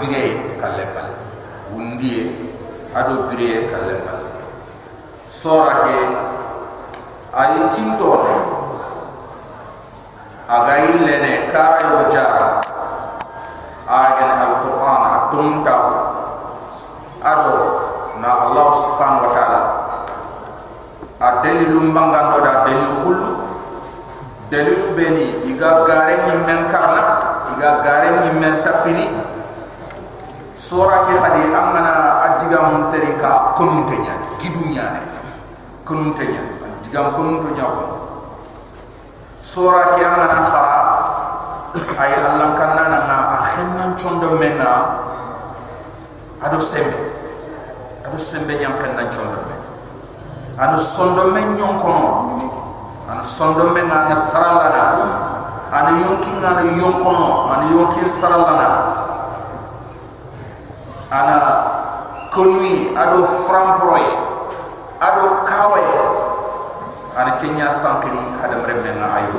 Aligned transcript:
Bire 0.00 0.56
kallem 0.60 0.88
ba 0.94 1.04
undiye 1.74 2.30
ado 2.94 3.28
bire 3.28 3.70
kallem 3.72 4.00
ba 4.06 4.14
sora 5.28 5.84
ke 5.84 5.96
ayi 7.36 7.60
tinto 7.74 8.10
aga 10.46 10.74
illene 10.94 11.50
kara 11.50 11.80
yo 11.90 12.02
jara 12.10 12.66
agen 13.86 14.30
alquran 14.42 15.02
atunta. 15.14 15.76
Ado 17.22 17.54
na 18.22 18.30
allah 18.50 18.66
subhanahu 18.74 19.24
wa 19.26 19.32
taala. 19.34 19.60
Adelilu 21.16 21.80
mbangando 21.90 22.38
da 22.44 22.66
delilu 22.68 22.92
khullu 23.02 23.30
delilu 24.52 24.92
beni 24.94 25.26
iga 25.48 25.86
gare 25.86 26.14
ni 26.28 26.34
men 26.44 26.66
karna. 26.70 27.04
Iga 27.56 27.70
gare 27.82 28.10
ni 28.26 28.30
men 28.36 28.54
sura 30.56 31.04
ke 31.04 31.12
hadi 31.20 31.52
amana 31.52 32.24
adiga 32.24 32.72
mun 32.72 32.88
terika 32.88 33.52
kunun 33.60 33.84
tenya 33.86 34.16
gidunya 34.40 34.84
ne 34.96 35.02
kunun 35.84 36.16
tenya 36.16 36.40
diga 36.80 37.12
kunun 37.12 37.44
tenya 37.44 37.64
ko 37.68 37.84
sura 39.36 39.92
ke 39.92 40.00
amana 40.00 40.40
khara 40.48 40.78
ay 42.00 42.12
allah 42.16 42.56
kanna 42.56 42.84
na 42.88 42.98
na 43.04 43.16
akhennan 43.40 43.92
chondo 44.00 44.40
menna 44.40 45.04
ado 46.40 46.60
sembe. 46.60 46.96
Ado 48.06 48.16
sembe 48.16 48.56
nyam 48.56 48.76
kanna 48.80 49.08
chondo 49.12 49.40
men. 49.44 49.60
Ado 50.56 50.76
sondo 50.78 51.32
men 51.32 51.56
nyon 51.56 51.80
kono. 51.80 52.08
Ado 53.08 53.22
sondo 53.24 53.72
men 53.76 53.88
na 53.88 54.14
saralana 54.14 54.84
ado 55.72 55.92
yonkin 56.00 56.40
na 56.40 56.62
yonkono 56.62 57.52
ado 57.52 57.64
yonkin 57.74 58.08
saralana 58.08 58.68
ana 61.10 61.36
konui 62.34 62.90
ado 62.98 63.22
framproy 63.46 64.02
ado 65.00 65.24
kawe 65.46 65.84
ana 67.16 67.32
kenya 67.38 67.70
sankiri 67.70 68.18
adam 68.42 68.60
remme 68.66 68.90
na 68.98 69.06
ayo 69.22 69.38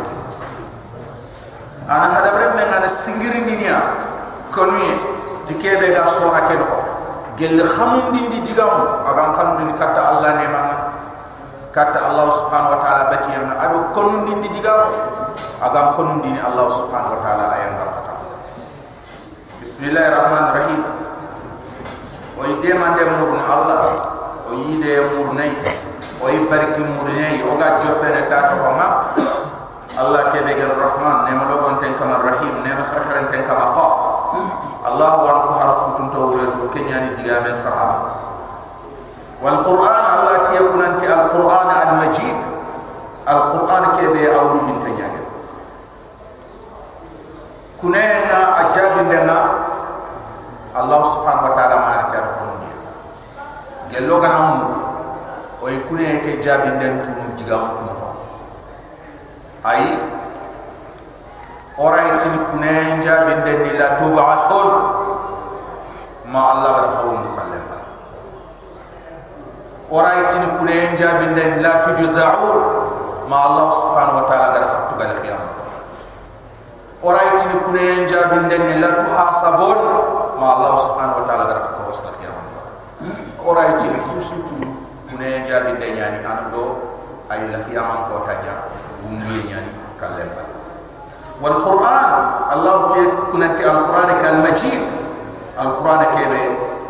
ana 1.91 2.07
adam 2.23 2.35
remme 2.39 2.63
na 2.67 2.87
singiri 2.87 3.43
ninia 3.43 3.77
konui 4.55 4.95
dikede 5.47 5.91
ga 5.91 6.07
sora 6.07 6.47
kedo 6.47 6.67
gel 7.37 7.59
khamun 7.67 8.11
dindi 8.15 8.41
digam 8.47 9.03
agam 9.05 9.31
dindi 9.61 9.73
kata 9.77 10.01
allah 10.17 10.31
ne 10.41 10.47
mama. 10.49 10.77
Kata 11.77 12.09
allah 12.09 12.25
subhanahu 12.33 12.73
wa 12.73 12.79
taala 12.81 13.03
batiyana 13.13 13.53
ado 13.61 13.93
konun 13.93 14.25
dindi 14.25 14.49
digam 14.49 14.89
agam 15.61 15.93
konun 15.93 16.25
dindi 16.25 16.41
allah 16.41 16.65
subhanahu 16.73 17.13
wa 17.13 17.21
taala 17.21 17.53
ayan 17.53 17.77
kata 17.77 18.13
bismillahir 19.61 20.09
rahmanir 20.09 20.53
rahim 20.57 20.81
o 22.37 22.41
yi 22.45 22.55
demande 22.61 23.03
murni 23.17 23.41
allah 23.41 23.81
o 24.45 24.53
yiide 24.53 24.93
murnay 25.17 25.51
o 26.21 26.25
yi 26.29 26.39
barki 26.45 26.81
murnay 26.85 27.41
o 27.43 27.57
ga 27.57 27.81
joppene 27.81 28.29
ta 28.29 28.53
to 28.53 28.55
ma 28.77 28.87
allah 29.97 30.29
ke 30.29 30.45
be 30.45 30.53
gel 30.53 30.71
rahman 30.77 31.25
ne 31.25 31.31
malo 31.33 31.65
on 31.67 31.75
ten 31.81 31.97
kama 31.97 32.21
rahim 32.21 32.61
ne 32.61 32.69
ma 32.77 32.83
kharkharan 32.85 33.25
ten 33.33 33.41
kama 33.41 33.73
qaf 33.73 33.93
allah 34.85 35.11
wa 35.25 35.33
ko 35.49 35.51
harf 35.57 35.77
kutun 35.89 36.07
to 36.13 36.19
wure 36.31 36.47
to 36.53 36.63
kenyani 36.69 37.17
diga 37.17 37.41
men 37.41 37.51
sahaba 37.57 38.13
wal 39.41 39.59
qur'an 39.65 40.05
allah 40.21 40.45
tiyakun 40.45 40.81
anti 40.85 41.09
al 41.09 41.33
qur'an 41.33 41.67
al 41.73 41.91
majid 42.05 42.37
al 43.25 43.41
qur'an 43.57 43.83
ke 43.97 44.05
be 44.13 44.21
awru 44.29 44.61
bin 44.69 44.77
tanyage 44.85 45.21
kunena 47.81 48.39
ajabi 48.69 49.01
dana 49.09 49.39
allah 50.77 51.01
subhanahu 51.01 51.49
wa 51.49 51.53
ta'ala 51.57 51.77
jabin 56.47 56.79
den 56.79 56.93
tu 57.03 57.11
digam 57.37 57.63
ko 57.75 58.09
ay 59.67 59.83
ora 61.75 62.15
itin 62.15 62.35
kunen 62.51 63.03
jabin 63.03 63.43
den 63.45 63.59
ni 63.67 63.71
la 63.79 63.99
tub'athun 63.99 64.69
ma 66.31 66.41
Allah 66.53 66.71
wa 66.71 66.87
khawm 66.95 67.19
kallam 67.35 67.63
ora 69.91 70.11
itin 70.23 70.45
kunen 70.59 70.95
jabin 70.95 71.35
den 71.35 71.59
la 71.65 71.83
tujza'un 71.83 72.57
ma 73.27 73.37
Allah 73.51 73.67
subhanahu 73.75 74.19
wa 74.23 74.25
ta'ala 74.31 74.47
gar 74.55 74.65
khattu 74.71 74.93
gal 74.99 75.13
khiyam 75.19 75.43
ora 77.03 77.21
itin 77.35 77.53
kunen 77.67 78.07
jabin 78.07 78.47
den 78.51 78.61
ni 78.71 78.75
la 78.79 79.03
tuhasabun. 79.03 79.79
Ma 80.37 80.53
Allah 80.53 80.73
subhanahu 80.85 81.19
wa 81.21 81.25
ta'ala 81.25 81.43
gar 81.49 81.59
khattu 81.65 81.81
gal 81.89 82.26
korai 83.47 83.79
ti 83.79 83.87
kusuku 84.11 84.59
kuna 85.07 85.23
ya 85.23 85.39
jabi 85.47 85.79
de 85.79 85.87
yani 85.95 86.19
anado 86.19 86.83
ay 87.31 87.47
la 87.47 87.63
fi 87.63 87.79
am 87.79 88.11
ko 88.11 88.27
taja 88.27 88.67
umbi 89.07 89.47
yani 89.47 89.71
kallem 89.95 90.27
ba 90.35 90.43
wal 91.39 91.63
qur'an 91.63 92.11
allah 92.51 92.91
ti 92.91 92.99
kuna 93.31 93.55
ti 93.55 93.63
al 93.63 93.87
qur'an 93.87 94.11
kal 94.19 94.43
majid. 94.43 94.83
Al 95.55 95.79
qur'an 95.79 96.11
ke 96.11 96.27
be 96.27 96.41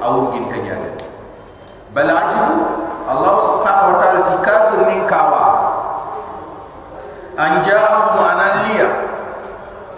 awu 0.01 0.33
gin 0.33 0.49
ta 0.49 0.57
jabe 0.57 0.97
bal 1.93 2.09
ajibu 2.09 2.57
allah 3.05 3.33
subhanahu 3.37 3.93
wa 3.93 3.97
ta'ala 4.01 4.19
ti 4.25 4.35
kafir 4.41 4.81
min 4.89 5.05
kawa 5.05 5.45
anja'ahum 7.37 8.17
analiya 8.17 8.89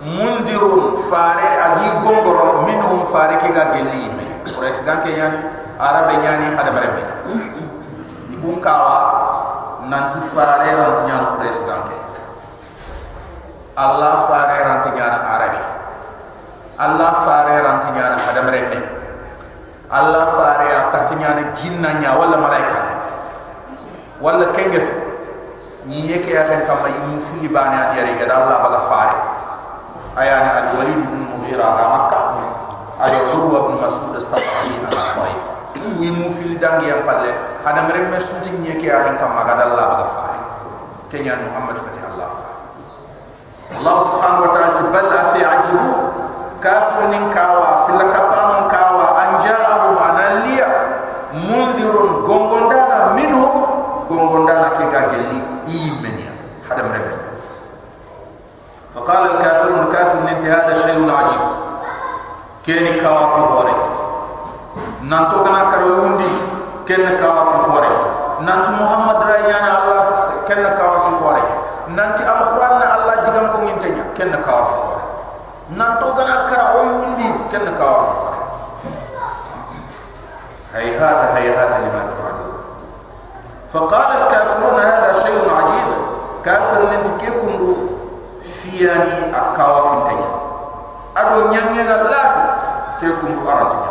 mundirun 0.03 0.99
fare 1.07 1.47
agi 1.55 1.87
gongoro 2.03 2.67
minhum 2.67 3.07
fare 3.07 3.39
ke 3.39 3.47
ga 3.47 3.71
gelli 3.71 4.11
me 4.11 4.27
quraish 4.43 4.83
ke 4.83 5.15
yani 5.15 5.68
arabe 5.79 6.13
ñani 6.19 6.51
hada 6.55 6.71
barembe 6.75 7.01
ni. 7.31 7.63
Bum 8.43 8.59
kawa 8.59 9.87
nan 9.87 10.11
tu 10.11 10.19
faare 10.35 10.75
ran 10.75 10.91
ti 10.95 11.01
ñaan 11.07 11.39
president 11.39 11.87
ke. 11.87 11.97
Allah 13.79 14.27
faare 14.27 14.57
ran 14.67 14.79
ti 14.83 14.89
arabe 14.99 15.79
allah 16.79 17.11
faare 17.27 17.59
ran 17.59 17.77
ti 17.83 17.91
ñaan 17.91 18.15
hada 18.15 18.39
barembe 18.47 18.79
allah 19.91 20.31
faare 20.31 20.67
a 20.71 20.81
ta 20.95 20.99
jinna 21.11 21.99
ñaa 21.99 22.15
wala 22.15 22.39
malaika 22.39 22.79
wala 24.23 24.47
kengef 24.55 24.87
ni 25.91 26.07
yeke 26.07 26.31
ya 26.31 26.47
ren 26.47 26.63
kam 26.63 26.79
ay 26.87 26.95
mu 27.03 27.19
fili 27.19 27.51
baani 27.51 27.75
ad 27.83 27.91
yare 27.99 28.15
ga 28.15 28.25
dalla 28.31 28.63
bala 28.63 28.79
faare 28.87 29.15
ayani 30.23 30.49
al 30.55 30.67
walid 30.79 31.03
ibn 31.03 31.19
mughira 31.35 31.67
ala 31.67 31.83
makkah 31.99 32.23
ala 33.03 33.17
urwa 33.35 33.59
ibn 33.67 33.75
mas'ud 33.83 34.15
astaghfirullah 34.15 35.58
yimu 36.00 36.30
fili 36.34 36.56
dangi 36.56 36.88
ya 36.88 37.02
palle 37.04 37.34
adam 37.66 37.86
remme 37.90 38.18
suti 38.20 38.50
nyeke 38.62 38.86
ya 38.86 39.04
kan 39.04 39.16
kama 39.18 39.44
gada 39.44 39.68
Allah 39.72 39.84
baga 39.92 40.06
fare 40.10 40.40
kenya 41.10 41.36
muhammad 41.42 41.76
fatih 41.78 42.02
Allah 42.14 42.28
fare 42.30 42.52
الله 43.74 43.96
سبحانه 44.00 44.38
وتعالى 44.44 44.82
بل 44.92 45.06
أفي 45.12 45.40
عجبوا 45.44 45.94
كافر 46.62 47.00
كاوا 47.34 47.86
في 47.86 47.92
لكبان 47.92 48.68
كاوا 48.70 49.06
أن 49.24 49.30
جاءهم 49.44 49.94
أنا 49.98 50.44
ليا 50.46 50.68
منذر 51.34 51.96
غنغندانا 52.28 53.12
منهم 53.12 53.52
غنغندانا 54.10 54.68
كيغا 54.78 55.00
جلي 55.12 55.40
إيمانيا 55.68 56.32
هذا 56.70 56.82
من 56.82 56.92
ربنا 56.94 57.18
فقال 58.94 59.22
الكافرون 59.30 59.92
كافر 59.92 60.18
ننت 60.18 60.44
هذا 60.46 60.74
شيء 60.74 61.10
عجيب 61.10 61.42
كيني 62.66 63.00
كاوا 65.08 65.08
في 65.08 65.08
هوري 65.08 65.08
نانتو 65.08 65.44
كنا 65.44 65.62
كروندي 65.70 66.30
كن 66.88 67.04
كاوا 67.20 67.44
في 67.44 67.56
هوري 67.70 67.92
نانتو 68.40 68.70
محمد 68.70 69.18
رأينا 69.22 69.70
الله 69.78 70.04
كن 70.48 70.62
كاوا 70.78 70.98
في 70.98 71.12
هوري 71.24 71.42
nanti 71.92 72.24
alquran 72.24 72.80
na 72.80 72.86
allah 72.96 73.16
digam 73.28 73.52
ko 73.52 73.58
ngin 73.60 73.76
tanya 73.76 74.04
ken 74.16 74.32
ka 74.32 74.52
wa 74.56 74.64
fore 74.64 75.00
nan 75.76 76.00
to 76.00 76.08
gana 76.16 76.48
kara 76.48 76.64
o 76.72 76.80
yundi 76.80 77.28
ken 77.52 77.64
ka 77.76 77.84
wa 77.84 78.00
fore 78.08 78.38
hayhata 80.72 81.26
hayhata 81.36 81.76
lima 81.84 82.02
tu'adu 82.08 82.46
فقال 83.74 84.10
الكافرون 84.22 84.78
هذا 84.86 85.10
شيء 85.12 85.42
عجيب 85.50 85.88
كافر 86.46 86.94
نتكي 86.94 87.26
كندو 87.42 87.74
فياني 88.62 89.34
أكاوا 89.34 89.82
في 89.82 89.94
الدنيا 89.98 90.30
أدو 91.16 91.50
نيانينا 91.50 91.96
لاتو 92.06 92.42
كي 93.02 93.10
كندو 93.18 93.42
أرانتنا 93.50 93.87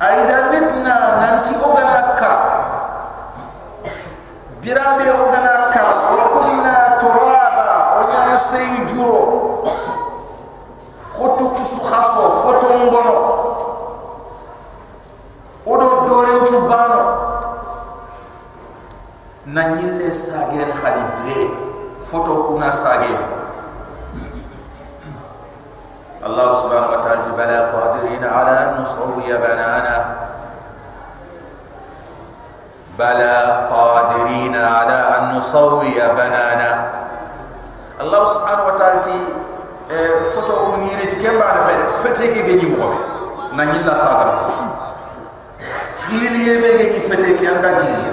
aida 0.00 0.50
mitna 0.52 0.94
nanti 1.20 1.54
ogana 1.64 2.02
ka 2.18 2.30
birambe 4.60 5.06
ogana 5.10 5.70
ka 5.72 5.82
okuna 6.12 6.74
turaba 7.00 7.68
onya 8.00 8.38
seijuro 8.38 9.18
kotu 11.18 11.44
kusu 11.48 11.80
khaso 11.80 12.30
foto 12.42 12.68
mbono. 12.78 13.16
Odo 15.66 16.06
doren 16.06 16.44
chubano 16.46 17.02
na 19.46 19.62
nyile 19.74 20.12
sagen 20.14 20.70
khadibre 20.72 21.50
foto 21.98 22.34
kuna 22.46 22.72
sagen 22.72 23.35
الله 26.26 26.48
سبحانه 26.52 26.88
وتعالى 26.90 27.22
بلا 27.38 27.60
قادرين 27.70 28.24
على 28.24 28.50
أن 28.50 28.82
نسوي 28.82 29.30
بنانا 29.30 29.96
بلا 32.98 33.36
قادرين 33.70 34.56
على 34.56 34.98
أن 35.18 35.38
نسوي 35.38 35.94
بنانا 36.18 36.70
الله 38.00 38.22
سبحانه 38.24 38.62
وتعالى 38.66 39.00
فتو 40.34 40.74
أميري 40.74 41.06
كم 41.06 41.38
بعد 41.38 41.56
فين 41.66 41.80
فتك 42.02 42.34
جني 42.42 42.66
مغمي 42.74 42.98
نعني 43.54 43.76
الله 43.86 43.94
صادر 43.94 44.28
خيلي 46.10 46.42
يمي 46.50 46.70
جني 46.78 47.00
فتك 47.06 47.38
يمدا 47.42 47.70
جني 47.82 48.06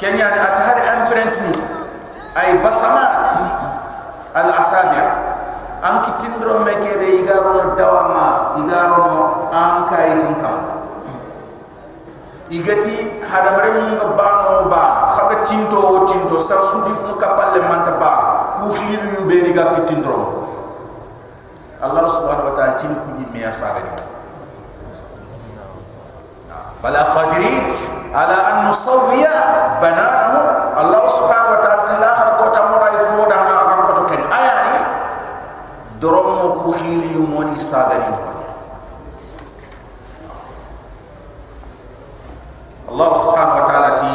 كنيا 0.00 0.28
أتهر 0.42 0.76
أمبرنتني 0.96 1.52
أي 2.40 2.58
بصمات 2.64 3.28
الأصابع 4.36 5.23
an 5.84 6.00
kitin 6.00 6.40
dron 6.40 6.64
me 6.64 6.72
ke 6.80 6.96
igarono, 6.96 7.20
igaro 7.20 7.50
no 7.60 7.64
dawama 7.76 8.26
igaro 8.56 8.98
no 9.04 9.16
an 9.52 9.84
kai 9.92 10.16
kam 10.16 10.58
igati 12.48 13.20
hadamare 13.20 13.70
mun 13.76 13.92
ga 14.00 14.08
ba 14.16 14.28
no 14.48 14.72
khaga 15.12 15.36
tinto 15.44 16.08
tinto 16.08 16.40
sar 16.40 16.64
su 16.64 16.80
dif 16.88 16.96
kapalle 17.20 17.60
manta 17.68 18.00
ba 18.00 18.10
ku 18.56 18.72
khiru 18.72 19.12
yu 19.12 19.20
be 19.28 19.44
diga 19.44 19.76
kitin 19.76 20.00
allah 21.84 22.08
subhanahu 22.08 22.48
wa 22.48 22.54
ta'ala 22.56 22.80
tin 22.80 22.96
ku 23.04 23.12
di 23.20 23.28
me 23.28 23.44
asare 23.44 23.84
ni. 23.84 23.92
Bala 26.80 27.12
qadirin 27.12 27.60
ala 28.08 28.36
an 28.40 28.56
nusawwiya 28.72 29.32
bananahu. 29.84 30.40
Allah 30.80 31.02
subhanahu 31.04 31.52
wa 31.56 31.60
ta'ala 31.60 32.08
دروم 36.04 36.60
كو 36.64 36.72
هيلي 36.72 37.16
موني 37.16 37.58
ساغاري 37.58 38.12
الله 42.92 43.10
سبحانه 43.24 43.54
وتعالى 43.64 43.90
تي 44.00 44.12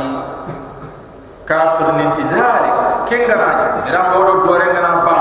كافر 1.50 1.88
نت 1.98 2.18
ذلك 2.30 2.78
كينغرا 3.10 3.50
رام 3.90 4.06
بودو 4.14 4.46
دورين 4.46 4.70
غنا 4.78 4.92
با 5.06 5.18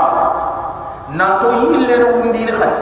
نانتو 1.17 1.49
يله 1.73 1.97
نو 1.97 2.29
ندي 2.29 2.53
خات 2.53 2.77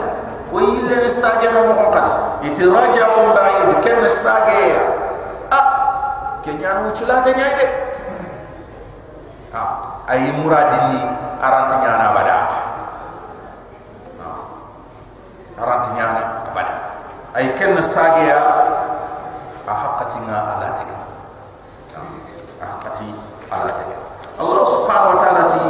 وي 0.52 0.62
يله 0.76 1.02
نو 1.02 1.08
ساجا 1.08 1.48
نو 1.56 1.72
مخن 1.72 1.88
خات 1.96 2.06
يتراجع 2.44 3.06
من 3.16 3.28
بعيد 3.36 3.70
كن 3.84 4.08
ساجا 4.08 4.60
ا 5.58 5.60
كينانو 6.44 6.92
تشلا 6.92 7.24
تنياي 7.24 7.52
دي 7.58 7.66
ا 9.56 9.62
اي 10.12 10.32
مرادني 10.44 11.00
ارانتي 11.44 11.76
نانا 11.84 12.08
بدا 12.16 12.67
rati 15.60 15.90
nyana 15.98 16.46
abada 16.50 16.74
ay 17.34 17.54
ken 17.58 17.74
sagia 17.82 18.38
a 19.68 19.72
haqqati 19.74 20.18
nga 20.24 20.38
alatika 20.58 20.98
a 22.62 22.64
haqqati 22.66 23.08
alatika 23.50 23.96
Allah 24.38 24.62
subhanahu 24.62 25.12
wa 25.14 25.18
ta'ala 25.18 25.42
ti 25.50 25.62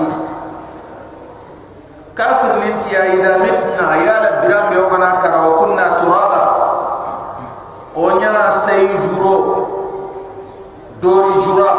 kafir 2.12 2.52
linti 2.60 2.92
ya 2.92 3.08
idha 3.16 3.40
mitna 3.40 3.84
ayala 3.96 4.44
biram 4.44 4.68
yogana 4.76 5.16
kara 5.24 5.38
wa 5.40 5.52
kunna 5.56 5.86
turaba. 5.96 6.42
Onya 7.96 8.52
sayjuro 8.52 9.36
dori 11.00 11.34
jura. 11.42 11.72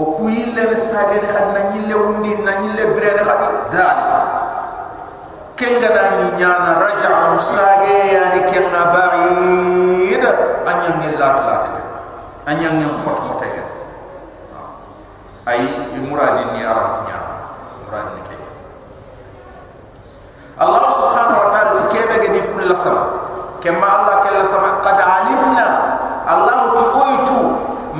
O 0.00 0.04
kuyille 0.16 0.72
ne 0.72 0.76
sagene 0.76 1.28
khadna 1.28 1.60
nyille 1.76 1.94
wundi 1.94 2.32
na 2.40 2.64
nyille 2.64 2.96
bre 2.96 3.12
ne 3.12 3.22
khadi 3.22 3.46
zalika 3.76 4.20
kenga 5.56 5.88
na 5.90 6.04
ni 6.20 6.26
nyana 6.38 6.78
raja 6.78 7.32
musage 7.32 7.96
yani 8.12 8.40
kenga 8.52 8.82
ba'id. 8.92 10.24
Anya 10.66 10.90
ngilla 11.00 11.28
tlate 11.40 11.70
anyang 12.46 12.78
ngam 12.78 13.02
kot 13.02 13.18
kote 13.18 13.46
ga 13.50 13.64
ay 15.50 15.62
muradi 15.98 16.42
ni 16.54 16.62
arat 16.62 17.06
nya 17.06 17.18
muradi 17.82 18.10
ni 18.18 18.22
ke 18.26 18.34
Allah 20.58 20.84
subhanahu 20.90 21.38
wa 21.38 21.48
ta'ala 21.54 21.70
tikebe 21.74 22.14
ga 22.22 22.28
di 22.30 22.40
kullu 22.50 22.74
sama 22.74 23.04
kema 23.62 23.82
Allah 23.82 24.22
kella 24.22 24.46
sama 24.46 24.78
qad 24.82 24.98
alimna. 24.98 25.68
Allah 26.26 26.74
tuqaitu 26.74 27.38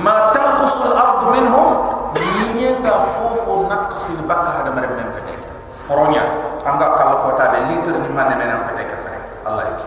ma 0.03 0.35
tanqusu 0.35 0.91
al-ard 0.91 1.31
minhum? 1.35 1.71
Yinga 2.57 3.05
fofo 3.13 3.69
naqsi 3.69 4.17
baka 4.25 4.65
hada 4.65 4.73
mare 4.73 4.89
men 4.89 5.13
pete 5.13 5.37
foronya 5.87 6.25
anga 6.67 6.89
kala 6.99 7.15
kota 7.23 7.45
be 7.55 7.59
liter 7.71 7.95
ni 8.03 8.11
man 8.11 8.35
men 8.35 8.51
am 8.51 8.63
pete 8.67 8.83
ka 8.91 8.97
Allah 9.47 9.65
itu. 9.71 9.87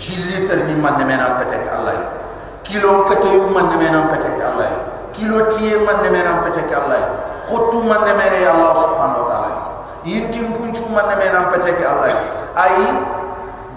Jiliter 0.00 0.64
ni 0.64 0.74
man 0.74 0.96
men 1.04 1.20
am 1.20 1.36
pete 1.36 1.60
ka 1.60 1.76
Allah 1.76 1.94
itu. 2.00 2.16
Kilo 2.64 3.04
kete 3.04 3.28
yu 3.28 3.52
man 3.52 3.68
men 3.76 3.92
am 3.92 4.08
pete 4.08 4.32
ka 4.32 4.44
Allah 4.56 4.66
itu. 4.72 4.82
Kilo 5.20 5.38
tie 5.52 5.76
man 5.84 6.00
men 6.00 6.24
am 6.24 6.38
pete 6.48 6.64
ka 6.64 6.74
Allah 6.82 6.98
itu. 7.04 7.16
Khotu 7.52 7.84
man 7.84 8.08
men 8.08 8.32
ya 8.40 8.56
Allah 8.56 8.72
subhanahu 8.78 9.22
wa 9.22 9.28
ta'ala 9.28 9.48
itu. 9.60 9.70
Yintim 10.00 10.56
punchu 10.56 10.88
man 10.88 11.12
ne 11.12 11.16
menam 11.20 11.52
pete 11.52 11.76
ke 11.76 11.84
allah 11.84 12.08
ay 12.56 12.72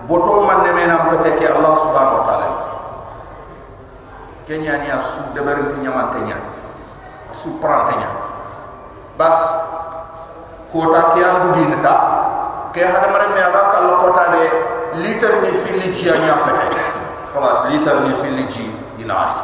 boto 0.07 0.47
man 0.47 0.63
ne 0.63 0.71
menam 0.71 1.11
pete 1.11 1.35
ke 1.35 1.51
allah 1.51 1.75
subhanahu 1.75 2.23
wa 2.23 2.23
taala 2.23 2.47
kenya 4.47 4.79
ni 4.79 4.87
asu 4.87 5.19
de 5.35 5.43
berinti 5.43 5.83
nyaman 5.83 6.15
tenya 6.15 6.39
su 7.35 7.59
prantenya 7.59 8.07
bas 9.19 9.35
kota 10.71 11.11
ke 11.11 11.19
am 11.27 11.35
du 11.43 11.49
dinta 11.59 11.91
ke 12.73 12.81
hada 12.81 13.07
mare 13.13 13.29
me 13.29 13.37
aga 13.37 13.61
kal 13.71 13.87
kota 14.01 14.23
de 14.33 14.43
liter 15.05 15.33
ni 15.41 15.51
fili 15.63 15.89
ji 15.93 16.09
fete 16.09 16.85
khalas 17.33 17.59
liter 17.69 17.99
ni 18.05 18.13
fili 18.21 18.45
ji 18.53 18.65
dinari 18.97 19.43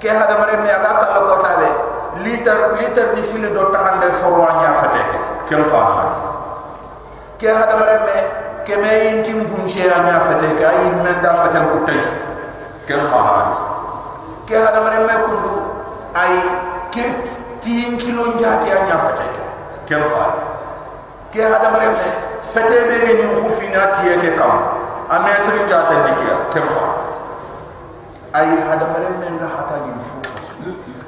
ke 0.00 0.08
hada 0.18 0.38
me 0.40 0.70
aga 0.76 0.92
kal 1.00 1.18
kota 1.28 1.50
de 1.60 1.68
liter 2.24 2.56
liter 2.78 3.12
ni 3.16 3.22
fili 3.22 3.50
do 3.56 3.64
tahande 3.74 4.08
forwa 4.20 4.48
nya 4.60 4.70
fete 4.80 5.02
ke? 5.12 5.20
Kem 5.50 5.64
fana 5.74 6.06
ke 7.42 7.52
hada 7.58 7.76
mare 7.82 7.98
me 8.06 8.16
ke 8.64 8.80
me 8.84 8.92
intim 9.10 9.44
bunche 9.50 9.84
anya 9.98 10.16
fete 10.30 10.48
ka 10.60 10.72
yin 10.80 10.96
men 11.04 11.20
da 11.26 11.34
fete 11.42 11.60
ko 11.72 11.82
tay 11.90 12.00
kem 12.88 13.04
fana 13.12 13.44
ke 14.48 14.56
hada 14.64 14.80
me 14.80 15.20
kundu 15.28 15.52
ay 16.24 16.40
ke 16.96 17.04
tin 17.60 18.00
kilo 18.00 18.32
njati 18.32 18.74
anya 18.80 18.98
fete 19.04 19.28
kem 19.92 20.08
fana 20.16 20.51
ke 21.32 21.40
hada 21.40 21.70
mare 21.72 21.88
me 21.90 21.96
fete 22.52 22.78
be 22.88 22.96
ge 23.06 23.14
ni 23.20 23.26
khufina 23.36 23.90
tiye 23.96 24.16
ke 24.22 24.36
kam 24.36 24.52
a 25.08 25.18
metri 25.24 25.64
njata 25.64 25.94
ndikia 26.02 26.36
kem 26.52 26.66
fana 26.74 26.94
ay 28.34 28.48
hada 28.68 28.86
mare 28.92 29.08
me 29.20 29.28
nga 29.36 29.48
hata 29.56 29.76
jin 29.84 29.98
fu 30.08 30.16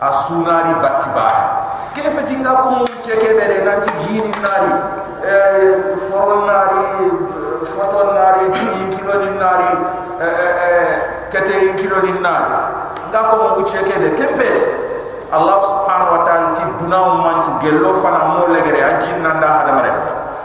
a 0.00 0.12
sunari 0.12 0.74
batibara 0.82 1.44
kefe 1.94 2.22
tinga 2.28 2.52
ko 2.62 2.70
mo 2.70 2.84
cheke 3.00 3.34
bere 3.38 3.60
nanti 3.64 3.90
jini 4.02 4.32
nari 4.44 4.72
eh 5.24 5.96
foron 6.08 6.46
nari 6.46 7.10
foton 7.74 8.08
nari 8.14 8.50
tin 8.56 8.96
kilo 8.96 9.14
ni 9.24 9.30
nari 9.38 9.70
eh 10.20 10.52
eh 10.68 10.92
kete 11.30 11.74
kilo 11.76 12.00
ni 12.02 12.12
nari. 12.20 12.56
Nga 13.10 13.20
ko 13.30 13.36
mo 13.36 13.62
cheke 13.62 13.94
de 14.02 14.10
kempere 14.18 14.83
allah 15.34 15.58
subhanahu 15.58 16.14
wa 16.14 16.22
ta'ala 16.22 16.48
ti 16.54 16.62
duna 16.78 16.98
mo 17.02 17.14
manchu 17.26 17.50
gello 17.58 17.90
fana 17.98 18.38
mo 18.38 18.46
legere 18.54 18.80
nanda 19.18 19.48
hada 19.50 19.72
mare 19.74 19.90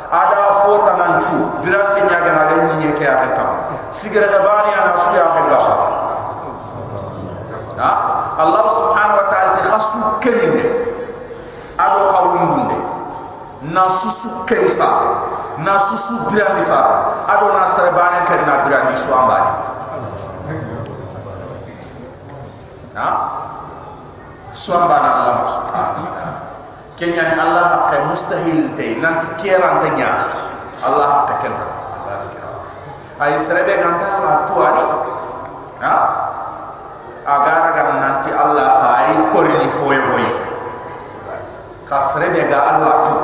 ada 0.09 0.41
fota 0.65 0.97
nanchu 0.97 1.37
dirante 1.61 2.01
nyaga 2.01 2.31
na 2.33 2.43
gani 2.49 2.73
ni 2.81 2.89
ke 2.97 3.05
a 3.05 3.29
kam 3.37 3.49
sigara 3.93 4.25
da 4.33 4.41
bani 4.41 4.71
ana 4.73 4.97
suya 4.97 5.25
ko 5.29 5.39
la 5.53 5.59
ha? 7.77 7.91
Allah 8.41 8.63
subhanahu 8.71 9.19
wa 9.21 9.27
ta'ala 9.29 9.49
ti 9.55 9.61
khasu 9.67 9.99
kerinde. 10.23 10.65
Ado 11.79 11.99
khawundunde 12.11 12.77
na 13.71 13.87
susu 13.87 14.43
keri 14.47 14.67
sasa 14.67 15.15
na 15.63 15.75
susu 15.79 16.27
birandi 16.31 16.63
sasa 16.63 17.27
ado 17.27 17.51
na 17.55 17.63
sarebane 17.67 18.23
keri 18.27 18.43
na 18.49 18.63
birandi 18.65 18.95
su 18.97 19.11
ambani. 19.13 19.51
Ha 22.97 23.07
subhanahu 24.59 24.91
wa 24.91 26.11
ta'ala 26.11 26.49
kenya 26.99 27.31
ni 27.31 27.35
Allah 27.39 27.87
ka 27.87 28.11
mustahil 28.11 28.75
te 28.75 28.99
nanti 28.99 29.31
te 29.39 29.55
nya 29.95 30.11
Allah 30.83 31.31
ka 31.31 31.35
kenta 31.39 31.63
Allah 31.63 32.27
kira. 32.27 32.49
Ay 33.23 33.39
serebe 33.39 33.79
ganta 33.79 34.19
la 34.19 34.33
tuani 34.43 34.83
ha? 35.79 35.95
Agara 37.23 37.71
gan 37.71 37.89
nanti 38.03 38.29
Allah 38.35 38.99
ay 38.99 39.15
korini 39.31 39.67
foye 39.79 39.99
boye 40.11 40.31
kasre 41.87 42.27
be 42.35 42.43
ga 42.51 42.59
Allah 42.75 42.93
tu. 43.07 43.15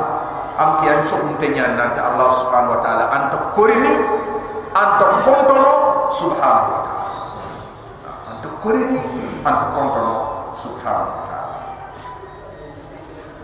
Am 0.56 0.80
ki 0.80 0.88
an 0.88 1.04
nyan 1.52 1.76
nanta 1.76 2.00
Allah 2.00 2.32
subhanahu 2.32 2.76
wa 2.76 2.80
ta'ala 2.80 3.04
anta 3.12 3.36
korini 3.52 3.92
anta 4.72 5.20
kontono 5.20 6.08
subhanahu 6.08 6.72
wa 6.72 6.80
ta'ala 6.80 7.04
anta 8.32 8.48
korini 8.64 9.00
anta 9.44 9.66
kontono 9.76 10.35
subhanahu 10.56 11.12
wa 11.12 11.24
ta'ala 11.28 11.56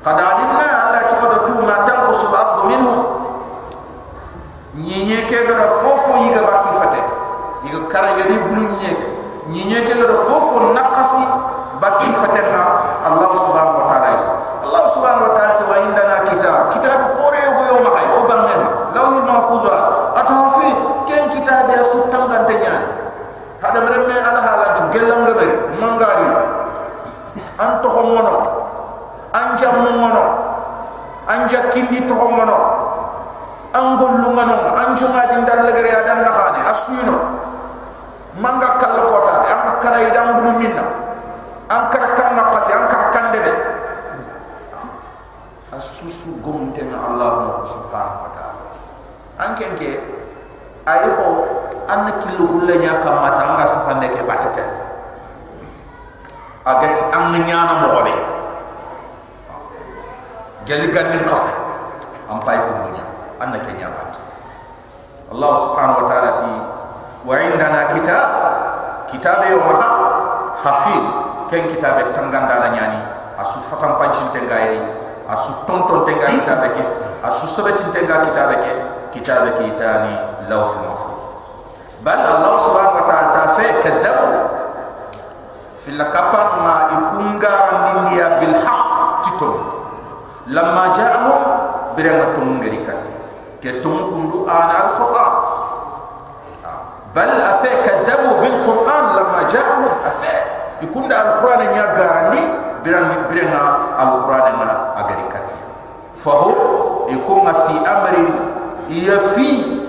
qad 0.01 0.17
alimna 0.17 0.69
alla 0.89 1.01
tuqad 1.05 1.33
tu 1.47 1.55
ma 1.61 1.85
tanqusu 1.85 2.27
al-ard 2.33 2.65
minhu 2.73 2.93
nyinye 4.81 5.29
ke 5.29 5.45
ga 5.45 5.69
fofo 5.69 6.17
yiga 6.25 6.41
ba 6.49 6.65
ki 6.65 6.73
fate 6.81 7.01
yiga 7.69 7.81
kara 7.93 8.17
ga 8.17 8.25
di 8.25 8.37
bulu 8.41 8.65
nyinye 8.73 8.93
nyinye 9.53 9.79
ke 9.85 9.93
ga 9.93 10.17
fofo 10.25 10.73
nakasi 10.73 11.23
ba 11.77 12.01
ki 12.01 12.11
fate 12.17 12.41
na 12.49 12.63
Allah 13.05 13.31
subhanahu 13.37 13.79
wa 13.85 13.87
ta'ala 13.93 14.13
Allah 14.65 14.85
subhanahu 14.89 15.29
wa 15.29 15.35
ta'ala 15.37 15.63
wa 15.69 15.77
indana 15.85 16.17
kitab. 16.25 16.71
Kitab 16.73 17.13
khore 17.19 17.39
yo 17.43 17.53
yo 17.67 17.77
mahay 17.83 18.07
o 18.15 18.25
bangema 18.25 18.69
lawhi 18.95 19.21
mahfuz 19.27 19.67
ato 20.17 20.35
fi 20.57 20.69
ken 21.11 21.29
kitab 21.35 21.69
ya 21.69 21.83
sutang 21.85 22.31
gante 22.31 22.55
nyani 22.57 22.89
hada 23.63 23.79
meremme 23.83 24.15
ala 24.17 24.41
hala 24.41 24.67
ju 24.75 24.85
gelam 24.95 25.27
gabe 25.27 25.47
mangari 25.81 26.22
anto 28.03 28.11
homono 28.11 28.35
anja 29.33 29.69
mono. 29.71 30.25
Anja 31.23 31.71
kindi 31.71 32.03
to 32.03 32.15
homono 32.19 32.59
angol 33.73 34.21
lu 34.21 34.29
ngano 34.37 34.75
anjo 34.77 35.07
ngadi 35.09 35.47
dal 35.47 35.71
gare 35.71 35.91
adan 36.03 36.27
nakhane 36.27 36.61
asuino. 36.67 37.17
Manga 38.37 38.81
kala 38.81 39.03
kota. 39.07 39.35
Am 39.47 39.79
karay 39.81 40.11
dam 40.11 40.37
bulu 40.41 40.59
minna. 40.59 40.85
An 41.71 41.89
kara 41.89 42.13
kan 42.19 42.35
naqati 42.37 42.71
an 42.75 42.85
kara 42.91 43.07
kan 43.15 43.27
debe 43.33 43.53
asusu 45.73 46.37
gomte 46.45 46.85
na 46.85 47.01
Allah 47.01 47.65
subhanahu 47.65 48.29
wa 48.29 48.31
ta'ala. 48.37 48.73
Anken 49.41 49.73
ke 49.81 49.97
ayo 50.85 51.15
an 51.89 52.13
kilu 52.21 52.45
hulle 52.45 52.77
nya 52.77 53.01
kamata 53.01 53.57
anga 53.57 53.65
safande 53.65 54.13
ke 54.13 54.21
batete 54.27 54.92
agat 56.63 56.99
an 57.11 57.35
nyana 57.43 57.75
mo 57.83 58.03
be 58.07 58.15
gel 60.67 60.83
ganin 60.95 61.27
qasa 61.27 61.51
am 62.31 62.39
pay 62.43 62.59
ko 62.59 62.87
munya 62.87 63.05
an 63.43 63.55
ke 63.59 63.73
nya 63.79 63.91
Allah 65.33 65.53
subhanahu 65.65 66.05
wa 66.05 66.07
ta'ala 66.13 66.31
ti 66.45 66.53
wa 67.25 67.35
indana 67.41 67.89
kitab. 67.97 68.27
Kitabe 69.09 69.49
yo 69.49 69.65
maha 69.65 69.89
hafid. 70.61 71.05
Ken 71.49 71.69
kitabe 71.73 72.13
tanganda 72.13 72.61
na 72.61 72.69
nyani 72.69 73.01
asu 73.41 73.61
fatam 73.65 73.97
pancin 73.97 74.29
tengaye 74.33 74.77
asu 75.33 75.53
tonton 75.65 76.05
tenga 76.05 76.29
kitabe 76.29 76.77
ke. 76.77 76.85
Asu 77.25 77.49
sabatin 77.49 77.89
tenga 77.97 78.29
kitabe 78.29 78.61
ke. 78.61 78.73
Kitabe 79.17 79.57
ke 79.57 79.73
itani 79.73 80.21
lawh 80.53 80.85
mahfuz. 80.85 81.33
Bal 82.05 82.21
allah 82.21 82.53
subhanahu 82.61 83.01
wa 83.01 83.05
ta'ala 83.09 83.33
ta 83.33 83.43
fa 83.57 83.67
kadzabu 83.81 84.29
fil 85.83 85.99
kapan 85.99 86.49
ma 86.63 86.75
ikunga 86.95 87.55
ndindia 87.75 88.39
bil 88.39 88.55
haqq 88.55 88.91
titum 89.27 89.55
lamma 90.47 90.95
ja'ahum 90.95 91.39
birama 91.99 92.31
tungari 92.39 92.79
kat 92.87 93.03
ke 93.59 93.83
tum 93.83 94.11
kundu 94.15 94.47
ana 94.47 94.75
al 94.79 94.91
qur'an 94.95 95.33
bal 97.11 97.35
afa 97.35 97.71
kadzabu 97.83 98.39
bil 98.39 98.57
qur'an 98.63 99.05
lamma 99.19 99.41
ja'ahum 99.51 99.91
afa 100.07 100.35
ikunda 100.87 101.15
al 101.19 101.31
qur'an 101.43 101.63
nya 101.75 101.85
garani 101.99 102.43
biran 102.87 103.27
birana 103.27 103.63
al 103.99 104.23
qur'an 104.23 104.55
na 104.63 104.71
agari 105.03 105.27
kat 105.35 105.51
fahu 106.15 106.55
ikunga 107.11 107.55
fi 107.67 107.75
amrin 107.83 108.31
yafi 108.87 109.83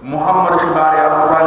muhammad 0.00 0.56
khibari 0.64 0.96
al 0.96 1.14
qur'an 1.28 1.46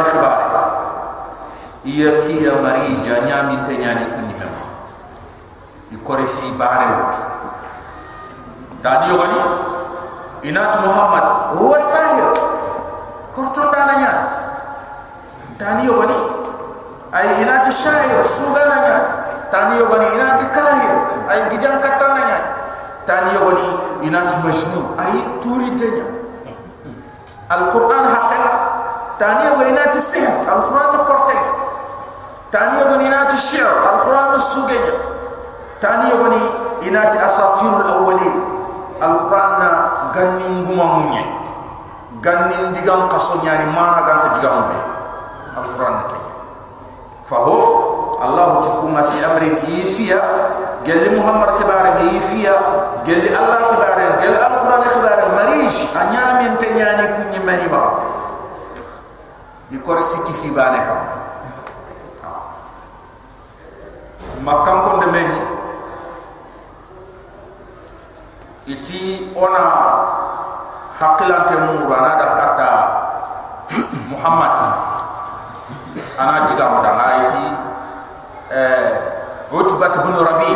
khibari 1.86 2.02
yafi 2.02 2.50
amari 2.50 2.98
janya 3.06 3.46
min 3.46 3.62
tenyani 3.62 4.04
kunni 4.10 4.34
mem 4.34 4.54
ikore 5.94 6.26
fi 6.26 6.50
bare 6.58 6.86
wut 6.98 7.14
dani 8.82 9.06
yogani 9.14 9.38
inat 10.42 10.78
muhammad 10.82 11.54
huwa 11.58 11.78
sahir. 11.82 12.30
Korton 13.34 13.68
dananya 13.70 14.12
dani 15.58 15.86
yogani 15.86 16.16
ay 17.14 17.42
inati 17.42 17.70
shair 17.70 18.18
sugana 18.24 18.76
nya 18.82 18.96
tani 19.54 19.78
yogani 19.78 20.06
inati 20.16 20.44
kahir 20.50 20.94
ay 21.30 21.40
gijan 21.54 21.78
katana 21.80 22.20
nya 22.26 22.38
tani 23.06 23.30
yogani 23.38 23.66
inati 24.02 24.34
majnun 24.42 24.86
ay 24.98 25.14
turi 25.40 25.70
tenya 25.78 26.04
alquran 27.52 28.04
haqqala 28.10 28.54
tani 29.20 29.42
yogani 29.52 29.70
inati 29.76 30.00
sihr 30.00 30.32
alquran 30.48 30.96
korte 31.06 31.25
تاني 32.52 32.80
يغني 32.80 33.08
نات 33.08 33.32
الشعر 33.34 33.76
القرآن 33.94 34.34
السوقية 34.34 34.94
تاني 35.82 36.10
يغني 36.10 36.42
إنات 36.88 37.16
أساطير 37.16 37.80
الأولين 37.80 38.44
القرآن 39.02 39.60
غنين 40.16 40.66
غما 40.68 40.84
موني 40.84 41.24
غنين 42.26 42.72
ديغان 42.72 43.08
قصون 43.08 43.46
يعني 43.46 43.64
مانا 43.66 44.00
غنت 44.08 44.24
ديغان 44.40 44.54
موني 44.60 44.80
القرآن 45.58 45.98
كي 46.08 46.16
فهو 47.24 47.58
الله 48.24 48.60
تكون 48.60 49.02
في 49.02 49.26
أمر 49.26 49.42
إيفيا 49.68 50.20
قال 50.86 50.98
لي 51.04 51.20
محمد 51.20 51.50
خبار 51.50 51.96
إيفيا 51.98 52.52
قال 53.06 53.18
لي 53.24 53.28
الله 53.28 53.58
خبار 53.70 54.00
قال 54.20 54.34
القرآن 54.34 54.84
خبار 54.84 55.18
مريش 55.36 55.96
أن 55.96 56.14
يامين 56.14 56.58
تنياني 56.58 57.06
كوني 57.06 57.38
مريبا 57.46 57.98
يكور 59.70 60.00
سيكي 60.00 60.32
في 60.32 60.50
بانه 60.50 61.04
makam 64.44 64.76
kon 64.84 64.96
de 65.00 65.08
meñi 65.12 65.40
iti 68.66 69.30
ona 69.36 69.64
hakilante 70.98 71.54
mu 71.54 71.86
rana 71.86 72.12
kata 72.18 72.70
muhammad. 74.10 74.54
Ana 76.18 76.48
jiga 76.48 76.66
mu 76.72 76.78
da 76.82 76.92
ayi 76.96 77.44
eh 78.50 78.88
utbat 79.52 79.94
bin 80.02 80.16
rabi. 80.16 80.52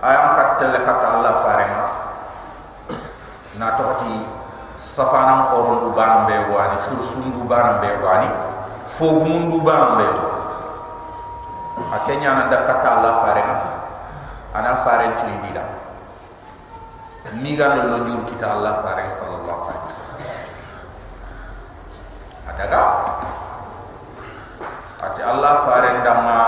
Ayam 0.00 0.32
kata 0.32 0.64
le 0.72 0.80
kata 0.80 1.06
allah 1.20 1.34
farema. 1.44 1.82
Na 3.60 3.76
tohti 3.76 4.24
safanan 4.80 5.52
orun 5.52 5.92
ubanbe 5.92 6.48
wani 6.48 6.78
sursundu 6.88 7.44
banbe 7.44 8.00
wani 8.00 8.28
fogumundu 8.88 9.60
banbe 9.60 10.08
wani 10.08 10.29
na 12.18 12.50
da 12.50 12.66
kata 12.66 12.88
allah 12.98 13.14
farema 13.22 13.56
ana 14.54 14.74
faren 14.82 15.14
ci 15.14 15.26
dida 15.46 15.62
mi 17.38 17.54
ga 17.54 17.74
lo 17.78 18.02
jur 18.02 18.26
kita 18.26 18.58
allah 18.58 18.82
farema 18.82 19.06
sallallahu 19.12 19.60
alaihi 19.70 19.86
wasallam. 19.86 20.18
Adaga 22.50 22.82
ati 25.06 25.22
allah 25.22 25.54
faren 25.62 25.96
damma 26.02 26.40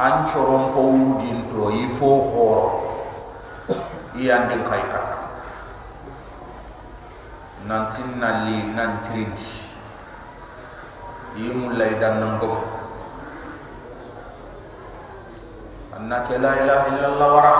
an 0.00 0.24
coron 0.24 0.72
ko 0.72 0.80
wudin 0.96 1.44
to 1.52 1.68
yi 1.76 1.84
fo 1.92 2.10
horo 2.32 2.68
iyandin 4.16 4.64
kay 4.64 4.80
kata. 4.88 5.18
Nantin 7.68 8.16
nali 8.16 8.72
nantiriti 8.72 9.68
yi 11.36 11.52
mulai 11.52 12.00
dan 12.00 12.24
nangom 12.24 12.69
anna 16.10 16.26
ke 16.26 16.42
la 16.42 16.58
ilaha 16.58 16.84
illallah 16.90 17.28
wara 17.30 17.56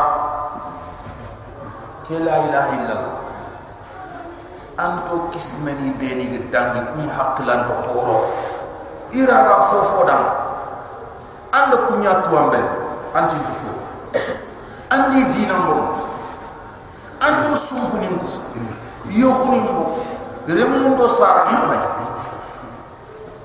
ke 2.03 2.19
la 2.19 2.35
ilaha 2.51 2.71
illallah. 2.75 3.17
Anto 4.75 5.31
kismeni 5.31 5.95
beni 5.95 6.35
gedangi 6.35 6.83
kum 6.91 7.07
haklan 7.07 7.71
to 7.71 7.75
horo 7.87 8.27
ira 9.15 9.47
ga 9.47 9.57
fofo 9.71 10.03
dam 10.03 10.25
anda 11.55 11.79
kunya 11.87 12.19
tuambel 12.27 12.67
anti 13.15 13.39
tufu 13.39 13.71
andi 14.91 15.31
dina 15.31 15.55
morot 15.55 15.95
ando 17.23 17.55
sumpuni 17.55 18.11
ngut 18.11 18.35
yokuni 19.15 19.63
ngut 19.63 19.95
remundo 20.51 21.07
sara 21.07 21.47
kamay 21.47 21.83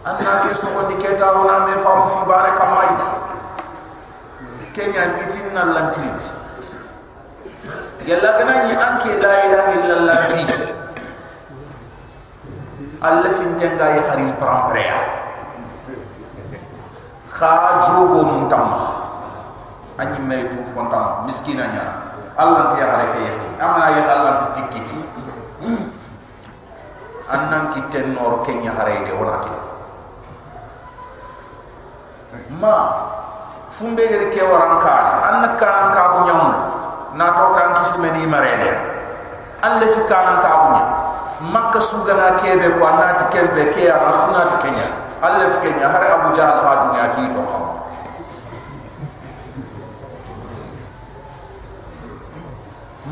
anda 0.01 0.49
ke 0.49 0.55
so 0.55 0.71
ni 0.89 0.97
keta 0.97 1.29
wona 1.35 1.69
me 1.69 1.77
fam 1.77 2.09
fi 2.09 2.21
bare 2.25 2.57
kenya 4.75 5.15
itinna 5.23 5.71
lantrit 5.71 6.35
yalla 8.03 8.29
gana 8.35 8.67
ni 8.67 8.75
anke 8.75 9.11
la 9.23 9.33
ilaha 9.47 9.71
illallah 9.79 10.19
bi 10.29 10.43
alla 12.99 13.29
fin 13.39 13.55
tenga 13.55 13.87
ya 13.95 14.03
harim 14.11 14.29
pramprea 14.35 14.99
kha 17.35 17.83
jogo 17.83 18.19
num 18.31 18.43
tamma. 18.47 19.03
Anyi 19.95 20.19
maytu 20.23 20.59
fontam 20.71 21.23
miskina 21.27 21.67
nya. 21.71 21.83
Allah 22.35 22.71
ti 22.71 22.83
ya 22.83 22.87
hareke 22.91 23.19
ya 23.27 23.33
amana 23.63 23.87
ya 23.95 24.03
allah 24.11 24.31
ti 24.43 24.47
tikiti. 24.59 24.99
Annan 27.31 27.71
ki 27.71 27.79
tenor 27.91 28.43
kenya 28.43 28.75
harede 28.75 29.11
wala 29.15 29.39
ki 29.43 29.55
ma 32.59 32.75
fumbe 33.75 34.07
gere 34.07 34.31
ke 34.31 34.39
waran 34.39 34.79
kana 34.79 35.13
anna 35.27 35.49
kana 35.59 35.91
ka 35.91 36.03
bu 36.15 36.19
nyam 36.23 36.41
na 37.19 37.27
to 37.35 37.45
kan 37.55 37.75
kismeni 37.79 38.23
marede. 38.27 38.71
Alle 39.63 39.87
fi 39.87 40.01
kana 40.07 40.39
ka 40.39 40.51
bu 40.63 40.67
nyam 40.75 40.87
makka 41.51 41.83
sugana 41.83 42.39
kebe 42.39 42.79
ko 42.79 42.81
anati 42.87 43.25
kembe 43.35 43.67
ke 43.75 43.91
ana 43.91 44.11
sunati 44.15 44.55
kenya 44.63 44.87
alle 45.19 45.51
fi 45.51 45.67
kenya 45.67 45.91
har 45.91 46.03
abu 46.07 46.31
jahal 46.31 46.63
ha 46.63 46.73
dunya 46.87 47.05
ti 47.11 47.21
to 47.35 47.43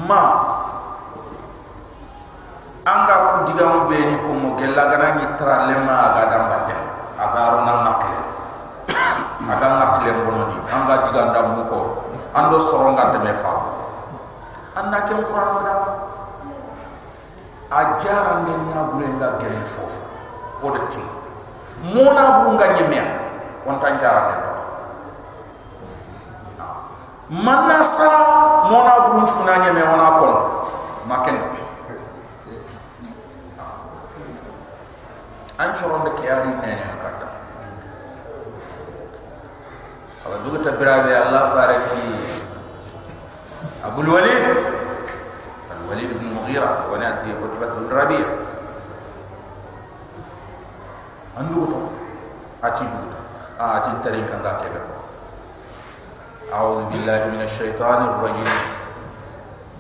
ma. 0.08 0.22
Anga 2.84 3.16
ku 3.16 3.36
digam 3.48 3.88
be 3.88 3.96
ni 3.96 4.16
ko 4.20 4.32
mo 4.36 4.56
gella 4.60 4.92
gana 4.92 5.16
ni 5.20 5.26
tralle 5.40 5.76
ma 5.84 6.12
aga 6.12 6.24
dam 6.32 6.44
batte 6.52 6.76
makle 7.84 8.33
aga 9.52 9.68
makle 9.80 10.12
bononi 10.24 10.58
anga 10.72 10.96
digam 11.08 11.28
dam 11.34 11.46
mu 11.58 11.64
ko 11.68 11.80
ando 12.34 12.58
soronga 12.60 13.12
de 13.12 13.20
me 13.20 13.34
fa 13.34 13.54
anna 14.80 15.02
kem 15.08 15.24
qur'an 15.24 15.64
da 15.64 15.74
a 17.74 17.98
jaran 17.98 18.46
den 18.46 18.62
na 18.70 18.86
burenga 18.94 19.42
gemme 19.42 19.66
fofu. 19.66 20.02
O 20.62 20.70
de 20.72 20.82
ti. 20.88 21.02
Mona 21.82 22.40
burunga 22.40 22.68
nyemea. 22.78 23.06
On 23.66 23.80
tan 23.82 23.98
jaran 23.98 24.30
den 24.30 24.54
manna 27.34 27.82
sa 27.82 28.10
mona 28.70 28.94
burun 29.10 29.26
chuna 29.26 29.58
nyeme 29.58 29.82
ona 29.82 30.08
kon 30.22 30.36
maken 31.10 31.38
an 35.58 35.70
choron 35.74 36.06
de 36.06 36.12
kiyari 36.20 36.54
nene 36.62 36.84
akata 36.94 37.03
awa 40.24 40.40
duguta 40.40 40.72
birabe 40.80 41.12
allah 41.12 41.52
farati 41.52 42.00
abulwalid 43.84 44.56
alwalid 45.68 46.10
bnu 46.16 46.30
mughira 46.40 46.88
wanati 46.88 47.28
utbat 47.36 47.70
bnu 47.76 47.92
rabia 47.92 48.28
an 51.36 51.44
duguta 51.52 51.92
ati 52.64 52.88
duguta 52.88 53.20
a 53.60 53.64
ati 53.84 53.92
tarin 54.04 54.24
kanga 54.28 54.64
kebe 54.64 54.80
ko 54.80 54.96
أعوذ 56.54 56.86
بالله 56.94 57.34
من 57.34 57.42
الشيطان 57.50 58.00
الرجيم 58.14 58.52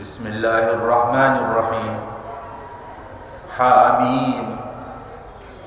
بسم 0.01 0.23
الله 0.25 0.63
الرحمن 0.81 1.33
الرحيم 1.45 1.93
حاميم 3.53 4.45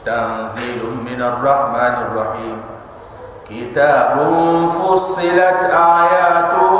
تنزيل 0.02 0.82
من 1.06 1.20
الرحمن 1.22 1.94
الرحيم 2.10 2.56
كتاب 3.49 4.15
فصلت 4.67 5.63
آياته 5.73 6.75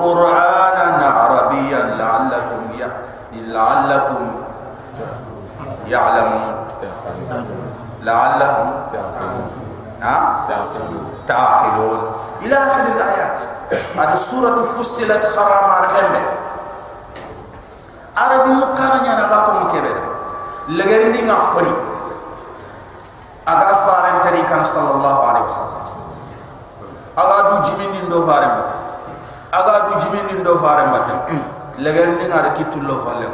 قرآنا 0.00 1.06
عربيا 1.06 1.78
لعلكم 1.78 2.56
لعلكم 3.32 4.30
يعلمون 5.88 6.54
لعلهم 8.02 8.72
تعقلون 11.28 12.12
إلى 12.42 12.54
آخر 12.56 12.80
الآيات 12.80 13.40
هذه 13.98 14.12
السورة 14.12 14.62
فصلت 14.62 15.26
خرام 15.26 15.64
عرقمة 15.70 16.20
عربي 18.16 18.50
مكانا 18.50 19.06
ينغاكم 19.06 19.66
مكبرة 19.66 20.02
لغيرني 20.68 21.22
نقري 21.22 21.76
أغا 23.48 23.74
فارن 23.74 24.22
تريكا 24.22 24.62
صلى 24.62 24.90
الله 24.90 25.24
عليه 25.28 25.40
وسلم 25.40 25.79
aga 27.15 27.49
du 27.49 27.55
jimini 27.67 28.07
ndo 28.07 28.23
fare 28.25 28.45
ma. 28.47 28.63
Aga 29.51 29.89
du 29.89 29.99
jimini 29.99 30.39
ndo 30.39 30.57
fare 30.57 30.85
ma. 30.85 30.97
Hmm. 31.27 31.43
Te 31.75 31.81
legen 31.81 32.15
ni 32.17 32.25
ngare 32.27 32.51
kitullo 32.53 32.99
falle 32.99 33.27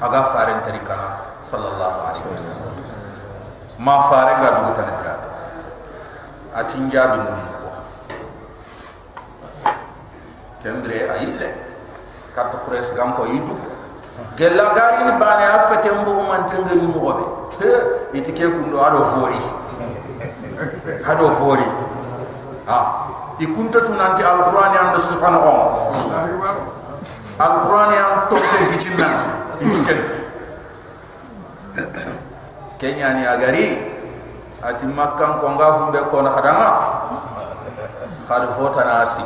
aga 0.00 0.24
fare 0.24 0.52
tari 0.64 0.80
kana 0.86 1.42
sallallahu 1.42 1.98
alaihi 2.08 2.28
wasallam. 2.32 2.72
Ma 3.78 4.00
fare 4.02 4.38
ga 4.40 4.50
du 4.56 4.72
tan 4.72 4.88
dira 4.96 5.14
atinja 6.54 7.06
du 7.12 7.16
mun 7.18 7.44
ko 7.60 7.68
kendre 10.62 10.98
ayite 11.12 11.48
kat 12.34 12.52
pres 12.64 12.94
gam 12.94 13.12
ko 13.14 13.26
yidu 13.26 13.56
gella 14.36 14.72
gari 14.74 15.04
ni 15.04 15.12
bane 15.18 15.44
afete 15.44 15.90
mbu 15.92 16.12
man 16.24 16.46
tengeri 16.46 16.86
mo 16.86 17.12
be 17.12 17.24
he 17.58 17.70
itike 18.18 18.46
kundo 18.48 18.78
ado 18.80 19.04
fori 19.04 19.57
ado 21.08 21.26
fori 21.40 21.64
ha 22.68 22.78
ikunta 23.40 23.80
tunanti 23.80 24.20
alqur'ani 24.22 24.76
anda 24.76 24.98
subhanahu 25.00 25.46
wa 25.48 25.52
ta'ala 25.72 26.50
alqur'ani 27.38 27.96
an 27.96 28.12
tokke 28.28 28.58
gicinna 28.76 29.08
itikenti 29.62 30.14
kenya 32.76 33.14
ni 33.16 33.22
agari 33.24 33.78
ati 34.62 34.84
makkan 34.90 35.38
ko 35.40 35.54
nga 35.56 35.68
fumbe 35.80 36.00
ko 36.10 36.16
na 36.22 36.30
kadanga 36.34 36.70
khad 38.28 38.42
fota 38.58 38.82
na 38.84 38.94
asi 39.06 39.24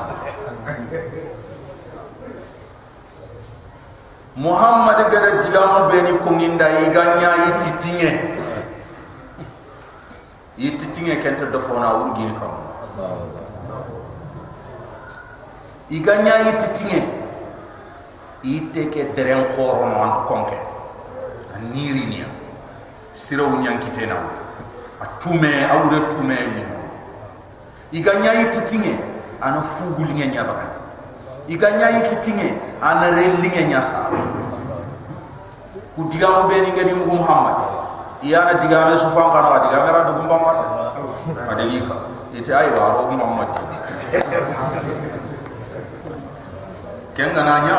muhammad 4.36 5.08
gada 5.12 5.40
digamu 5.40 5.88
beni 5.90 6.12
ko 6.20 6.28
nginda 6.36 6.68
iganya 6.84 7.30
yititinge 7.48 8.10
yititinge 10.62 11.16
kenta 11.22 11.46
do 11.52 11.58
fona 11.60 11.88
urgin 12.02 12.32
kam 12.38 12.54
iganya 15.90 16.34
yititinge 16.46 17.02
ite 18.42 18.82
ke 18.90 19.02
deren 19.16 19.44
khoro 19.54 19.86
no 19.90 20.22
konke 20.30 20.58
niri 21.74 22.06
niya 22.06 22.28
siraw 23.14 23.50
nyankite 23.62 24.06
na 24.06 24.16
atume 25.02 25.66
awre 25.70 26.00
tume 26.10 26.34
ni. 26.54 26.62
Iganya 27.92 28.32
yititinge 28.32 28.96
ana 29.40 29.62
fugulinge 29.62 30.26
nyabakan. 30.26 30.70
Iganya 31.48 31.90
yititinge 31.90 32.54
ana 32.82 33.10
relinge 33.10 33.64
nyasa 33.68 34.10
ku 35.94 36.08
digamu 36.08 36.48
be 36.48 36.60
ni 36.60 36.72
ngani 36.72 36.92
mu 36.94 37.20
muhammad 37.20 37.56
iyana 38.22 38.54
digame 38.62 38.94
sufan 38.94 39.28
kana 39.34 39.58
digame 39.66 39.88
ra 39.90 40.00
du 40.06 40.12
muhammad 40.22 40.58
adika 41.50 41.96
ite 42.30 42.50
ay 42.54 42.70
wa 42.70 42.94
ro 42.94 43.10
muhammad 43.10 43.50
kenga 47.18 47.42
nanya 47.42 47.76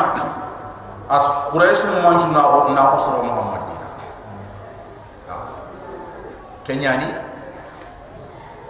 as 1.08 1.26
quraish 1.48 1.82
mu 1.88 1.96
manchu 2.04 2.28
na 2.36 2.44
na 2.76 2.92
ko 2.92 3.24
muhammad 3.24 3.62
kenyani 6.64 7.08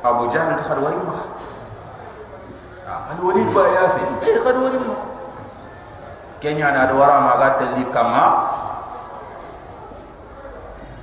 abu 0.02 0.26
jahan 0.30 0.54
ta 0.58 0.62
khadwari 0.66 0.98
ma 0.98 1.14
an 3.10 3.18
wali 3.18 3.42
ba 3.50 3.62
ya 3.70 3.84
fi 3.90 4.02
eh 4.30 4.38
khadwari 4.42 4.78
ma 4.78 4.94
kenyani 6.38 6.78
ada 6.86 6.94
wara 6.94 7.18
ma 7.18 7.32
ga 7.38 7.48
tali 7.58 7.82
kama 7.90 8.24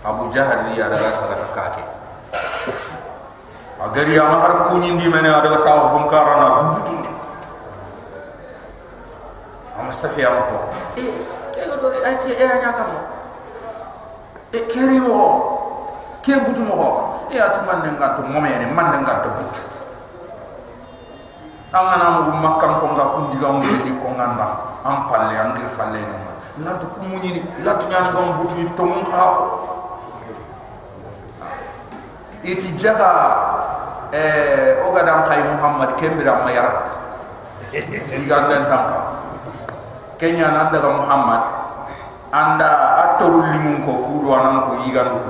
abu 0.02 0.34
jahal 0.34 0.66
ni 0.66 0.82
ada 0.82 0.98
rasa 0.98 1.30
ka 1.30 1.48
kake 1.54 1.84
agari 3.82 4.18
ya 4.18 4.26
mahar 4.26 4.70
kuni 4.70 4.98
ndi 4.98 5.06
mene 5.10 5.30
ada 5.30 5.62
ta 5.62 5.94
fum 5.94 6.10
karana 6.10 6.58
dubutundi 6.58 7.10
ama 9.78 9.94
safi 9.94 10.26
am 10.26 10.42
fo 10.42 10.58
ke 11.54 11.62
ga 11.62 11.76
dori 11.78 12.02
ati 12.02 12.34
e 12.34 12.46
anya 12.46 12.74
kam 12.74 12.90
e 14.54 14.60
keri 14.70 14.98
mo 14.98 15.18
ke 16.26 16.34
butu 16.50 16.66
mo 16.66 16.78
e 17.30 17.38
ati 17.38 17.62
man 17.62 17.86
nga 17.86 18.18
to 18.18 18.22
mo 18.26 18.42
mene 18.42 18.66
man 18.74 19.06
nga 19.06 19.22
to 19.22 19.30
butu 19.38 19.62
amana 21.78 22.26
mo 22.26 22.42
makam 22.42 22.82
ko 22.82 22.86
nga 22.98 23.06
kundi 23.18 23.38
ga 23.38 23.50
mo 23.54 23.62
ni 23.62 23.94
ko 24.02 24.08
nganda 24.18 24.82
am 24.82 25.06
palle 25.06 25.34
angir 25.38 25.70
falle 25.70 26.02
no 26.02 26.18
la 26.66 26.74
to 26.82 26.90
ko 26.90 27.06
munyi 27.06 27.38
ni 27.38 27.42
la 27.62 27.78
to 27.78 27.86
nyana 27.86 28.10
ngam 28.10 28.42
butu 28.42 28.66
to 28.74 28.82
mo 28.82 29.06
ko 29.06 29.81
iti 32.42 32.74
jaga 32.78 33.12
eh 34.12 34.82
o 34.84 34.92
ga 34.92 35.02
dam 35.06 35.24
kay 35.24 35.42
muhammad 35.46 35.96
kembira 35.96 36.42
ma 36.44 36.52
yara. 36.52 36.74
Siga 38.04 38.52
den 38.52 38.68
tamka 38.68 39.00
kenya 40.20 40.52
nan 40.52 40.68
daga 40.76 40.92
muhammad 40.92 41.40
anda 42.36 42.70
atoru 43.00 43.48
limun 43.48 43.80
ko 43.88 43.96
kudo 44.12 44.36
anan 44.36 44.68
ko 44.68 44.72
yigandu 44.84 45.16
ko 45.16 45.30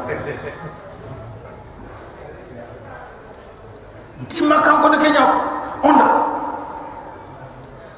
ti 4.25 4.41
makan 4.41 4.75
ko 4.81 4.87
de 4.89 4.97
kenya 4.97 5.23
onda. 5.85 6.07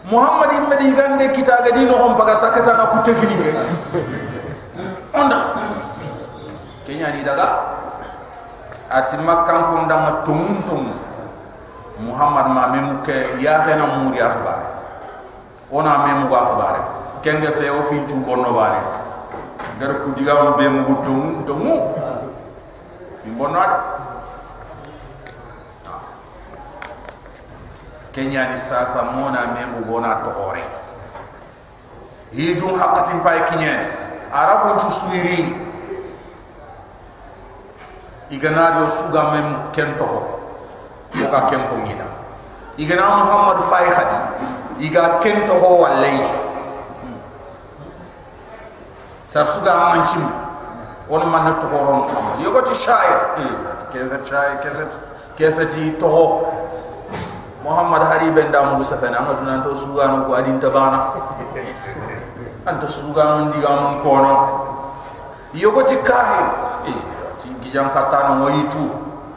Muhammad 0.04 0.52
ibn 0.52 0.72
di 0.76 0.92
gande 0.92 1.32
kita 1.32 1.64
ga 1.64 1.72
dino 1.72 1.96
on 1.96 2.12
paga 2.20 2.36
sakata 2.36 2.76
na 2.76 2.92
ku 2.92 3.00
teknike 3.08 3.56
onda. 5.16 5.56
Kenya 6.84 7.16
ni 7.16 7.24
daga 7.24 7.80
ati 8.94 9.18
makan 9.18 9.58
ko 9.58 9.76
ndama 9.90 10.10
tumun 10.22 10.56
tum 10.70 10.84
muhammad 12.06 12.46
ma 12.54 12.70
memu 12.70 13.02
ke 13.02 13.42
ya 13.42 13.66
hena 13.66 14.06
muri 14.06 14.22
akhbar. 14.22 14.62
Ona 15.74 16.06
memu 16.06 16.30
wa 16.30 16.40
akhbar. 16.46 16.76
Kenge 17.26 17.50
fe 17.58 17.70
o 17.74 17.82
fi 17.90 17.98
tu 18.06 18.22
bonno 18.22 18.54
bare. 18.54 18.82
Gar 19.82 20.06
ku 20.06 20.14
diga 20.14 20.38
mo 20.46 20.54
be 20.54 20.70
mu 20.70 20.94
tumun 21.02 21.42
tumu 21.50 21.74
fi 23.24 23.30
bonno 23.34 23.58
kenya 28.14 28.54
ni 28.54 28.58
sasa 28.62 29.10
mona 29.18 29.58
memu 29.58 29.90
bona 29.90 30.22
to 30.22 30.30
hore 30.30 30.62
hijum 32.30 32.78
hakatin 32.78 33.18
pay 33.26 33.42
kinyen 33.50 33.90
arabu 34.30 34.78
tu 34.78 34.86
suirin 34.94 35.58
igana 38.34 38.82
do 38.82 38.90
suga 38.90 39.30
mem 39.30 39.70
kento 39.70 40.02
ko 40.02 40.22
ka 41.30 41.40
ken 41.54 41.62
ko 41.70 41.78
ngida 41.86 42.08
igana 42.82 43.22
muhammad 43.22 43.62
fay 43.70 43.86
khadi 43.94 44.20
iga 44.90 45.22
kento 45.22 45.54
ho 45.62 45.86
wallay 45.86 46.18
sa 49.22 49.46
suga 49.46 49.94
manchim. 49.94 50.26
On 51.10 51.20
man 51.30 51.60
to 51.60 51.68
horon 51.68 52.08
yogo 52.40 52.64
ti 52.64 52.72
shaye 52.74 53.36
kefe 53.92 54.18
shaye 54.24 54.56
kefe 54.64 54.88
kefe 55.36 55.64
ti 55.68 55.92
to 56.00 56.08
muhammad 57.62 58.02
hari 58.08 58.32
benda 58.32 58.64
mu 58.72 58.80
safana 58.82 59.20
ma 59.20 59.36
tunan 59.36 59.60
to 59.62 59.76
suga 59.76 60.08
no 60.08 60.24
ko 60.26 60.34
adin 60.40 60.64
tabana. 60.64 61.12
Anta 62.66 62.88
suga 62.88 63.24
no 63.36 63.52
diga 63.52 63.70
man 63.84 64.00
kono. 64.00 64.34
Yogo 65.54 65.84
ti 65.84 66.00
kahin 66.08 66.48
eh 66.88 67.13
gijan 67.74 67.90
katano 67.90 68.38
mo 68.38 68.54
yitu 68.54 68.86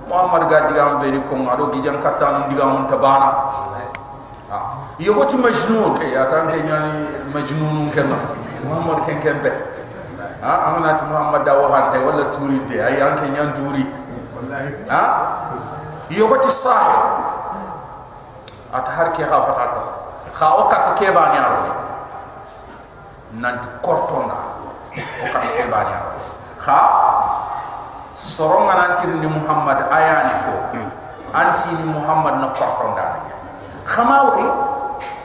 muhammad 0.05 0.45
ga 0.53 0.69
diga 0.69 0.85
am 0.85 1.01
be 1.01 1.09
ko 1.25 1.41
ngado 1.41 1.73
gijan 1.73 1.97
katano 2.05 2.45
diga 2.53 2.69
mun 2.69 2.85
tabana. 2.85 3.33
Ah 4.53 4.93
yogo 5.01 5.25
ti 5.25 5.41
majnun. 5.41 5.97
Eh 6.05 6.13
ya 6.13 6.29
tan 6.29 6.53
ke 6.53 6.61
nyani 6.61 7.33
majnun 7.33 7.89
kenna 7.89 8.37
muhammad 8.61 9.09
ken 9.09 9.25
ken 9.25 9.41
be 9.41 9.49
ah 10.45 10.69
amana 10.69 11.01
ti 11.01 11.09
muhammad 11.09 11.49
da 11.49 11.57
wa 11.57 11.73
hante 11.73 11.97
wala 11.97 12.29
turi 12.29 12.61
de. 12.69 12.77
Ay 12.77 13.01
an 13.01 13.17
ke 13.17 13.25
nyan 13.33 13.57
turi 13.57 13.89
wallahi 14.37 14.85
ah 14.93 15.11
yogo 16.13 16.37
ti 16.45 16.53
sahib 16.53 17.01
at 18.77 18.85
har 18.85 19.17
ke 19.17 19.25
ha 19.25 19.37
fata 19.49 19.65
do 19.73 19.85
kha 20.37 20.47
o 20.61 20.69
kat 20.69 20.93
ke 20.93 21.09
ba 21.09 21.33
ni 21.33 21.41
aro 21.41 21.61
nan 23.41 23.57
kortonda 23.81 24.61
o 24.93 25.25
kat 25.25 25.45
ke 25.57 25.65
ba 25.73 25.89
ni 25.89 25.93
aro 25.97 26.13
kha 26.61 26.81
soronga 28.37 28.75
nantir 28.77 29.09
ni 29.17 29.25
muhammad 29.25 29.89
ayani 29.89 30.35
ko 30.45 30.55
anti 31.33 31.73
ni 31.73 31.89
muhammad 31.89 32.45
na 32.45 32.53
kortonda 32.53 33.17
khama 33.89 34.29
wori 34.29 34.45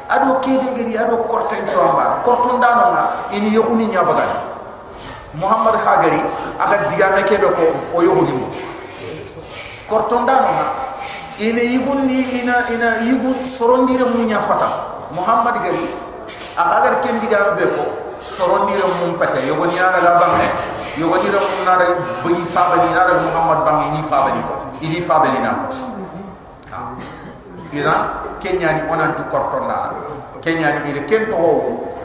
ado 0.07 0.39
kebe 0.39 0.71
gari 0.71 0.95
ado 0.95 1.19
korton 1.27 1.59
chamba 1.67 2.23
kortonda 2.23 2.69
no 2.79 2.85
nga 2.95 3.03
ini 3.35 3.51
yokuni 3.51 3.91
nya 3.91 3.99
bagal 4.07 4.31
muhammad 5.35 5.75
khagari 5.83 6.23
aga 6.55 6.87
digame 6.87 7.27
kebe 7.27 7.51
ko 7.51 7.75
o 7.91 7.99
yokuni 7.99 8.31
mo 8.31 8.47
kortonda 9.91 10.35
no 10.47 10.51
nga 10.55 10.67
ini 11.35 11.67
yigun 11.67 12.07
ni 12.07 12.23
ina 12.39 12.63
ina 12.71 13.03
yigun 13.03 13.43
sorondire 13.43 14.07
mu 14.07 14.23
nya 14.23 14.39
fata 14.39 14.71
muhammad 15.11 15.59
gari 15.59 15.83
aga 16.55 16.77
gar 16.79 16.95
ken 17.03 17.19
digame 17.19 17.59
be 17.59 17.67
ko 17.75 17.83
sorondire 18.23 18.87
mu 19.03 19.19
pete 19.19 19.43
yogoni 19.51 19.75
ara 19.75 19.99
ga 19.99 20.15
bamne 20.91 21.01
yogoni 21.01 21.29
ra 21.31 21.39
mu 21.39 21.63
na 21.65 21.75
re 21.77 21.87
bani 22.23 22.43
fabani 22.45 22.89
na 22.93 23.03
re 23.07 23.13
muhammad 23.23 23.59
bangi 23.65 23.87
ni 23.97 24.01
fabani 24.03 24.41
ko 24.43 24.53
ini 24.81 24.99
fabani 25.01 25.39
na. 25.39 25.51
Ira 27.71 27.95
kenya 28.43 28.73
ni 28.75 28.81
onan 28.91 29.15
tu 29.15 29.23
kortonda 29.31 29.95
kenya 30.43 30.79
ni 30.83 30.91
ile 30.91 31.05
ken 31.07 31.29
to 31.31 31.39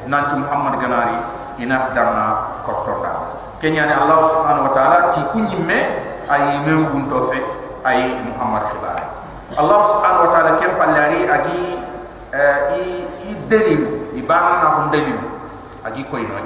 nan 0.06 0.28
tu 0.30 0.36
muhammad 0.38 0.78
ganari 0.78 1.18
ina 1.58 1.90
dama 1.90 2.54
kortonda 2.62 3.10
kenya 3.58 3.86
ni 3.86 3.92
allah 3.92 4.22
subhanahu 4.22 4.70
wa 4.70 4.72
taala 4.74 5.10
ti 5.10 5.20
kunyimme 5.34 5.78
ay 6.30 6.62
men 6.62 6.86
gunto 6.86 7.26
fe 7.34 7.42
ay 7.82 8.14
muhammad 8.30 8.62
khibar 8.70 9.02
allah 9.58 9.78
subhanahu 9.82 10.26
wa 10.26 10.30
ta'ala 10.34 10.50
kem 10.58 10.70
pallari 10.78 11.22
agi 11.26 11.62
i 12.78 12.82
i 13.26 13.30
dalilu 13.50 14.14
i 14.14 14.22
bana 14.22 14.52
na 14.62 14.66
hum 14.78 14.86
dalilu 14.94 15.22
agi 15.86 16.02
koy 16.06 16.22
noy 16.26 16.42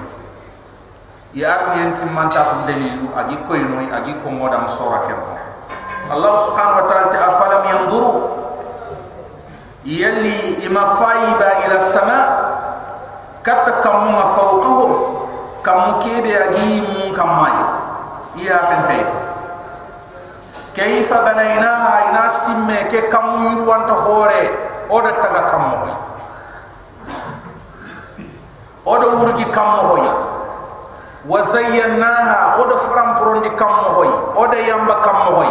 i 1.34 1.44
arnien 1.44 1.94
timmanta 1.94 2.42
hum 2.50 2.66
dalilu 2.66 3.06
agi 3.14 3.36
koy 3.46 3.62
noy 3.62 3.86
agi 3.92 4.14
ko 4.22 4.30
moda 4.30 4.66
sura 4.66 5.06
kem 5.06 5.20
allah 6.10 6.34
subhanahu 6.34 6.82
wa 6.82 6.86
ta'ala 6.90 7.06
ta 7.14 7.18
afalam 7.30 7.62
yanzuru 7.70 8.10
yalli 9.86 10.58
ima 10.66 10.84
faiba 10.98 11.64
ila 11.66 11.78
sama. 11.80 12.20
Katta 13.40 13.80
kamu 13.80 14.20
fawqahum 14.36 14.90
kamu 15.64 15.90
kebe 16.04 16.28
agi 16.28 16.84
mun 16.84 17.08
kamai. 17.16 17.56
Iya 18.36 18.58
kan 18.60 18.80
tay 18.84 19.00
kayfa 20.76 21.26
banaynaha 21.26 22.12
ina 22.12 22.24
simme 22.30 22.86
ke 22.86 23.10
kamu 23.10 23.42
yurwan 23.42 23.90
to 23.90 23.94
hore 24.06 24.42
oda 24.86 25.12
taga 25.18 25.42
kamu 25.50 25.72
hoy 25.82 25.94
oda 28.86 29.06
wurgi 29.18 29.46
kamu 29.50 29.78
hoy 29.82 30.04
wa 31.28 31.40
zayyanaha 31.42 32.56
odo 32.62 32.76
faram 32.88 33.16
prondi 33.20 33.50
kam 33.58 33.72
mohoy 33.84 34.10
odo 34.36 34.56
yamba 34.56 34.94
kam 35.04 35.16
mohoy 35.28 35.50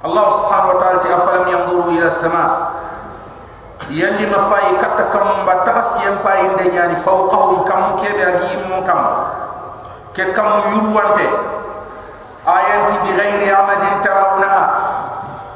allah 0.00 0.26
subhanahu 0.32 0.74
wa 0.74 0.78
ta'ala 0.80 0.98
ti 0.98 1.08
afalam 1.12 1.44
yanzuru 1.46 1.92
ila 1.92 2.08
sama 2.10 2.44
yandi 3.90 4.22
mafai 4.30 4.78
katta 4.78 5.10
kam 5.10 5.42
batas 5.42 5.66
tahas 5.66 5.90
yan 6.06 6.16
pay 6.22 6.46
inde 6.46 6.64
nyani 6.70 6.96
fawqahum 7.02 7.66
kam 7.66 7.98
kebe 7.98 8.22
agi 8.22 8.54
mon 8.70 8.86
kam. 8.86 9.02
Ke 10.14 10.30
kam 10.30 10.70
yurwante. 10.70 11.26
Ayanti 12.46 12.96
bi 13.02 13.10
ghairi 13.18 13.48
amadin 13.50 13.94
tarawunaha. 14.02 14.64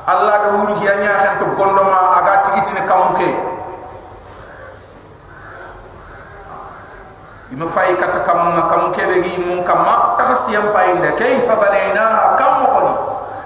Allah 0.04 0.36
do 0.44 0.48
wuru 0.60 0.74
giya 0.82 1.00
nyaatan 1.00 1.40
to 1.40 1.46
gondoma 1.56 2.20
aga 2.20 2.44
tikitini 2.44 2.82
kam 2.84 3.16
ke. 3.16 3.30
ima 7.54 7.70
fay 7.70 7.94
kata 7.94 8.26
kam 8.26 8.50
ma 8.50 8.66
kam 8.66 8.90
kebe 8.90 9.22
gi 9.22 9.38
mun 9.38 9.62
kam 9.62 9.86
ma 9.86 10.18
tahsiyam 10.18 10.74
payinde 10.74 11.14
kayfa 11.14 11.54
balayna 11.54 12.34
kam 12.34 12.52
mo 12.60 12.66
koni. 12.74 12.94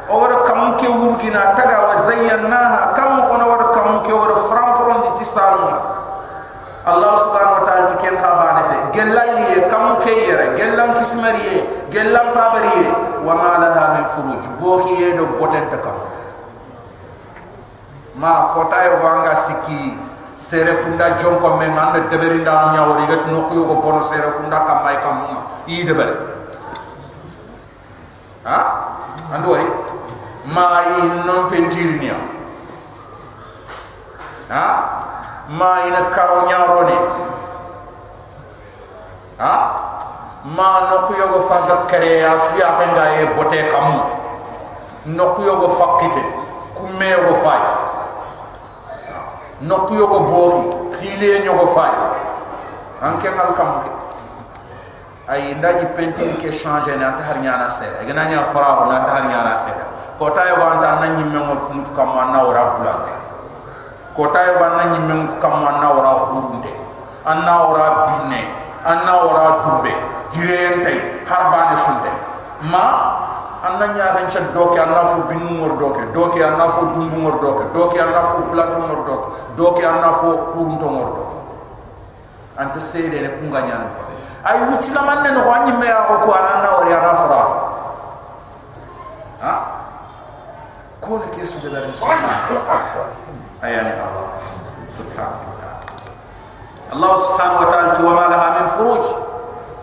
O 0.08 0.24
wor 0.24 0.32
kam 0.48 0.80
ke 0.80 0.88
wurgina 0.88 1.52
taga 1.52 1.92
wa 1.92 1.94
zayyana 2.00 2.96
kam 2.96 3.20
mo 3.20 3.22
kono 3.28 3.44
kam 3.76 4.00
ke 4.00 4.08
wor 4.08 4.32
frampron 4.48 5.04
di 5.04 5.10
tisaluna 5.20 5.76
allah 6.88 7.12
subhanahu 7.20 7.60
wa 7.60 7.64
ta'ala 7.68 7.84
tiken 7.92 8.16
khabane 8.16 8.62
fe 8.64 8.76
gelal 8.96 9.28
liye 9.44 9.68
kam 9.68 10.00
ke 10.00 10.08
yere 10.08 10.56
gelal 10.56 10.96
kismariye 10.96 11.68
gelal 11.92 12.32
pabariye 12.32 12.88
wa 13.20 13.36
ma 13.36 13.60
laha 13.60 13.84
min 14.00 14.04
furuj. 14.16 14.42
Bo 14.56 14.88
hiye 14.88 15.12
do 15.20 15.28
boten 15.36 15.68
takam 15.68 16.00
ma 18.16 18.56
kota 18.56 18.80
wanga 19.04 19.36
sikii 19.36 20.07
sere 20.38 20.82
kunda 20.86 21.18
jonko 21.18 21.58
men 21.58 21.74
anda 21.74 22.06
deberinda 22.06 22.70
nyawori 22.72 23.06
gat 23.10 23.26
nokku 23.26 23.54
yo 23.58 23.64
bono 23.82 24.00
sere 24.00 24.30
kunda 24.38 24.58
kam 24.66 24.84
may 24.86 24.96
kam 25.02 25.26
yi 25.66 25.82
debere 25.82 26.14
ha? 28.46 28.58
Ando 29.34 29.50
wari 29.50 29.66
ma 30.46 30.82
yi 30.86 31.08
non 31.26 31.50
pentirnia 31.50 32.14
ha? 34.48 34.64
Ma 35.48 35.70
ina 35.90 36.06
karo 36.14 36.46
nyarone 36.46 36.96
ha? 39.42 39.54
Ma 40.44 40.86
no 40.88 41.06
ku 41.10 41.18
yogo 41.18 41.40
faga 41.50 41.84
kare 41.90 42.22
asia 42.24 42.78
penda 42.78 43.10
e 43.18 43.26
bote 43.34 43.58
kam 43.74 44.06
no 45.04 45.34
ku 45.34 45.42
yogo 45.42 45.68
fakite 45.74 46.22
ku 46.78 46.86
me 46.94 47.10
yogo 47.10 47.34
fay 47.42 47.77
no 49.60 49.86
ku 49.86 49.94
yogo 49.94 50.18
bori 50.30 50.60
khile 50.98 51.42
nyogo 51.44 51.66
fay. 51.74 51.92
Anke 53.02 53.30
ngal 53.30 53.54
kam 53.54 53.70
ke. 53.82 53.90
Ay 55.28 55.54
ndaji 55.54 55.86
pentir 55.94 56.30
ke 56.40 56.50
changer 56.50 56.96
na 56.96 57.18
tar 57.20 57.36
nyana 57.38 57.68
sere 57.68 58.00
gana 58.06 58.24
nya 58.28 58.44
fara 58.48 58.88
na 58.88 59.04
tar 59.04 59.28
nyana 59.28 59.52
sere 59.52 59.84
ko 60.18 60.30
tay 60.32 60.50
wa 60.56 60.74
anta 60.78 60.98
nan 61.04 61.20
nyimme 61.20 61.40
mut 61.74 61.88
kam 61.94 62.16
na 62.32 62.42
wara 62.42 62.74
bulande 62.74 63.12
ko 64.16 64.32
tay 64.32 64.56
wa 64.56 64.80
nan 64.80 64.86
nyimme 64.96 65.14
mut 65.28 65.34
kam 65.38 65.60
na 65.62 65.88
wara 65.92 66.12
hurunde 66.26 66.72
anna 67.28 67.54
wara 67.68 67.86
binne 68.08 68.40
anna 68.88 69.12
wara 69.20 69.62
dubbe 69.62 69.92
girente 70.32 71.22
harbane 71.28 71.76
sunde. 71.76 72.10
Ma 72.62 73.17
anna 73.62 73.86
nya 73.94 74.26
cha 74.28 74.40
doke 74.54 74.78
anna 74.78 75.04
fu 75.06 75.22
binu 75.28 75.50
ngor 75.58 75.78
doke. 75.78 76.02
Doke 76.12 76.42
anna 76.42 76.68
fu 76.68 76.86
dumbu 76.94 77.16
ngor 77.22 77.36
doke. 77.40 77.64
Doke 77.72 77.98
anna 78.00 78.22
fu 78.30 78.42
plando 78.50 78.78
ngor 78.86 79.00
doke. 79.06 79.26
Doke 79.56 79.82
anna 79.84 80.12
fu 80.12 80.28
hurunto 80.54 80.86
ngor 80.90 81.10
doke. 81.16 81.36
Anta 82.58 82.80
sede 82.80 83.20
ne 83.22 83.30
kunga 83.38 83.60
nyana 83.62 83.86
ay 84.42 84.58
wucina 84.70 85.02
manne 85.02 85.30
no 85.30 85.46
wanyi 85.46 85.72
me 85.78 85.86
ya 85.86 86.02
ko 86.06 86.30
anna 86.32 86.68
wari 86.78 86.92
ana 86.94 87.12
fara 87.14 87.42
ha? 89.42 89.52
Ko 91.00 91.18
ne 91.18 91.28
ke 91.30 91.46
su 91.46 91.62
da 91.62 91.78
dar 91.78 91.86
ayani 93.62 93.92
allah. 93.94 94.26
Subhanahu 94.88 95.44
wa 95.52 95.56
ta'ala 95.60 95.84
allah 96.96 97.12
subhanahu 97.18 97.60
wa 97.62 97.68
ta'ala 97.70 97.92
wa 98.00 98.12
ma 98.16 98.24
laha 98.32 98.48
min 98.58 98.66
furuj 98.72 99.04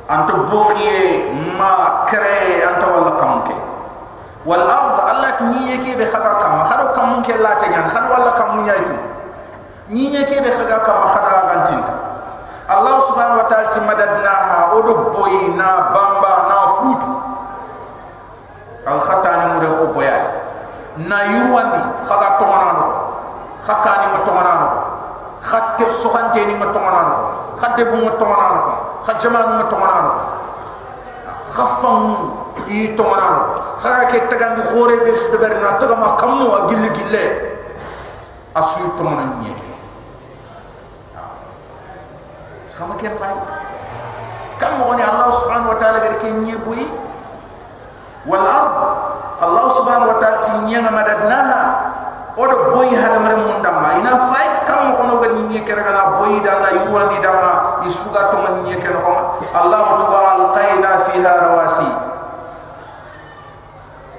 anta 0.10 0.34
bughiye 0.46 1.32
ma 1.58 2.06
kare 2.06 2.62
anta 2.62 2.86
wala 2.90 3.12
kamke 3.18 3.56
wal 4.46 4.62
ard 4.62 4.98
allah 5.10 5.32
ni 5.50 5.74
yake 5.74 5.98
be 5.98 6.06
khaga 6.06 6.38
kam 6.38 6.62
kharo 6.66 6.86
kam 6.94 7.10
ke 7.26 7.34
la 7.42 7.58
ta 7.58 7.66
nyan 7.66 7.90
kharo 7.90 8.08
wala 8.14 8.32
kam 8.38 8.62
nyay 8.66 8.82
ko 8.86 8.96
ni 9.90 10.14
yake 10.14 10.42
be 10.46 10.50
khaga 10.54 10.86
kam 10.86 11.00
khada 11.10 11.36
gantinta 11.50 11.94
allah 12.70 12.98
subhanahu 13.02 13.42
wa 13.42 13.48
ta'ala 13.50 13.70
timadadnaha 13.74 14.58
odo 14.78 15.10
boy 15.14 15.54
na 15.58 15.90
bamba 15.94 16.34
na 16.50 16.58
futu 16.78 17.10
khatte 25.46 25.86
sohante 25.90 26.42
ni 26.46 26.56
ma 26.58 26.74
tongana 26.74 27.02
no 27.10 27.16
khadde 27.62 27.84
bu 27.86 27.98
ma 28.02 28.12
tongana 28.18 28.48
no 28.58 28.62
khajama 29.06 29.40
ma 29.62 29.66
tongana 29.70 30.00
no 30.02 30.14
khafam 31.54 32.02
i 32.68 32.98
tongana 32.98 33.28
no 33.38 33.42
khaga 33.78 34.06
ke 34.10 34.18
tagandi 34.34 34.62
khore 34.74 34.98
be 35.06 35.14
su 35.14 35.30
deber 35.32 35.62
na 35.62 35.78
taga 35.78 35.96
ma 35.96 36.18
kammu 36.18 36.46
a 36.50 36.60
gille 36.70 37.24
asu 38.58 38.82
tongana 38.98 39.38
ni 39.46 39.54
khama 42.74 42.96
ke 42.98 43.10
pay 43.22 43.36
kam 44.60 44.80
mo 44.82 44.98
ni 44.98 45.04
allah 45.06 45.30
subhanahu 45.30 45.72
wa 45.74 45.78
ta'ala 45.80 46.00
gari 46.02 46.18
ke 46.20 46.28
nyebui 46.44 46.84
wal 48.26 48.42
ard. 48.42 48.78
Allah 49.36 49.68
subhanahu 49.68 50.12
wa 50.16 50.18
ta'ala 50.18 50.40
ti 50.42 50.52
nyanga 50.66 50.92
madadnaha 50.92 51.60
odo 52.36 52.76
boy 52.76 52.92
hada 52.92 53.20
mare 53.20 53.36
mun 53.40 53.64
damma 53.64 53.96
ina 54.00 54.16
fay 54.32 54.68
kam 54.68 54.92
mo 54.92 54.94
kono 55.00 55.20
gani 55.24 55.42
nyi 55.48 55.60
kere 55.64 55.84
kana 55.84 56.20
boy 56.20 56.40
da 56.44 56.60
na 56.60 56.70
yuwandi 56.84 57.18
damma 57.24 57.80
isuga 57.88 58.32
to 58.32 58.38
man 58.44 58.64
nyi 58.68 58.76
kere 58.80 59.00
ko 59.00 59.40
allah 59.56 59.96
ta'ala 60.00 60.30
alqaina 60.36 60.90
fiha 61.08 61.32
rawasi. 61.40 61.90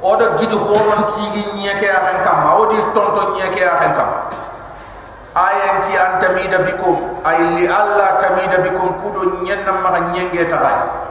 Odo 0.01 0.27
gidu 0.41 0.57
horon 0.57 1.05
tigi 1.13 1.45
nyi 1.57 1.73
kere 1.77 1.97
han 1.97 2.25
kam 2.25 2.57
odi 2.57 2.81
tonto 2.97 3.37
nyi 3.37 3.49
kere 3.53 3.73
han 3.77 3.93
kam. 3.93 4.11
Ayanti 5.37 5.93
antamida 5.93 6.65
bikum. 6.65 7.21
Ay 7.21 7.37
li 7.61 7.69
alla 7.69 8.17
tamida 8.17 8.65
bikum. 8.65 8.97
Kudo 9.05 9.45
nyenna 9.45 9.73
ma 9.85 9.93
nyenge 10.13 10.49
taay 10.49 11.05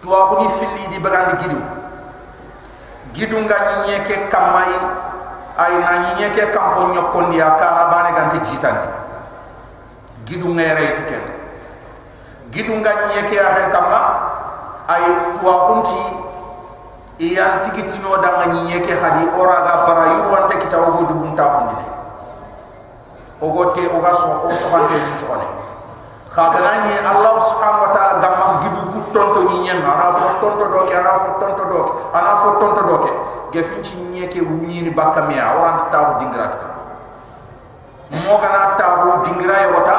tuwa 0.00 0.32
ko 0.32 0.34
ni 0.40 0.48
filli 0.56 0.84
di 0.88 0.98
bagandi 0.98 1.44
gidu 1.44 1.60
gidu 3.12 3.36
nga 3.44 3.84
nyeke 3.84 4.32
kamai 4.32 4.72
ay 5.58 5.72
na 5.78 6.14
nyeke 6.18 6.46
kampo 6.54 6.94
nyokondi 6.94 7.42
akara 7.42 7.90
bane 7.90 8.10
ganti 8.14 8.38
jitandi 8.46 8.88
gidu 10.26 10.48
ngere 10.54 10.94
tiken 10.94 11.24
gidu 12.50 12.74
nga 12.78 12.92
nyeke 13.10 13.36
ahen 13.40 13.70
kama 13.70 14.00
ay 14.90 15.04
tuwa 15.38 15.54
kunti 15.66 16.02
iyan 17.20 17.60
tikitino 17.62 18.16
da 18.22 18.38
nga 18.38 18.46
nyeke 18.46 18.94
hadi 18.94 19.24
oraga 19.38 19.86
bara 19.86 20.04
yuwante 20.18 20.54
kitawo 20.58 21.04
du 21.06 21.14
bunta 21.14 21.44
hondine 21.44 21.86
ogote 23.40 23.82
oga 23.88 24.12
so 24.14 24.48
o 24.48 24.54
so 24.54 24.68
bande 24.68 24.94
ni 24.94 25.12
chone 25.20 25.46
khadanani 26.30 26.94
allah 27.02 27.42
subhanahu 27.42 27.90
wa 27.90 27.92
ta'ala 27.92 28.22
gamma 28.22 28.62
gidu 28.62 28.80
ku 28.94 29.00
tonto 29.10 29.50
ni 29.50 29.66
nyen 29.66 29.82
ana 29.82 30.14
fo 30.14 30.38
tonto 30.38 30.62
doke 30.70 30.94
ana 30.94 31.12
fo 31.18 31.28
tonto 31.42 31.64
doke 31.66 31.92
ana 32.14 32.32
fo 32.38 32.48
tonto 32.62 32.82
doke 32.86 33.10
ge 33.50 33.66
fin 33.66 33.82
ci 33.82 33.98
wuni 34.38 34.86
ni 34.86 34.90
bakka 34.94 35.26
mi 35.26 35.34
awran 35.34 35.74
ta 35.82 35.84
tawo 35.90 36.22
dingra 36.22 36.46
ta 36.54 36.66
mo 38.14 38.38
gana 38.38 38.78
tawo 38.78 39.26
dingra 39.26 39.58
e 39.58 39.66
wata 39.74 39.98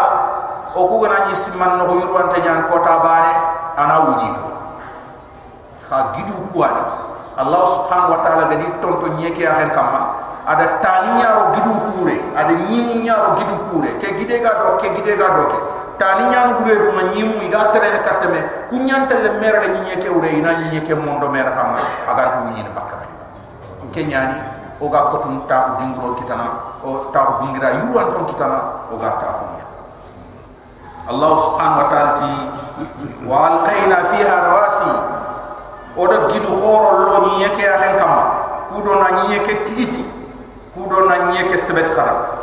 o 0.72 0.88
ku 0.88 1.04
gana 1.04 1.28
ni 1.28 1.36
simman 1.36 1.84
no 1.84 2.00
yuru 2.00 2.16
anta 2.16 2.40
nyan 2.40 2.64
ko 2.72 2.80
ta 2.80 3.04
bare 3.04 3.32
ana 3.76 3.96
wuni 4.08 4.28
to 4.32 4.48
kha 5.84 6.16
gidu 6.16 6.48
kuani 6.56 6.84
allah 7.36 7.62
subhanahu 7.68 8.16
wa 8.16 8.20
ta'ala 8.24 8.48
gadi 8.48 8.72
tonto 8.80 9.20
nyeke 9.20 9.44
a 9.44 9.68
hen 9.68 9.72
ada 10.42 10.82
tani 10.82 11.22
nyaro 11.22 11.54
gidu 11.54 11.70
kure. 11.94 12.18
Ada 12.34 12.54
nyimu 12.66 13.06
nyaro 13.06 13.38
gidu 13.38 13.56
kure. 13.70 13.94
Ke 14.02 14.18
gide 14.18 14.42
ga 14.42 14.58
do 14.58 14.74
ke 14.82 14.90
gide 14.98 15.14
ga 15.14 15.38
do 15.38 15.44
ke 15.54 15.58
tani 16.02 16.34
nyano 16.34 16.58
gure 16.58 16.74
do 16.82 16.90
ma 16.98 17.14
nyimu 17.14 17.38
iga 17.46 17.70
tere 17.70 17.94
ne 17.94 18.00
katame 18.02 18.42
kunyanta 18.74 19.22
le 19.22 19.38
mera 19.38 19.62
ga 19.62 19.70
nyeke 19.86 20.10
ure 20.10 20.34
ina 20.34 20.74
nyeke 20.74 20.98
mondo 20.98 21.30
mera 21.30 21.54
kamma 21.54 21.78
aga 22.10 22.24
tu 22.34 22.40
nyine 22.58 22.70
bakame. 22.74 23.06
Ke 23.94 24.02
nyani 24.10 24.42
o 24.82 24.90
ga 24.90 25.14
kotum 25.14 25.46
ta 25.46 25.78
dingro 25.78 26.18
kitana 26.18 26.82
o 26.82 26.98
ta 27.14 27.38
dingira 27.46 27.70
yuwan 27.86 28.10
ton 28.10 28.26
kitana 28.26 28.90
o 28.90 28.98
ga 28.98 29.14
ta 29.22 29.28
kunya. 29.38 29.66
Allah 31.06 31.32
subhanahu 31.38 31.82
wa 31.86 31.88
ta'ala 31.94 32.12
ti 32.18 32.32
wa 33.30 33.38
alqaina 33.46 33.98
fiha 34.10 34.36
rawasi. 34.42 34.92
Odo 35.98 36.34
gidu 36.34 36.50
horo 36.50 37.06
lo 37.06 37.16
ni 37.28 37.44
yeke 37.46 37.62
ya 37.62 37.78
hen 37.78 37.94
kam 38.00 38.16
kudo 38.74 38.96
na 38.96 39.22
ni 39.22 39.36
yeke 39.36 39.68
tigiti 39.70 40.02
kudo 40.74 41.06
na 41.06 41.30
ni 41.30 41.38
yeke 41.38 41.60
sebet 41.60 41.92
khara 41.94 42.42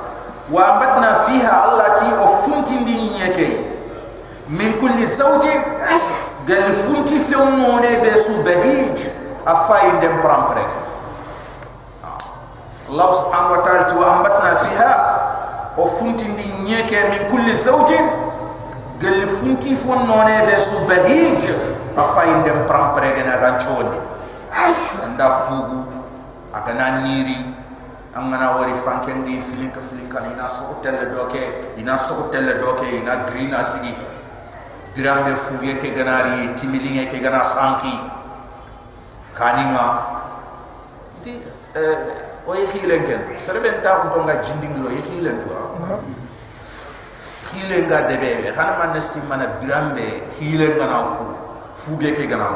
wa 0.52 0.62
ambatna 0.68 1.24
fiha 1.24 1.64
allati 1.64 2.04
o 2.20 2.28
funti 2.44 2.76
yeke 3.20 3.60
min 4.48 4.72
kulli 4.80 5.06
zawji 5.06 5.52
gal 6.46 6.72
funti 6.72 7.18
fi 7.18 7.34
umone 7.34 8.00
be 8.02 8.16
su 8.16 8.42
bahij 8.44 9.06
afay 9.46 10.00
dem 10.00 10.20
prampre 10.20 10.62
Allah 12.88 13.08
subhanahu 13.14 13.52
wa 13.52 13.62
ta'ala 13.62 13.92
wa 14.00 14.06
ambatna 14.16 14.56
fiha 14.64 14.92
o 15.76 15.86
funti 15.86 16.24
ndi 16.24 16.44
nyeke 16.64 16.96
min 17.12 17.28
kulli 17.30 17.54
zawjin 17.56 18.28
gel 19.00 19.26
funti 19.26 19.70
noné 20.06 20.46
be 20.46 20.58
su 20.60 20.76
bahij 20.88 21.44
afay 21.96 22.30
ndem 22.40 22.66
pram 22.66 22.94
pregena 22.94 23.36
gan 23.38 23.58
chodi 23.58 23.98
anda 25.04 25.30
fugu 25.30 25.84
agana 26.54 27.00
niri 27.02 27.36
angana 28.14 28.56
wari 28.56 28.74
fanken 28.74 29.24
di 29.24 29.40
filin 29.40 29.70
ka 29.70 29.80
filin 29.80 30.08
kan 30.08 30.24
ina 30.32 30.48
so 30.48 30.80
telle 30.82 31.10
doke 31.12 31.74
ina 31.76 31.96
so 31.98 32.28
telle 32.32 32.58
doke 32.58 32.86
ina 32.88 33.28
green 33.28 33.52
asigi 33.52 33.94
grambe 34.96 35.36
fuge 35.36 35.78
ke 35.78 35.94
ganari 35.94 36.54
timilinge 36.58 37.06
ke 37.06 37.22
gana 37.22 37.44
sanki. 37.44 37.94
Kaninga. 39.38 39.86
Ti 41.22 41.30
eh 41.78 41.96
o 42.42 42.54
yihilen 42.54 43.06
ken 43.06 43.20
serben 43.36 43.78
ta 43.82 44.02
ko 44.02 44.18
tonga 44.18 44.42
jindingiro 44.42 44.90
yihilen 44.90 45.38
to 45.46 45.54
hile 47.52 47.86
nga 47.86 48.08
debe 48.10 48.50
xana 48.50 48.78
man 48.78 48.92
na 48.92 49.00
sim 49.00 49.22
mana 49.28 49.46
birambe 49.60 50.26
hile 50.40 50.74
nga 50.74 50.86
na 50.90 51.04
fu 51.04 51.24
fu 51.74 51.96
ge 52.02 52.10
ke 52.18 52.26
gana. 52.26 52.48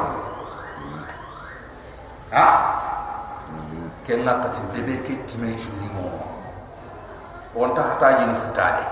Ha 2.35 2.47
ke 4.03 4.19
nga 4.19 4.43
kati 4.43 4.63
debe 4.75 4.99
ke 5.07 5.23
timen 5.31 5.55
juni 5.55 5.87
mo. 5.95 6.11
On 7.55 7.71
ta 7.71 7.95
hata 7.95 8.27
ni 8.27 8.35
futade. 8.35 8.83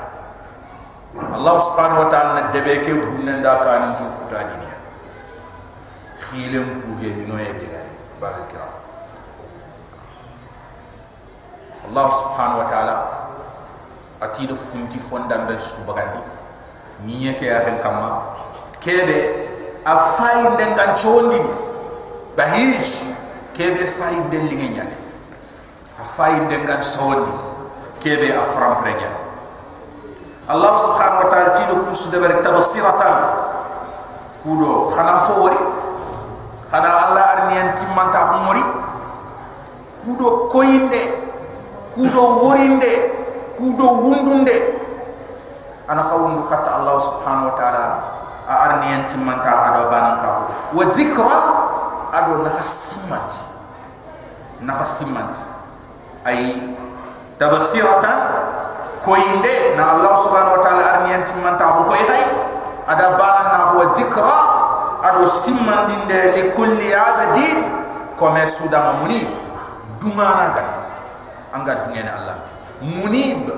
Allah 1.11 1.55
subhanahu 1.59 2.07
wa 2.07 2.09
ta'ala 2.15 2.31
na 2.39 2.43
debe 2.55 2.87
ke 2.87 2.95
bunne 2.95 3.43
nda 3.43 3.67
ka 3.67 3.73
ni 3.83 3.89
ju 3.99 4.07
futade 4.23 4.55
ni. 4.63 4.71
Hile 6.31 6.63
fu 6.79 6.95
ge 7.03 7.11
ni 7.11 7.27
no 7.27 7.35
allah 11.91 12.07
subhanahu 12.15 12.63
wa 12.63 12.69
ta'ala 12.71 12.95
ati 14.23 14.47
do 14.47 14.55
funti 14.55 15.03
fondam 15.03 15.51
be 15.51 15.59
su 15.59 15.83
bagandi. 15.83 16.23
Ke 17.35 17.47
ahen 17.51 17.83
kama 17.83 18.23
kebe 18.79 19.51
a 19.83 19.95
den 20.55 20.71
kan 20.79 20.95
chondi. 20.95 21.43
Bahish 22.39 23.11
kebe 23.59 23.83
fay 23.91 24.15
den 24.31 24.47
lingi 24.47 24.79
nyane 24.79 25.00
a 26.01 26.05
fay 26.17 26.41
den 26.49 26.65
kan 26.65 26.81
sondi 26.81 27.33
kebe 28.01 28.33
a 28.33 28.43
fram 28.57 28.81
prenya. 28.81 29.13
Allah 30.49 30.73
subhanahu 30.81 31.23
wa 31.25 31.29
ta'ala 31.31 31.51
ti 31.55 31.63
do 31.69 31.85
kusu 31.87 32.11
de 32.11 32.19
bari 32.19 32.41
tabsiratan 32.43 33.15
kudo 34.43 34.89
khana 34.97 35.21
fo 35.29 35.47
wori 35.47 35.61
khana 36.73 36.91
allah 37.13 37.25
arniyan 37.37 37.77
timanta 37.77 38.21
ko 38.33 38.37
mori 38.49 38.65
kudo 40.03 40.49
koyinde 40.49 41.03
kudo 41.95 42.23
worinde. 42.43 43.21
Kudo 43.61 44.01
wundunde. 44.01 44.57
Ana 45.85 46.01
khawundu 46.09 46.49
kata 46.49 46.81
allah 46.81 46.97
subhanahu 46.97 47.53
wa 47.53 47.55
ta'ala 47.61 47.85
a 48.49 48.55
arniyan 48.73 49.05
timanta 49.05 49.53
ado 49.53 49.93
banan 49.93 50.17
ka 50.17 50.29
wa 50.73 50.85
dhikra 50.97 51.39
ado 52.09 52.41
na 52.41 52.51
hasimat 52.57 53.29
na 54.65 54.73
hasimat 54.81 55.29
ay 56.27 56.61
tabsiratan 57.41 58.19
koinde 59.01 59.77
na 59.77 59.97
allah 59.97 60.13
subhanahu 60.21 60.61
wa 60.61 60.63
ta'ala 60.65 60.85
arniyan 61.01 61.25
timanta 61.25 61.65
ko 61.81 61.81
koy 61.89 62.03
hay 62.05 62.25
ada 62.85 63.17
banan 63.17 63.47
na 63.55 63.61
wa 63.77 63.85
dhikra 63.97 64.39
ado 65.01 65.25
simmandinde 65.25 66.37
li 66.37 66.43
kulli 66.53 66.93
abadin 66.93 67.65
kome 68.21 68.45
sudama 68.45 69.01
muni 69.01 69.25
dumana 69.97 70.53
gan 70.53 70.69
anga 71.57 71.89
dungene 71.89 72.13
allah 72.13 72.37
munib 72.85 73.49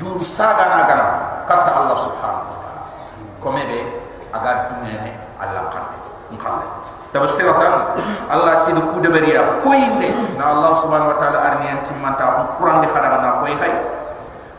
dur 0.00 0.18
saga 0.24 0.64
na 0.70 0.78
gana 0.88 1.06
kata 1.44 1.70
Allah 1.82 1.98
subhanahu 1.98 2.50
wa 2.54 2.58
ta'ala. 2.62 2.82
Kome 3.42 3.62
be 3.66 3.78
aga 4.32 4.70
dumene 4.72 5.10
Allah 5.36 5.66
kanne 5.68 5.98
ngale 6.32 6.66
tabsiratan 7.10 7.98
Allah 8.30 8.62
ti 8.62 8.70
du 8.74 8.82
kude 8.94 9.10
bariya 9.10 9.58
koyinde 9.62 10.10
na 10.38 10.54
Allah 10.54 10.72
subhanahu 10.78 11.14
wa 11.14 11.18
ta'ala 11.18 11.38
arniyan 11.54 11.82
timanta 11.82 12.24
ko 12.24 12.40
quran 12.62 12.82
di 12.82 12.88
khadama 12.90 13.18
na 13.22 13.30
koy 13.42 13.54
hay 13.58 13.74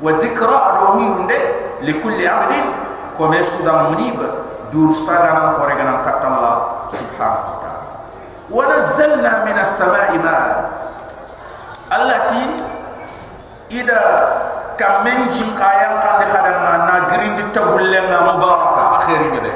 wa 0.03 0.11
dhikra 0.19 0.57
adu 0.75 0.85
hunde 0.99 1.39
li 1.83 1.93
kulli 2.03 2.27
abdin 2.27 2.67
kome 3.15 3.39
suda 3.43 3.91
munib. 3.91 4.19
Dur 4.71 4.95
saga 4.95 5.35
na 5.35 5.59
ko 5.59 5.67
regana 5.67 5.99
kata 5.99 6.31
Allah 6.31 6.55
subhanahu 6.87 7.43
wa 7.43 7.57
ta'ala. 7.59 7.83
Wa 8.47 8.63
nazzalna 8.71 9.43
minas 9.43 9.75
sama'i 9.75 10.15
ma'a 10.15 10.51
allati 11.91 12.43
ida 13.67 13.99
kamen 14.79 15.27
jin 15.27 15.51
kayan 15.59 15.99
kan 15.99 16.23
de 16.23 16.27
khadan 16.31 16.57
na 16.63 16.73
na 16.87 16.95
green 17.11 17.35
di 17.35 17.43
tabulle 17.51 17.99
na 18.07 18.31
mubaraka 18.31 18.83
akhiri 19.03 19.27
ngede 19.35 19.51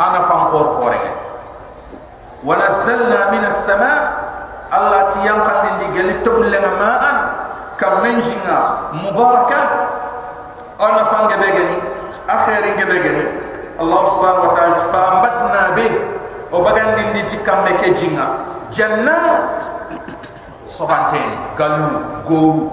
ana 0.00 0.24
fam 0.24 0.48
khor 0.48 0.80
khore 0.80 1.00
wa 2.42 2.54
nazzalna 2.58 3.30
min 3.30 3.42
as-sama 3.46 3.94
allah 4.70 5.06
ti 5.10 5.22
yan 5.22 5.40
kan 5.46 5.62
di 5.78 5.86
gali 5.94 6.14
tabulle 6.26 6.58
na 6.58 6.70
ma 6.78 6.92
an 6.98 7.16
kamen 7.78 8.18
jinga 8.18 8.90
mubaraka 8.98 9.60
ana 10.82 11.02
fam 11.06 11.30
ngede 11.30 11.48
gani 11.54 11.76
akhiri 12.26 12.70
ngede 12.78 12.96
gani 13.02 13.24
allah 13.78 14.00
subhanahu 14.10 14.46
wa 14.50 14.54
ta'ala 14.58 14.76
fa 14.90 15.00
amadna 15.18 15.62
bi 15.78 15.86
o 16.52 16.56
bagandi 16.60 17.02
di 17.16 17.22
tikamme 17.30 17.78
ke 17.80 17.94
jinga 17.94 18.26
jannat 18.74 19.62
sohanteni 20.66 21.36
gallu 21.58 22.00
goru. 22.26 22.64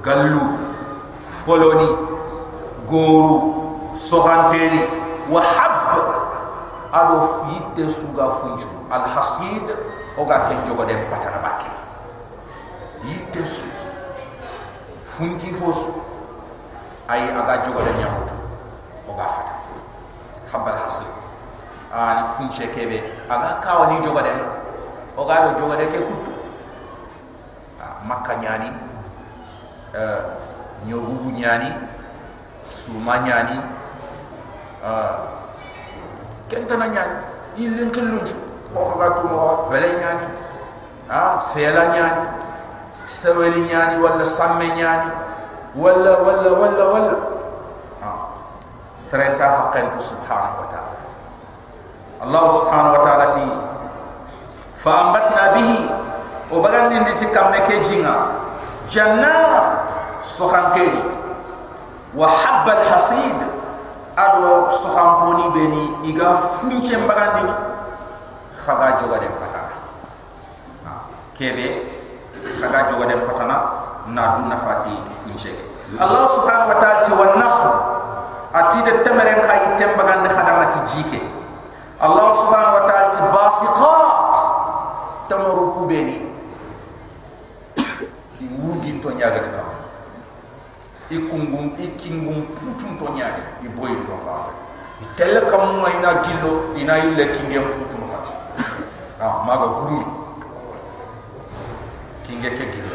Gallu 0.00 0.56
foloni 1.24 1.88
goru 2.88 3.36
sohanteni 3.92 4.80
wa 5.28 5.42
hab 5.44 5.76
ado 6.92 7.46
fitte 7.46 7.90
suga 7.90 8.30
funju 8.30 8.66
al 8.90 9.06
hasid 9.06 9.66
oga 10.18 10.48
ken 10.48 10.58
jogo 10.66 10.84
dem 10.84 11.06
patana 11.10 11.38
bakke 11.38 11.70
yitte 13.04 13.46
su. 13.46 13.66
Funti 15.04 15.52
fosu. 15.52 15.94
Ay 17.08 17.30
aga 17.30 17.62
jogo 17.62 17.80
yamutu 17.80 18.34
oga 19.08 19.24
fata 19.24 19.54
habal 20.52 20.74
hasid. 20.82 21.06
Ani 21.94 22.26
funche 22.36 22.66
kebe. 22.74 23.02
Aga 23.28 23.60
kawani 23.62 24.02
jogo 24.02 24.22
dem 24.22 24.40
o 25.16 25.24
ga 25.26 25.46
do 25.46 25.60
joga 25.60 25.76
de 25.76 25.86
ke 25.86 25.98
kutu. 25.98 26.32
Makka 28.06 28.34
nyani 28.36 28.72
nyobugu 30.86 31.30
nyani 31.30 31.70
suma 32.64 33.18
nyani 33.18 33.60
euh 34.84 35.39
ken 36.50 36.66
tana 36.66 36.86
ñani 36.90 37.16
yillin 37.56 37.90
kin 37.94 38.10
lunsu 38.10 38.36
oh, 38.74 38.84
xooxaga 38.90 39.08
tumoxa 39.22 39.70
bele 39.70 39.88
ñani 40.02 40.26
a 41.08 41.14
ha, 41.14 41.36
fela 41.54 41.84
ñani 41.94 42.24
seweli 43.06 43.60
ñani 43.70 44.02
walla 44.02 44.26
samme 44.26 44.66
ñani 44.74 45.10
walla 45.74 46.12
walla 46.26 46.50
walla 46.60 46.84
walla. 46.92 47.16
Ha, 48.02 48.10
a 48.10 48.38
serenta 48.98 49.46
haqentu 49.46 49.98
kan 49.98 50.02
subhanahu 50.02 50.58
wa 50.62 50.66
taala. 50.74 50.98
Allahu 52.26 52.48
subhanahu 52.58 52.94
wa 52.98 53.02
taala 53.06 53.26
ti 53.34 53.46
fa 54.74 54.90
ambatna 55.06 55.44
bihi. 55.54 55.80
Oh, 56.50 56.58
o 56.58 56.62
bagandindi 56.62 57.14
ti 57.14 57.26
kamme 57.30 57.62
ke 57.62 57.78
jinga 57.86 58.10
ah. 58.10 58.22
jannat 58.90 59.86
soxankeni 60.26 60.98
wa 62.18 62.26
habba 62.26 62.82
alhasid 62.82 63.38
ado 64.20 64.68
sohamponi 64.70 65.44
beni 65.56 65.82
iga 66.12 66.34
funche 66.36 66.96
mbagandi 66.96 67.48
khaga 68.60 69.00
joga 69.00 69.16
de 69.18 69.28
patana. 69.40 69.74
Kebe 71.36 71.66
khaga 72.60 72.80
joga 72.88 73.06
de 73.08 73.16
patana 73.24 73.56
na 74.12 74.36
du 74.36 74.42
nafati 74.48 74.92
funche 75.24 75.52
Allah 75.98 76.22
subhanahu 76.28 76.70
wa 76.70 76.78
ta'ala 76.78 77.02
ti 77.02 77.10
wan 77.18 77.32
nakhl 77.34 77.72
ati 78.54 78.78
de 78.86 78.92
temeren 79.02 79.42
khay 79.42 79.60
tembagandi 79.74 80.28
khadama 80.30 80.70
ti 80.70 80.78
jike. 80.86 81.20
Allah 82.00 82.28
subhanahu 82.30 82.78
wa 82.78 82.84
ta'ala 82.86 83.08
ti 83.10 83.20
basiqat 83.34 84.34
tamaru 85.28 85.64
kubeni 85.82 86.16
i 88.40 88.46
wurgin 88.56 89.02
to 89.02 89.10
nyaga 89.18 89.49
i 91.10 91.18
kungum 91.26 91.74
i 91.78 91.86
kingum 91.98 92.46
putun 92.54 92.94
to 92.98 93.06
nyaade 93.18 93.42
i 93.66 93.68
boy 93.74 93.90
to 94.06 94.14
ba 94.24 94.46
i 95.02 95.06
tel 95.18 95.34
kam 95.50 95.82
ma 95.82 95.88
ina 95.90 96.22
gillo 96.22 96.52
ina 96.78 96.98
ille 96.98 97.24
kingem 97.34 97.64
putun 97.74 98.02
hat 98.10 98.26
ah 99.18 99.42
maga 99.46 99.66
gurumi 99.78 100.06
kinge 102.22 102.50
ke 102.58 102.64
gillo 102.74 102.94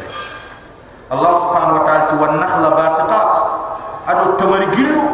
Allah 1.05 1.37
subhanahu 1.37 1.77
wa 1.77 1.83
ta'ala 1.85 2.03
ti 2.09 2.15
wan 2.17 2.33
nakhla 2.41 2.69
basiqat 2.81 3.31
ado 4.09 4.23
tamari 4.41 4.65
gillo 4.73 5.05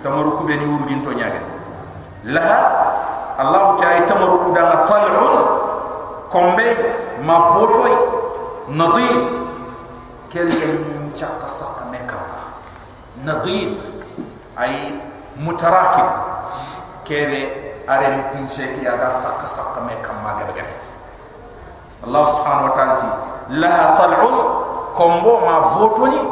tamaru 0.00 0.38
ku 0.38 0.42
beni 0.48 0.64
urgin 0.64 1.02
to 1.04 1.12
nyaade 1.12 1.42
laha 2.32 2.58
Allah 3.42 3.76
ta'ala 3.82 4.06
tamaru 4.06 4.46
ku 4.46 4.50
da 4.56 4.86
tal'un 4.86 5.36
kombe 6.30 6.68
ma 7.26 7.52
botoy 7.52 7.92
nadid 8.72 9.20
kel 10.30 10.48
chaka 11.18 11.48
saka 11.50 11.77
meka 11.77 11.77
نظيف 13.24 13.92
اي 14.60 14.94
متراكم 15.40 16.08
كيف 17.04 17.48
ارن 17.88 18.22
كنشي 18.32 18.84
يا 18.84 18.94
دا 18.96 19.08
سق 19.08 19.40
سق 19.46 19.74
ما 19.86 19.94
كما 20.04 20.30
بغني 20.38 20.74
الله 22.06 22.24
سبحانه 22.26 22.62
وتعالى 22.64 22.96
لها 23.50 23.84
طلع 23.98 24.20
كومبو 24.96 25.32
ما 25.46 25.58
بوتوني 25.74 26.22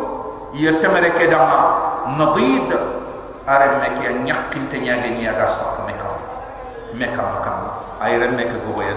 يتمرك 0.55 1.18
دما 1.22 1.61
نظيف 2.18 2.68
ارن 3.49 3.72
مك 3.82 4.05
يا 4.05 4.11
نيقن 4.12 4.62
تنيالني 4.72 5.24
يا 5.24 5.32
دا 5.32 5.47
سق 5.47 5.76
ما 5.87 5.93
كما 5.93 6.18
ما 6.95 7.07
كما 7.16 7.37
كما 7.45 7.68
اي 8.05 8.18
رن 8.18 8.34
مك 8.37 8.53
غو 8.66 8.82
يا 8.82 8.95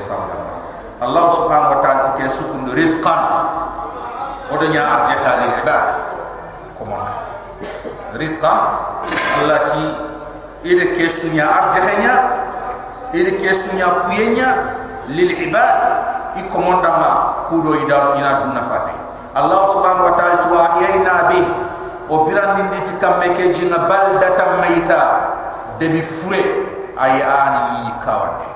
الله 1.00 1.26
سبحانه 1.30 1.70
وتعالى 1.80 2.10
كي 2.18 2.30
سكن 2.30 2.62
رزقا 2.76 3.16
ودنيا 4.52 4.84
ارجحا 4.96 5.32
للعباد 5.42 6.09
rizqan 8.20 8.60
allati 9.42 9.86
ida 10.64 10.86
kesunya 10.96 11.48
arjahnya 11.48 12.14
ida 13.16 13.32
kesunya 13.40 13.88
kuyenya 14.06 14.50
lil 15.10 15.32
ibad 15.48 15.76
ikomonda 16.38 16.92
ma 17.00 17.12
kudo 17.50 17.74
idam 17.80 18.20
ina 18.20 18.46
duna 18.46 18.62
fate 18.68 18.94
allah 19.34 19.62
subhanahu 19.66 20.12
wa 20.12 20.14
taala 20.20 20.38
tuwa 20.44 20.64
yaina 20.84 21.32
bi 21.32 21.42
obiran 22.12 22.58
din 22.60 22.68
di 22.76 22.80
tikam 22.86 23.18
meke 23.24 23.50
jinna 23.56 23.88
baldata 23.88 24.60
mayta 24.62 25.02
de 25.80 25.88
bi 25.90 26.02
fure 26.02 26.44
ay 27.00 27.24
ana 27.24 27.88
yi 27.88 27.92
kawande 28.04 28.48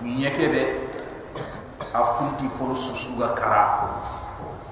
mi 0.00 0.22
nyekebe 0.22 0.84
afunti 1.94 2.46
forsu 2.58 2.94
suga 2.94 3.28
kara 3.34 3.64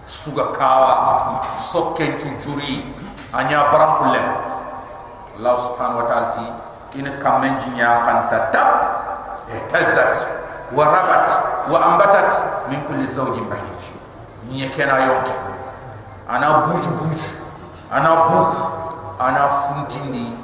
suga 0.06 0.44
kawa 0.54 0.92
sokke 1.58 2.14
juri 2.40 2.84
anya 3.32 3.72
baram 3.72 3.92
kullem 4.00 4.26
Allah 5.38 5.54
subhanahu 5.56 6.04
wa 6.04 6.06
ta'ala 6.06 6.28
ti 6.36 6.44
in 7.00 7.08
kamen 7.18 7.56
jinya 7.64 8.04
kanta 8.04 8.52
tab 8.52 8.70
ihtazat 9.48 10.20
wa 10.72 10.84
rabat 10.92 11.26
wa 11.72 11.78
ambatat 11.92 12.30
min 12.68 12.84
kulli 12.84 13.08
zawjin 13.08 13.48
bahij. 13.48 13.96
Ni 14.48 14.68
kena 14.68 15.08
yonki 15.08 15.32
ana 16.28 16.68
buju 16.68 16.90
buju 17.00 17.30
ana 17.88 18.28
bu 18.28 18.40
ana 19.16 19.48
funtini 19.66 20.36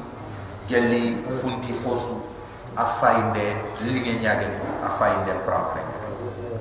gelli 0.69 1.21
funti 1.41 1.73
fosu. 1.73 2.25
Afainde 2.79 3.59
lige 3.83 4.23
nyage 4.23 4.47
afainde 4.87 5.35
prampre 5.43 5.83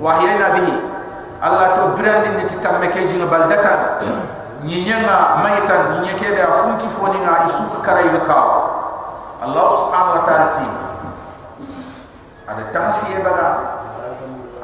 wahyana 0.01 0.49
bihi 0.57 0.73
Allah 1.37 1.77
to 1.77 1.93
brandi 1.93 2.33
ni 2.33 2.43
tikamme 2.49 2.89
ke 2.89 3.05
jinga 3.05 3.29
baldatan 3.29 4.01
nyinyanga 4.63 5.43
maitan 5.43 6.01
nyeke 6.01 6.33
be 6.33 6.41
afunti 6.41 6.87
foni 6.89 7.19
nga 7.21 7.45
isuka 7.45 7.81
karai 7.83 8.09
ga 8.09 8.39
Allah 9.37 9.65
subhanahu 9.69 10.17
wa 10.17 10.23
ta'ala 10.25 10.47
ti. 10.49 10.65
Ada 12.49 12.63
tahsi 12.73 13.13
e 13.13 13.19
baga? 13.21 13.49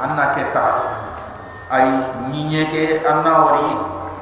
Anna 0.01 0.33
ke 0.33 0.49
tahsi 0.49 0.89
ay 1.69 1.85
nyinyeke 2.33 3.05
anna 3.05 3.45
wari 3.45 3.69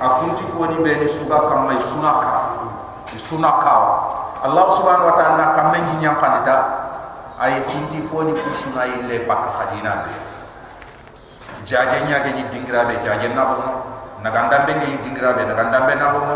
afunti 0.03 0.43
foni 0.51 0.76
be 0.84 0.91
ni 0.99 1.07
suga 1.07 1.47
kamma 1.47 1.80
sunaka. 1.80 2.36
Sunaka. 3.15 3.76
Allah 4.41 4.65
subhanahu 4.74 5.13
wa 5.13 5.15
ta'ala 5.15 5.45
kamme 5.55 5.78
nyinyang 5.88 6.17
kanita 6.19 6.57
ay 7.41 7.61
funti 7.65 8.01
foni 8.05 8.38
kusuna 8.38 8.86
ile 8.86 9.26
bakka 9.26 9.49
hadina 9.57 10.05
jaje 11.65 11.97
nyaage 12.05 12.32
ni 12.38 12.43
dingrabe 12.53 12.97
jaje 13.01 13.30
na 13.34 13.45
bono 14.22 14.30
naganda 14.30 14.65
be 14.65 14.74
ni 14.78 14.97
dingrabe 15.01 15.45
naganda 15.45 15.86
be 15.86 15.95
na 15.95 16.13
bono 16.13 16.36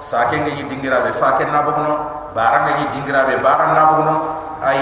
sake 0.00 0.40
ngi 0.40 0.64
dingrabe 0.68 1.12
sake 1.12 1.44
na 1.52 1.60
bono 1.62 2.32
barang 2.32 2.64
ngi 2.64 2.86
dingrabe 2.96 3.36
barang 3.44 3.72
na 3.76 3.84
bono 3.92 4.14
ay 4.64 4.80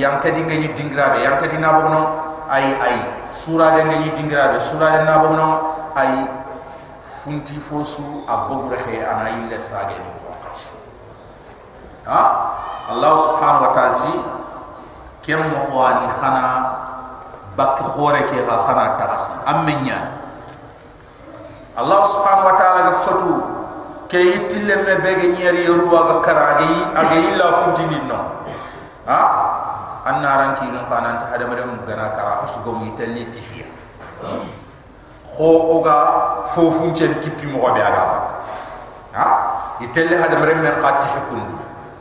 yang 0.00 0.20
kadi 0.20 0.40
ngi 0.48 0.72
dingrabe 0.72 1.20
yang 1.20 1.36
kadi 1.36 1.60
na 1.60 1.76
bono 1.76 2.00
ay 2.48 2.72
ay 2.80 2.96
sura 3.28 3.76
de 3.76 3.84
ngi 3.84 4.16
dingrabe 4.16 4.56
sura 4.60 4.96
de 4.96 5.00
na 5.04 5.18
bono 5.20 5.46
ay 5.92 6.24
funti 7.24 7.60
fosu 7.60 8.24
abogure 8.28 8.80
he 8.88 9.04
ana 9.04 9.28
ille 9.44 9.60
sage 9.60 9.96
ni 9.96 10.08
wakati. 10.24 10.68
Ha? 12.04 12.20
Allah 12.84 13.12
subhanahu 13.16 13.64
wa 13.64 13.72
ta'ala 13.72 13.96
ti 13.96 14.12
kem 15.24 15.40
mo 15.40 15.72
khani 15.72 16.04
khana 16.20 16.44
bak 17.56 17.80
khore 17.80 18.28
ke 18.28 18.44
ha 18.44 18.56
khana 18.68 19.00
tagas 19.00 19.32
amenya 19.48 20.23
الله 21.74 22.00
سبحانه 22.04 22.44
وتعالى 22.46 22.90
خطو 23.06 23.32
كي 24.08 24.22
يتلم 24.34 24.80
ما 24.86 24.94
بيجي 25.02 25.28
نيري 25.34 25.64
يروى 25.66 26.00
بكر 26.10 26.36
عجي 26.38 26.74
عجي 26.96 27.34
لا 27.34 27.50
فوجي 27.50 27.86
نينو 27.90 28.18
ها 29.08 29.20
أنا 30.06 30.30
رانكي 30.40 30.66
لون 30.70 30.86
كان 30.90 31.04
أنت 31.06 31.22
هذا 31.34 31.44
مريم 31.50 31.68
مغنا 31.82 32.06
كارا 32.14 32.44
أسقوم 32.44 32.78
يتلي 32.94 33.24
تفيا 33.34 33.66
خو 35.34 35.48
أوجا 35.72 35.98
فو 36.54 36.70
فوجي 36.70 37.08
تبي 37.18 37.46
مغا 37.52 37.70
بيعابك 37.74 38.26
ها 39.14 39.26
يتلي 39.80 40.16
هذا 40.16 40.38
مريم 40.38 40.58
من 40.62 40.74
قاتفكم 40.82 41.40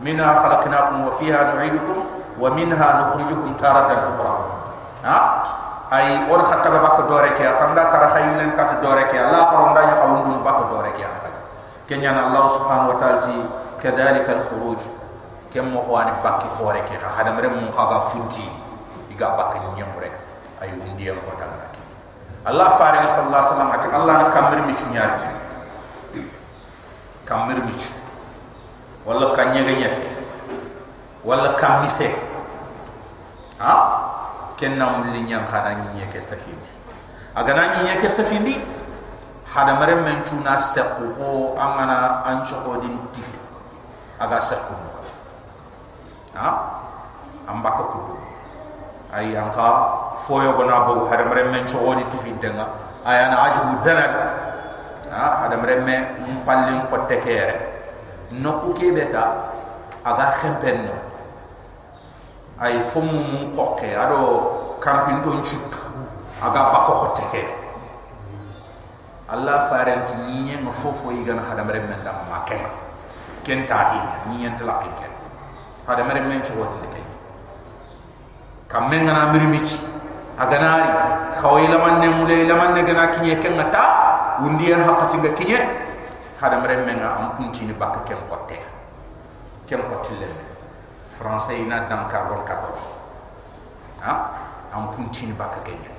منها 0.01 0.31
خلقناكم 0.43 1.07
وفيها 1.07 1.53
نعيدكم 1.55 1.97
ومنها 2.39 2.87
نخرجكم 3.01 3.53
تارة 3.53 3.89
أخرى 3.93 4.33
ها 5.05 5.19
ay 5.93 6.25
or 6.25 6.41
khatta 6.41 6.73
ba 6.73 6.97
ko 6.97 7.05
dore 7.05 7.37
ke 7.37 7.45
xamda 7.45 7.85
kara 7.93 8.09
khaylen 8.17 8.49
kat 8.57 8.81
dore 8.81 9.05
ke 9.13 9.17
allah 9.21 9.53
ko 9.53 9.69
nda 9.69 9.81
ya 9.85 9.95
xawun 10.01 10.19
dun 10.25 10.37
ba 10.41 10.51
ko 10.57 10.63
dore 10.73 10.89
ke 10.97 11.05
kenya 11.85 12.17
na 12.17 12.33
allah 12.33 12.49
subhanahu 12.49 12.95
wa 12.95 12.97
ta'ala 12.97 13.21
ti 13.21 13.35
kadhalika 13.77 14.41
al 14.41 14.43
khuruj 14.49 14.81
kem 15.53 15.69
mo 15.69 15.85
wani 15.85 16.09
bakki 16.25 16.49
fore 16.57 16.81
ke 16.89 16.97
ha 16.97 17.13
hada 17.13 17.29
mere 17.37 17.53
mun 17.53 17.69
khaga 17.69 18.09
funti 18.09 18.41
iga 19.13 19.37
bakki 19.37 19.61
rek 20.01 20.15
ay 20.65 20.73
undi 20.73 21.05
ko 21.13 21.31
tan 21.37 21.53
rek 21.61 21.77
allah 22.49 22.73
faare 22.73 23.05
sallallahu 23.05 23.29
alaihi 23.29 23.45
wasallam 23.53 23.69
ati 23.77 23.87
allah 23.93 24.13
na 24.17 24.25
kamir 24.33 24.59
mi 24.65 24.73
ci 24.73 24.85
ñaar 24.89 25.13
ci 25.21 25.29
kamir 27.29 27.61
mi 27.61 27.73
ci 27.77 27.93
wala 29.05 29.29
ka 29.37 29.53
ñega 29.53 29.93
wala 31.21 31.53
kamise 31.53 32.09
ha 33.61 34.02
kenna 34.59 34.97
mulli 34.99 35.25
nyang 35.25 35.45
khana 35.47 35.77
nyi 35.93 36.05
ke 36.11 36.21
safindi 36.21 36.69
aga 37.35 37.51
na 37.53 37.63
nyi 37.81 37.97
ke 37.97 38.09
safindi 38.09 38.83
hada 39.53 39.77
mare 39.77 39.93
men 40.01 40.25
tuna 40.25 40.57
sekku 40.57 41.13
ho 41.13 41.53
amana 41.53 42.25
an 42.25 42.41
choko 42.41 42.81
din 42.81 42.97
tifi. 43.13 43.37
Aga 44.17 44.41
sekku 44.41 44.73
ha? 46.33 46.49
Amba 47.45 47.69
ko 47.77 47.83
kudu 47.93 48.15
ay 49.13 49.37
anka 49.37 49.69
foyo 50.25 50.57
gona 50.57 50.89
bo 50.89 51.05
hada 51.05 51.29
mare 51.29 51.45
men 51.53 51.61
choko 51.69 51.93
di 51.93 52.03
tifi 52.09 52.33
denga. 52.41 52.65
Ay 53.05 53.29
ana 53.29 53.45
ajibu 53.45 53.77
dana 53.85 54.05
ha? 55.13 55.45
Hada 55.45 55.55
mare 55.61 55.85
men 55.85 56.01
pallin 56.41 56.89
ko 56.89 57.05
tekere 57.05 57.53
nokku 58.33 58.73
ke 58.73 58.89
beta 58.89 59.53
aga 60.01 60.33
khempen 60.41 60.89
no 60.89 60.95
ay 62.59 62.81
fomu 62.81 63.23
mun 63.23 63.55
kokke 63.55 63.95
ado 63.95 64.77
kampin 64.79 65.21
don 65.21 65.41
chuk. 65.41 65.79
Aga 66.43 66.59
bako 66.75 66.93
hotte 67.07 67.23
ke 67.31 67.43
Allah 69.31 69.71
farent 69.71 70.11
niye 70.27 70.59
ngo 70.59 70.71
fofo 70.71 71.09
yigan 71.15 71.39
hadam 71.39 71.71
rem 71.71 71.87
men 71.87 72.03
dam 72.03 72.19
ma. 72.27 72.43
Ken 72.43 72.59
ken 73.47 73.63
tahi 73.67 73.99
niye 74.29 74.51
tla 74.59 74.83
ken 74.83 75.11
hada 75.87 76.03
mere 76.03 76.21
men 76.21 76.41
chuwa 76.43 76.67
de 76.83 76.87
kay 76.91 77.03
kam 78.67 78.89
men 78.89 79.03
ngana 79.05 79.31
miri 79.31 79.47
mici 79.47 79.79
aganari 80.39 80.87
khawila 81.39 81.77
man 81.79 81.99
ne 81.99 82.07
mule 82.07 82.47
la 82.47 82.55
man 82.55 82.73
ne 82.75 82.83
gana 82.83 83.07
kinye 83.11 83.39
ken 83.39 83.55
ngata 83.55 83.83
undi 84.43 84.71
en 84.71 84.83
hakati 84.83 85.17
nga 85.17 85.29
kinye. 85.35 85.59
Hada 86.43 86.59
mere 86.59 86.75
men 86.83 86.99
nga 86.99 87.15
am 87.19 87.35
punti 87.39 87.63
ni 87.63 87.73
bakka 87.73 88.03
ken 88.03 88.19
kotte 88.27 88.59
ken 89.67 89.79
kotte 89.87 90.11
le 90.19 90.27
français 91.19 91.61
ina 91.61 91.85
dam 91.89 92.09
carbon 92.09 92.41
14 92.45 92.97
ha 94.01 94.13
am 94.73 94.89
punti 94.91 95.25
ni 95.29 95.33
bakka 95.33 95.61
kenye 95.63 95.91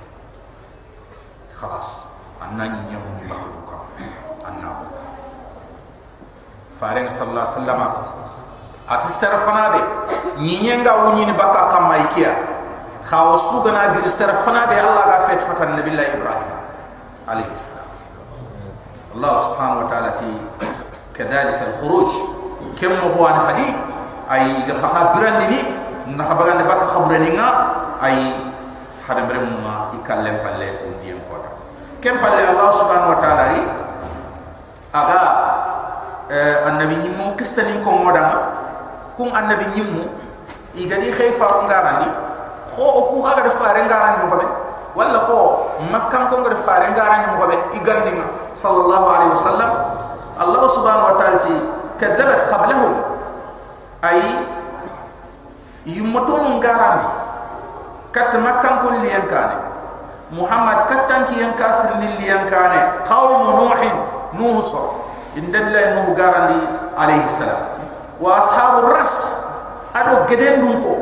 khalas 1.59 2.03
anna 2.43 2.67
ni 2.67 2.79
nyamu 2.91 3.09
ni 3.19 3.25
bakka 3.29 3.49
ko 3.67 3.75
anna 4.47 4.67
ko 4.79 4.85
farenga 6.79 7.11
sallallahu 7.11 7.47
alaihi 7.47 7.57
wasallam 7.57 7.81
ati 8.91 9.07
serfana 9.09 9.63
de 9.73 9.81
nyenga 10.43 10.93
wuni 11.07 11.25
ni 11.25 11.33
baka 11.33 11.71
kama 11.71 11.97
ikia 12.11 12.35
khaw 13.07 13.33
sugana 13.39 13.95
dir 13.95 14.05
serfana 14.11 14.67
de 14.67 14.75
allah 14.77 15.03
ga 15.07 15.17
fet 15.31 15.41
fatan 15.41 15.79
nabillahi 15.79 16.11
ibrahim 16.19 16.49
alayhi 17.25 17.55
salam 17.55 17.87
allah 19.15 19.33
subhanahu 19.47 19.81
wa 19.83 19.87
ta'ala 19.89 20.11
ti 20.19 20.29
كذلك 21.15 21.59
الخروج 21.63 22.11
كم 22.75 22.91
هو 23.15 23.23
عن 23.23 23.39
حديث 23.47 23.75
ay 24.29 24.65
ga 24.65 24.75
faha 24.81 25.13
biran 25.13 25.37
ni 25.45 25.61
na 26.17 26.23
ha 26.25 26.33
bagan 26.33 26.61
ba 26.65 26.81
ka 26.81 26.87
khabran 26.97 27.21
ni 27.21 27.37
nga 27.37 27.47
ay 28.01 28.17
hada 29.05 29.21
bare 29.29 29.39
mum 29.41 29.61
ma 29.61 29.93
ikalle 29.93 30.41
palle 30.41 30.67
o 30.81 30.87
diem 31.01 31.21
kem 32.01 32.17
palle 32.17 32.41
allah 32.41 32.69
subhanahu 32.73 33.13
wa 33.13 33.19
taala 33.21 33.43
ri 33.53 33.61
aga 34.93 35.21
eh 36.29 36.69
annabi 36.69 36.97
ni 37.05 37.09
mum 37.13 37.37
kissani 37.37 37.77
ko 37.85 37.93
moda 38.01 38.21
ma 38.21 38.37
kun 39.17 39.29
annabi 39.29 39.69
ni 39.77 39.81
mum 39.85 40.09
igani 40.73 41.13
khayfa 41.13 41.45
on 41.61 41.69
kho 42.75 42.85
ku 43.13 43.17
ha 43.25 43.31
gar 43.37 43.49
fare 43.53 43.81
garani 43.85 44.25
mo 44.25 44.35
be 44.41 44.47
wala 44.97 45.19
kho 45.29 45.37
makkan 45.93 46.29
ko 46.33 46.41
gar 46.41 46.57
fare 46.65 46.89
garani 46.97 47.29
mo 47.37 47.45
be 47.45 47.57
igani 47.77 48.13
ma 48.17 48.25
sallallahu 48.57 49.05
alaihi 49.05 49.31
wasallam 49.37 49.71
allah 50.41 50.63
subhanahu 50.65 51.13
wa 51.13 51.15
taala 51.15 51.37
ti 51.39 51.53
kadzabat 51.95 52.49
qablahum 52.51 53.14
ay 54.05 54.21
yummatonu 55.89 56.61
ngarani 56.61 57.07
kat 58.13 58.31
makkan 58.37 58.85
ko 58.85 58.87
liyan 59.01 59.25
kane. 59.25 59.57
Muhammad 60.33 60.89
kattan 60.89 61.29
ki 61.29 61.41
yan 61.41 61.53
kafir 61.57 61.97
ni 62.01 62.17
liyan 62.21 62.45
kane. 62.49 63.01
Qawm 63.05 63.49
nuh 63.49 63.73
nuh 64.37 64.57
so 64.61 65.09
inda 65.33 65.61
billahi 65.65 65.97
nuh 65.97 66.13
garandi 66.13 66.61
alaihi 66.95 67.27
salam. 67.27 67.81
Wa 68.21 68.39
ashabu 68.39 68.93
ras 68.93 69.43
ado 69.91 70.23
geden 70.29 70.63
dum 70.63 70.79
ko 70.79 70.93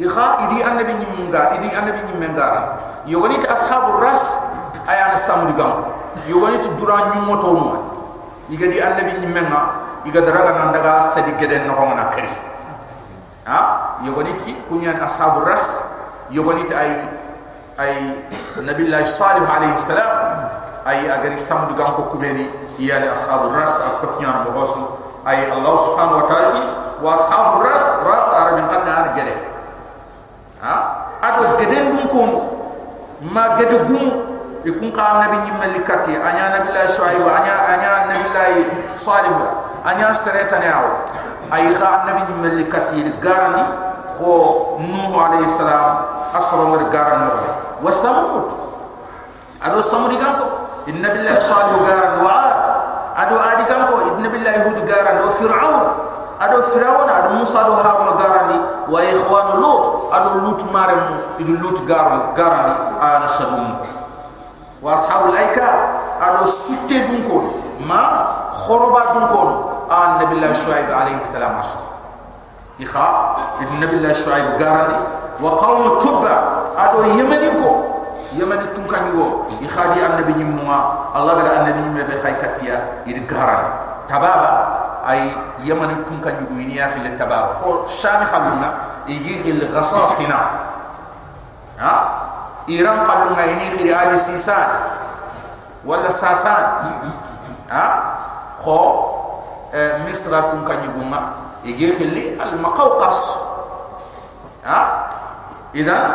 ikha 0.00 0.48
idi 0.48 0.64
annabi 0.64 0.96
nyimunga 0.96 1.54
idi 1.60 1.68
annabi 1.70 2.00
nyimengara 2.10 2.60
yogoni 3.06 3.38
ta 3.38 3.54
ashabu 3.54 4.00
ras 4.00 4.42
ayana 4.88 5.18
samu 5.18 5.52
digam. 5.52 5.86
Yogoni 6.30 6.56
ti 6.62 6.70
dura 6.80 7.12
nyumoto 7.12 7.50
no 7.52 7.70
igadi 8.48 8.80
annabi 8.80 9.12
nyimenga 9.20 9.60
iga 10.04 10.20
daraga 10.20 10.52
nan 10.52 10.68
daga 10.72 11.12
sadi 11.12 11.32
geden 11.40 11.64
no 11.66 11.74
ngana 11.74 12.12
kari 12.12 12.28
ha? 13.48 13.58
Yogoni 14.04 14.36
ti 14.40 14.52
kunyan 14.68 15.00
ashabu 15.00 15.44
ras. 15.44 15.80
Yogoni 16.32 16.64
ta 16.68 16.80
ay 16.80 16.92
ay 17.80 17.94
nabi 18.64 18.88
allah 18.88 19.04
salih 19.08 19.44
alaihi 19.44 19.80
salam. 19.80 20.12
Ay 20.84 21.08
agari 21.08 21.40
samu 21.40 21.72
digam 21.72 21.96
ko 21.96 22.12
kubeni 22.12 22.48
yani 22.76 23.08
ashabu 23.08 23.48
ras 23.56 23.80
ak 23.80 24.04
ko 24.04 24.20
nyaan 24.20 24.44
mo 24.44 24.52
hosu 24.52 24.84
ay 25.24 25.48
allah 25.48 25.72
subhanahu 25.80 26.20
wa 26.20 26.26
ta'ala 26.28 26.60
wa 27.00 27.10
ashabu 27.16 27.64
ras 27.64 27.84
ras 28.04 28.26
arabin 28.36 28.68
qadna 28.68 28.92
ar 28.92 29.08
gede. 29.16 29.34
Ha? 30.60 30.74
Ado 31.24 31.56
geden 31.56 31.96
dum 31.96 32.04
ko 32.12 32.22
ma 33.24 33.56
gede 33.56 33.80
gum 33.88 34.04
e 34.64 34.70
kun 34.72 34.92
ka 34.92 35.24
nabi 35.24 35.48
nyim 35.48 35.56
malikati 35.56 36.12
anya 36.16 36.60
nabi 36.60 36.68
la 36.72 36.84
shuaib 36.84 37.24
anya 37.24 37.56
anya 37.72 37.90
nabi 38.08 38.28
la 38.32 38.44
salih 38.92 39.63
anya 39.84 40.14
sereta 40.16 40.56
ne 40.58 40.68
aw 40.72 40.86
ay 41.52 41.68
kha 41.76 42.08
nabi 42.08 42.20
nyim 42.32 42.38
malikati 42.40 43.04
garani 43.20 43.62
ko 44.16 44.32
nuh 44.80 45.12
alayhi 45.12 45.44
salam 45.44 46.08
asro 46.32 46.72
ngar 46.72 46.88
garan 46.88 47.20
mo 47.28 47.34
wa 47.84 47.90
samud 47.92 48.48
ado 49.60 49.78
samudi 49.84 50.16
gam 50.16 50.40
ko 50.40 50.46
inna 50.88 51.08
billahi 51.12 51.36
salih 51.36 51.76
garan 51.84 52.24
wa 52.24 52.32
ad 52.32 52.62
ado 53.28 53.36
adi 53.36 53.64
kam 53.68 53.92
ko 53.92 53.94
ibn 54.08 54.24
billahi 54.24 54.60
hud 54.72 54.78
garan 54.88 55.20
do 55.20 55.28
fir'aun 55.36 55.84
ado 56.40 56.58
fir'aun 56.72 57.08
ado 57.08 57.28
musa 57.36 57.60
do 57.68 57.76
harun 57.76 58.16
garani 58.16 58.58
wa 58.88 58.98
ikhwan 59.04 59.48
lut 59.60 59.84
ado 60.16 60.30
lut 60.48 60.60
marem 60.72 61.20
idu 61.36 61.60
lut 61.60 61.78
garan 61.84 62.32
garani 62.32 62.72
an 63.04 63.22
sabum 63.28 63.76
wa 64.80 64.96
ashabul 64.96 65.36
aika 65.36 65.68
ado 66.24 66.48
sutte 66.48 67.04
dun 67.04 67.20
ko 67.28 67.36
ما 67.80 68.26
خربا 68.68 69.02
دنكون 69.14 69.50
آن 69.90 69.96
آه، 69.96 70.22
نبي 70.22 70.34
الله 70.34 70.52
شعيب 70.52 70.90
عليه 70.92 71.18
السلام 71.20 71.56
عصر 71.56 71.78
إخا 72.82 73.36
النبي 73.60 73.96
الله 73.96 74.12
شعيب 74.12 74.46
قارني. 74.62 74.98
وقوم 75.42 75.98
تبع 75.98 76.38
أدو 76.78 77.02
يمنيكو 77.02 77.70
يمني 78.32 78.66
تنكانيو 78.66 79.42
إخا 79.66 79.94
دي 79.94 80.06
أن 80.06 80.16
نبي 80.18 80.32
نموا 80.32 80.78
الله 81.16 81.32
قد 81.32 81.46
أن 81.46 81.62
نبي 81.68 81.80
نموا 81.80 82.02
بخاي 82.02 82.34
كتيا. 82.34 83.04
إرقارن 83.08 83.64
تبابا. 84.08 84.52
أي 85.10 85.32
يمني 85.58 85.94
تنكانيو 85.94 86.46
ويني 86.56 86.86
أخي 86.86 86.98
للتبابا. 86.98 87.52
خور 87.62 87.86
شام 87.86 88.24
خلونا. 88.24 88.68
إيجي 89.08 89.50
الغصاصنا 89.50 90.40
ها؟ 91.78 91.94
إيران 92.68 93.04
قلونا. 93.04 93.44
إني 93.44 94.00
آي 94.00 94.16
سيسان. 94.16 94.68
ولا 95.84 96.10
ساسان. 96.10 96.64
ha? 97.74 97.86
Kho 98.62 98.78
e 99.74 100.06
misra 100.06 100.54
tum 100.54 100.62
ka 100.62 100.78
nyuguma 100.78 101.50
ige 101.66 101.98
khili 101.98 102.38
al 102.38 102.54
maqawqas. 102.62 103.42
Ha? 104.62 104.80
Idan 105.74 106.06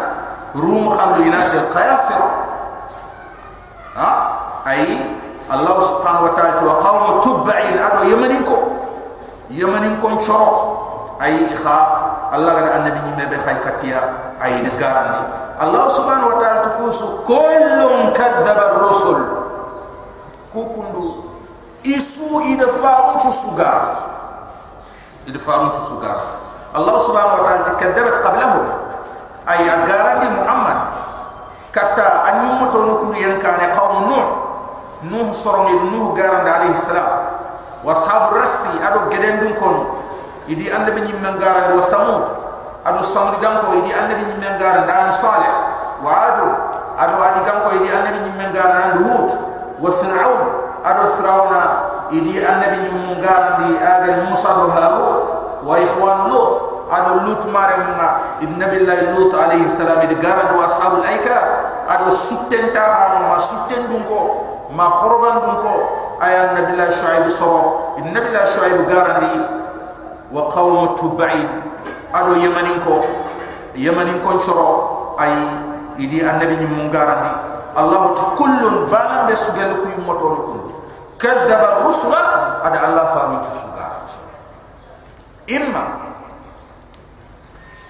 rum 0.55 0.88
khallu 0.88 1.28
ila 1.28 1.38
al 1.38 1.68
qayasir 1.76 2.24
ha? 3.99 4.10
Ay 4.64 5.03
allah 5.51 5.76
subhanahu 5.82 6.32
wa 6.32 6.34
ta'ala 6.38 6.62
wa 6.64 6.76
qawm 6.80 7.03
tubai 7.26 7.74
al 7.76 7.80
adu 7.91 8.14
yamanin 8.14 8.45
ko 8.45 8.57
yamanin 9.49 9.97
ko 9.97 10.14
choro 10.22 10.51
ay 11.18 11.41
kha 11.57 11.78
allah 12.32 12.53
ga 12.53 12.72
annabi 12.80 13.01
ni 13.01 13.12
mebe 13.18 13.36
khay 13.41 13.57
katia 13.66 13.97
ay 14.38 14.62
de 14.62 14.70
garani 14.78 15.26
allah 15.57 15.89
subhanahu 15.89 16.32
wa 16.32 16.38
ta'ala 16.38 16.60
tukusu 16.70 17.26
kullun 17.26 18.14
kadhaba 18.14 18.78
ar-rusul 18.78 19.39
isu 21.84 22.43
ina 22.49 22.67
faru 22.67 23.19
tu 23.19 23.32
sugar. 23.32 23.95
Ina 25.27 25.39
faru 25.39 25.71
tu 25.71 25.82
sugar. 25.88 26.17
Allah 26.69 26.95
subhanahu 27.01 27.41
wa 27.41 27.43
ta'ala 27.45 27.61
tikadabat 27.73 28.15
qablahum. 28.21 28.65
Ay 29.49 29.65
agara 29.65 30.21
Muhammad. 30.30 30.80
Kata 31.73 32.30
anyum 32.34 32.65
to 32.73 32.80
no 32.86 32.93
kuriyan 33.05 33.41
kane 33.41 33.73
qaum 33.73 34.09
nuh. 34.09 34.27
Nuh 35.09 35.32
sorong 35.32 35.69
di 35.69 35.75
nuh 35.95 36.11
garan 36.11 36.43
dari 36.43 36.75
islam 36.75 37.07
wa 37.80 37.95
ashabur 37.95 38.43
rasi 38.43 38.73
adu 38.84 39.07
gedendun 39.07 39.55
kon. 39.55 39.95
Idi 40.49 40.67
anda 40.67 40.91
bin 40.91 41.07
yimman 41.07 41.39
garan 41.39 41.77
wa 41.77 41.82
samud 41.82 42.23
samri 42.84 43.05
samud 43.05 43.36
gam 43.39 43.63
idi 43.80 43.95
anda 43.95 44.17
bin 44.17 44.27
yimman 44.34 44.59
garan 44.59 44.84
dan 44.89 45.07
salih 45.13 45.53
wa 46.03 46.09
adu 46.09 46.47
adu 46.99 47.15
adi 47.21 47.39
gam 47.47 47.57
ko 47.63 47.69
idi 47.80 47.88
anda 47.88 48.09
bin 48.11 48.23
yimman 48.27 48.49
garan 48.51 48.99
hud 48.99 49.30
wa 49.80 49.89
fir'aun 50.03 50.68
ado 50.84 51.03
fir'auna 51.17 51.61
idi 52.11 52.39
ande 52.43 52.65
be 52.71 52.77
nyimmen 52.88 53.19
garandi 53.21 53.77
agal 53.80 54.30
musa 54.30 54.49
do 54.55 54.65
harun 54.71 55.17
wa 55.63 55.75
ikhwan 55.80 56.30
lut. 56.32 56.51
Ado 56.89 57.21
lut 57.21 57.45
mare 57.53 57.77
ma 57.93 58.41
ibn 58.41 58.57
nabillahi 58.57 59.13
lut 59.13 59.30
alayhi 59.38 59.69
salam 59.69 60.01
de 60.09 60.15
garadu 60.17 60.57
ashabul 60.57 61.05
aika. 61.05 61.38
Ado 61.86 62.09
suttenta 62.09 62.82
hanu 62.82 63.30
ma 63.30 63.38
sutten 63.38 63.86
dun 63.86 64.01
ko 64.09 64.21
ma 64.73 64.89
khorban 64.97 65.45
dun 65.45 65.55
ko. 65.61 65.73
Ayan 66.19 66.57
nabillahi 66.57 66.89
shuaib 66.89 67.30
soro 67.30 67.93
ibn 68.01 68.09
nabillahi 68.09 68.47
shuaib 68.49 68.89
garandi 68.89 69.34
wa 70.34 70.49
qawm 70.49 70.97
tubaid. 70.97 71.49
Ado 72.09 72.41
yamanin 72.41 72.82
ko 72.82 73.05
yamanin 73.77 74.17
ko 74.25 74.34
choro 74.41 74.69
ay 75.21 75.30
idi 75.99 76.23
annabi 76.25 76.57
nyum 76.57 76.73
mun 76.73 76.88
garandi 76.89 77.32
allah 77.75 78.15
ta 78.17 78.34
kullun 78.34 78.89
banan 78.89 79.27
be 79.27 79.36
sugal 79.38 79.77
ku 79.84 79.88
yumoto 79.93 80.27
ko 80.32 80.53
كذب 81.20 81.61
الرسل 81.63 82.13
أدى 82.65 82.80
الله 82.88 83.05
فهم 83.05 83.39
تسوغار 83.41 83.91
إما 85.51 85.84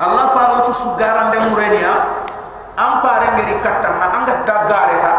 الله 0.02 0.26
فهم 0.28 0.60
تسوغار 0.62 1.18
عند 1.18 1.36
مرينيا 1.36 1.94
أم 2.80 2.94
بارين 3.04 3.34
غيري 3.36 3.60
كتر 3.60 3.92
ما 4.00 4.08
أنك 4.16 4.30
تغاري 4.48 4.98
تا 5.04 5.14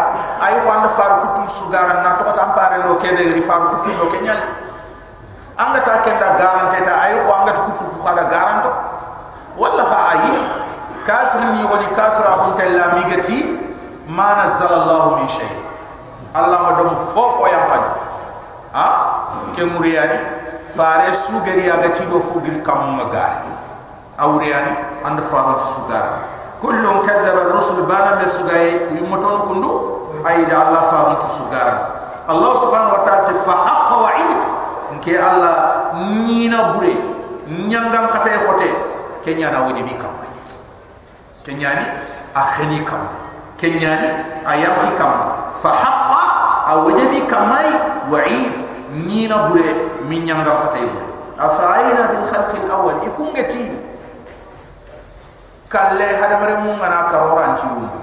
أي 0.46 0.60
فاند 0.60 0.86
فارو 0.86 1.16
كتل 1.22 1.48
سوغار 1.48 1.84
عندنا 1.84 2.12
تقط 2.14 2.38
أم 2.38 2.50
بارين 2.56 2.80
لو 2.86 2.98
كده 2.98 3.16
غيري 3.16 3.40
فارو 3.40 3.68
كتل 3.82 3.98
لو 3.98 4.08
كنيا 4.12 4.36
أنك 5.60 5.84
تا 5.86 5.96
كندا 5.96 6.26
غاران 6.40 6.68
تا 6.72 7.04
أي 7.06 7.20
فو 7.20 7.32
أنك 7.32 7.48
تكتل 7.56 7.86
بخارة 8.00 8.20
غاران 8.32 8.62
تا 8.64 8.72
ولا 9.58 9.84
فا 9.84 10.12
أي 10.12 10.24
كافر 11.06 11.40
ميغولي 11.40 11.86
كافر 11.86 12.34
أبو 12.34 12.50
تلا 12.58 12.94
ميغتي 12.94 13.40
ما 14.08 14.44
نزل 14.44 14.72
الله 14.72 15.14
من 15.16 15.28
شيء 15.28 15.69
allah 16.34 16.58
ma 16.62 16.72
dum 16.78 16.94
fofo 17.14 17.46
ya 17.48 17.60
ha? 18.72 18.86
Ke 19.56 19.66
muriyani 19.66 20.18
fare 20.76 21.12
su 21.12 21.34
gari 21.42 21.66
aga 21.70 21.90
ti 21.90 22.06
do 22.06 22.20
fu 22.20 22.40
gir 22.40 22.62
kam 22.62 22.96
ma 22.96 23.04
gari 23.10 23.50
awriyani 24.18 24.72
and 25.04 25.18
faru 25.26 25.58
su 25.58 25.82
gar 25.88 26.22
kullun 26.60 27.02
kadzaba 27.02 27.50
ar-rusul 27.50 27.86
bana 27.88 28.16
be 28.20 28.28
su 28.28 28.44
gay 28.46 28.78
yumoton 28.94 29.48
kundu 29.48 29.70
ayda 30.22 30.68
allah 30.70 30.82
faru 30.92 31.18
su 31.28 31.48
gar 31.50 31.68
allah 32.28 32.52
subhanahu 32.62 33.00
wa 33.00 33.02
ta'ala 33.02 33.34
fa 33.42 33.54
haqqa 33.66 33.96
wa'id 34.06 34.40
nke 35.00 35.18
allah 35.18 35.54
nina 35.98 36.70
bure 36.76 36.94
nyangam 37.48 38.06
katay 38.14 38.38
khote 38.46 38.70
kenya 39.24 39.50
na 39.50 39.66
wodi 39.66 39.82
bi 39.82 39.94
kam. 39.98 40.14
Kenya 41.40 41.72
ni 41.72 41.84
akhini 42.36 42.84
kam. 42.84 43.08
Kenya 43.56 43.96
ni 43.96 44.08
ayam 44.44 44.76
kam 44.96 45.39
fa 45.58 45.70
haqqa 45.74 46.22
awjabi 46.70 47.26
kamai 47.26 47.70
wa'id 48.06 48.54
nina 49.06 49.50
bure 49.50 50.02
min 50.06 50.26
nyangam 50.26 50.66
katay 50.66 50.86
bure 50.86 51.06
afa 51.38 51.64
aina 51.78 52.02
bil 52.14 52.24
khalq 52.26 52.52
al 52.54 52.66
awwal 52.70 52.98
ikungati 53.06 53.64
kalle 55.70 56.08
hada 56.18 56.36
mare 56.42 56.54
mun 56.62 56.76
ngana 56.78 57.06
karoran 57.10 57.54
ci 57.56 57.66
wundu 57.66 58.00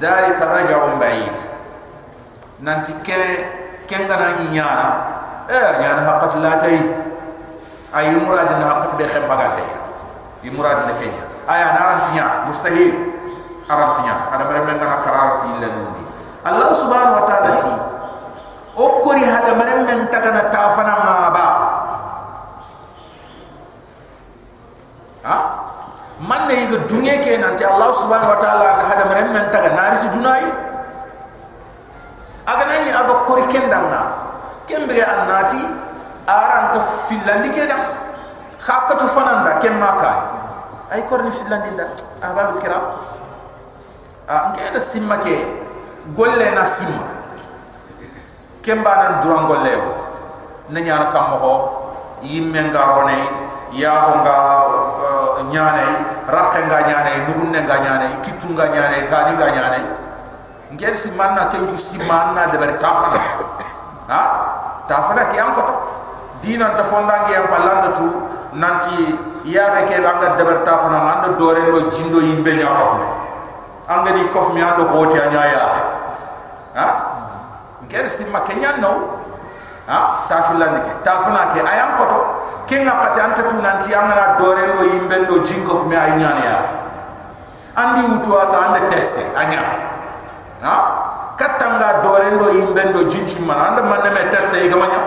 dalika 0.00 0.44
raja'un 0.48 0.96
ba'id 0.96 1.36
nanti 2.64 2.92
ke 3.04 3.20
kengana 3.88 4.40
nyara 4.48 4.88
eh 5.48 5.68
nyara 5.80 6.00
haqqat 6.04 6.32
la 6.40 6.56
tay 6.56 6.76
ay 7.92 8.16
murad 8.16 8.48
na 8.56 8.64
haqqat 8.64 8.96
be 8.96 9.04
xam 9.08 9.24
bagate 9.28 9.64
di 10.40 10.48
murad 10.48 10.88
na 10.88 10.92
kenya 10.96 11.24
aya 11.44 11.76
narantinya 11.76 12.48
mustahil 12.48 12.94
arantinya 13.68 14.32
ada 14.32 14.44
allah 16.44 16.70
subhanahu 16.72 17.18
wa 17.20 17.24
ta'ala 17.28 17.50
ti 17.60 17.70
o 18.76 18.86
kori 19.04 19.24
hada 19.24 19.52
mere 19.58 19.84
men 19.84 20.08
tagana 20.08 20.48
tafana 20.48 20.94
ma 21.04 21.16
ba. 21.34 21.46
Ha? 25.20 25.36
Man 26.20 26.48
ne 26.48 26.54
yiga 26.64 26.78
dunye 26.88 27.20
ke 27.24 27.36
nanti 27.40 27.64
allah 27.64 27.92
subhanahu 27.96 28.32
wa 28.36 28.40
ta'ala 28.40 28.68
hada 28.88 29.04
mere 29.08 29.24
men 29.32 29.44
nari 29.52 30.08
dunai 30.16 30.44
aga 32.50 32.64
nani 32.66 32.90
aga 32.90 33.14
kori 33.28 33.44
kendanga 33.52 34.02
kembere 34.66 35.04
annati 35.04 35.60
aran 36.26 36.64
to 36.74 36.80
filandi 37.08 37.48
keda 37.54 37.76
khakatu 38.60 39.06
fananda 39.14 39.58
kemma 39.62 39.90
ka 40.02 40.12
ay 40.94 41.00
korni 41.08 41.30
filandi 41.30 41.70
da 41.78 41.86
ahbab 42.22 42.58
kiram 42.62 42.84
a 44.28 44.34
nke 44.50 44.62
da 44.74 44.80
simma 44.80 45.16
ke 45.22 45.36
golle 46.16 46.50
na 46.54 46.64
simma 46.64 47.06
kemba 48.62 48.92
nan 48.96 49.12
duran 49.22 49.46
golle 49.46 49.72
o. 49.76 49.88
Na 50.70 50.80
nyana 50.80 51.10
kam 51.10 51.34
mo 51.34 51.54
yimme 52.22 52.70
ngarone 52.70 53.18
ya 53.74 54.06
ho 54.06 54.12
nga 54.22 54.36
nyane 55.50 55.86
rakke 56.30 56.60
nga 56.66 56.78
nyane 56.86 57.12
nuhunne 57.26 57.60
nga 57.66 57.76
nyane 57.82 58.06
kitunga 58.22 58.70
nyane 58.70 59.06
tani 59.06 59.34
nga 59.34 59.48
nyane 59.50 59.80
ngel 60.70 60.94
si 60.94 61.10
manna 61.18 61.50
ken 61.50 61.66
ju 61.66 61.74
si 61.74 61.98
manna 62.06 62.46
de 62.46 62.56
ber 62.58 62.78
tafana. 62.78 63.18
Ha? 64.06 64.22
Tafana 64.86 65.26
ki 65.30 65.38
am 65.38 65.54
foto 65.54 65.74
dina 66.40 66.74
ta 66.74 66.82
fonda 66.82 67.26
am 67.26 67.46
palanda 67.50 67.90
tu 67.90 68.06
nanti 68.54 69.18
ya 69.44 69.74
ke 69.74 69.90
ke 69.90 70.02
banga 70.02 70.36
de 70.38 70.44
ber 70.44 70.62
tafana 70.62 70.98
manda 71.02 71.28
dore 71.34 71.66
no 71.66 71.90
jindo 71.90 72.22
yimbe 72.22 72.54
nya 72.54 72.70
ko 72.70 73.19
fne 73.90 73.98
anga 73.98 74.10
di 74.14 74.22
kof 74.30 74.54
mi 74.54 74.62
ando 74.62 74.86
hoti 74.86 75.18
anya 75.18 75.42
ya. 75.50 75.64
Ha? 76.78 76.86
Ngel 77.90 78.06
si 78.06 78.24
ma 78.30 78.40
kenya 78.46 78.78
no 78.78 79.18
ha? 79.86 80.30
Ni 80.30 80.80
ke. 80.86 80.92
Tafana 81.02 81.50
ke. 81.50 81.58
Ayam 81.58 81.98
foto 81.98 82.18
ken 82.70 82.86
na 82.86 83.02
kati 83.02 83.18
anta 83.18 83.42
tu 83.50 83.58
nanti 83.58 83.90
anga 83.90 84.38
dore 84.38 84.70
no 84.74 84.82
yimbe 84.86 85.26
no 85.26 85.42
jinko 85.42 85.82
fme 85.82 85.96
ay 85.98 86.14
nya 86.22 86.30
ya. 86.38 86.56
Andi 87.74 88.06
wutu 88.06 88.38
ata 88.38 88.70
ande 88.70 88.86
teste. 88.86 89.26
Anya. 89.34 89.62
Ha? 90.62 90.74
Katanga 91.34 92.04
dorendo 92.04 92.52
yimbendo 92.52 93.08
jinchi 93.08 93.40
mana 93.42 93.72
anda 93.72 93.82
manne 93.82 94.12
me 94.12 94.28
tesse 94.30 94.60
e 94.60 94.68
gamanya 94.68 95.00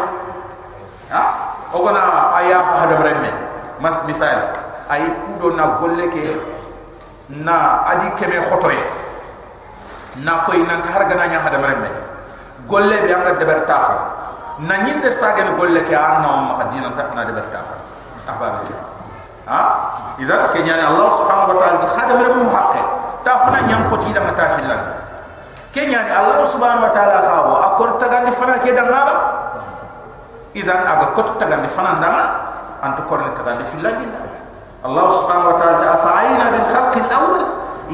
ha? 1.14 1.22
Ogona 1.70 2.34
aya 2.34 2.58
hada 2.58 2.98
bremme 2.98 3.30
mas 3.78 3.94
misal 4.10 4.50
ay 4.90 5.14
kudo 5.14 5.54
na 5.54 5.78
golle 5.78 6.10
ke 6.10 6.26
na 7.42 7.82
adi 7.88 8.12
keme 8.20 8.38
khotoy. 8.46 8.78
Na 10.22 10.46
koy 10.46 10.62
nan 10.62 10.84
har 10.86 11.04
gana 11.10 11.26
nya 11.26 11.40
hada 11.42 11.58
bremme 11.58 11.90
golle 12.68 13.02
be 13.02 13.10
anga 13.14 13.34
deber 13.40 13.66
tafa. 13.66 13.96
Na 14.62 14.78
nyinde 14.86 15.10
sagen 15.10 15.58
golle 15.58 15.82
ke 15.88 15.96
anna 15.96 16.30
ma 16.46 16.54
hadina 16.62 16.94
ta 16.94 17.10
na 17.16 17.26
deber 17.26 17.50
tafa. 17.50 17.74
Ahbab 18.30 18.70
ha? 19.50 19.62
Idan 20.22 20.48
kenyani 20.54 20.86
allah 20.86 21.10
subhanahu 21.10 21.56
wa 21.56 21.58
ta'ala 21.58 21.88
hada 21.98 22.14
bremme 22.20 22.46
haqqe. 22.46 22.82
Tafana 23.24 23.60
nyam 23.66 23.90
ko 23.90 23.98
ti 23.98 24.12
da 24.14 24.20
mata 24.20 24.60
filan 24.60 25.04
kenya 25.74 26.06
ni 26.06 26.14
allah 26.14 26.46
subhanahu 26.46 26.86
wa 26.86 26.94
taala 26.94 27.18
khawo 27.26 27.54
akor 27.74 27.90
tagandi 27.98 28.30
fana 28.38 28.62
ke 28.62 28.70
dan 28.78 28.94
ngaba 28.94 29.16
idan 30.54 30.86
aga 30.86 31.18
kot 31.18 31.42
tagandi 31.42 31.66
fana 31.66 31.98
ndama 31.98 32.24
antu 32.86 33.02
korni 33.10 33.34
tagandi 33.34 33.66
filandi 34.84 34.92
nda 34.92 34.92
allah 34.92 35.06
subhanahu 35.08 35.52
wa 35.56 35.58
taala 35.60 35.98
fa 35.98 36.12
aina 36.20 36.46
bil 36.52 36.68
khalq 36.68 36.96
al 37.00 37.12
awwal 37.16 37.44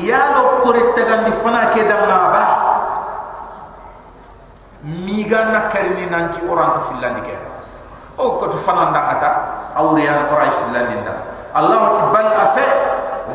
ya 0.02 0.22
lo 0.34 0.66
kor 0.66 0.78
tagandi 0.98 1.32
fana 1.32 1.70
ke 1.70 1.86
dan 1.86 2.10
ngaba 2.10 2.46
mi 4.84 5.24
ganna 5.28 5.70
karini 5.70 6.10
nanti 6.10 6.42
oranta 6.50 6.80
filandi 6.90 7.22
ke 7.22 7.36
o 8.18 8.42
kot 8.42 8.54
fana 8.58 8.90
ndangata 8.90 9.30
awriyan 9.78 10.34
oray 10.34 10.50
filandi 10.50 10.96
nda 10.98 11.14
allah 11.54 11.94
tibal 11.94 12.30
afa 12.34 12.68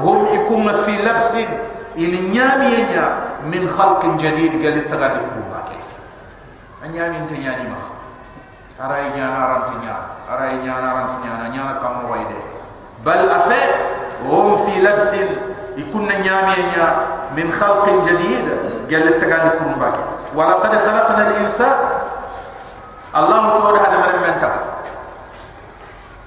hum 0.03 0.27
ikum 0.35 0.67
fi 0.83 0.99
labsin 1.03 1.49
ili 1.95 2.19
nyami 2.35 2.67
yenya 2.67 3.39
min 3.47 3.71
khalq 3.71 4.03
jadid 4.19 4.59
gal 4.59 4.75
tagadi 4.91 5.23
kuba 5.31 5.63
ke 5.71 5.79
anyami 6.83 7.23
inte 7.23 7.39
nyani 7.39 7.71
ma 7.71 7.81
aray 8.83 9.15
nyana 9.15 9.41
rantinya 9.63 10.15
aray 13.05 13.27
nyana 13.27 13.29
rantinya 13.29 13.29
nyana 13.29 13.29
kam 13.29 13.29
wayde 13.29 13.29
bal 13.29 13.29
afa 13.31 13.61
hum 14.25 14.57
fi 14.65 14.81
labs 14.81 15.13
ikun 15.77 16.07
nyami 16.09 16.53
yenya 16.57 16.87
min 17.37 17.51
khalq 17.51 17.87
jadid 18.07 18.47
gal 18.89 19.07
tagadi 19.21 19.51
kuba 19.59 19.89
ke 19.93 20.03
wala 20.35 20.57
qad 20.63 20.73
khalaqna 20.73 21.23
al 21.29 21.33
insan 21.43 21.77
allah 23.13 23.53
tawada 23.59 23.79
hada 23.85 23.99
man 24.01 24.17
menta 24.23 24.51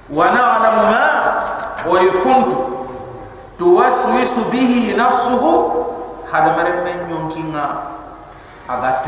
wa 0.08 0.24
na'lamu 0.32 0.82
ma 0.88 1.06
wa 1.84 1.96
yafuntu 2.00 2.58
tuwaswisu 3.58 4.44
bihi 4.52 4.94
nafsuhu 4.94 5.84
hada 6.32 6.56
mare 6.56 6.80
men 6.84 7.08
nyonkinga 7.08 7.64
aga 8.68 9.02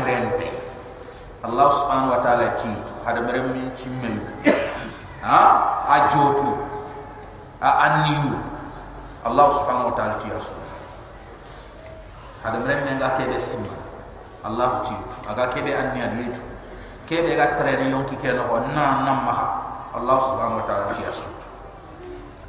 Ah, 7.61 8.01
a 8.01 8.09
allah 9.21 9.45
subhanahu 9.53 9.93
wa 9.93 9.95
ta'ala 9.95 10.17
tiya 10.17 10.41
su 10.41 10.57
hada 12.41 12.57
mere 12.57 12.81
men 12.81 12.97
ga 12.97 13.13
kebe 13.21 13.37
simba 13.37 13.69
allah 14.41 14.81
ti 14.81 14.97
aga 15.29 15.53
kebe 15.53 15.69
anniya 15.69 16.09
di 16.09 16.25
tu. 16.33 16.41
Kebe 17.05 17.37
ga 17.37 17.53
tare 17.53 17.77
yon 17.85 18.01
ki 18.09 18.17
kena 18.17 18.49
ho 18.49 18.57
na 18.73 18.97
ma 19.13 19.33
allah 19.93 20.17
subhanahu 20.17 20.57
wa 20.57 20.65
ta'ala 20.65 20.89
tiya 20.97 21.13
su 21.13 21.29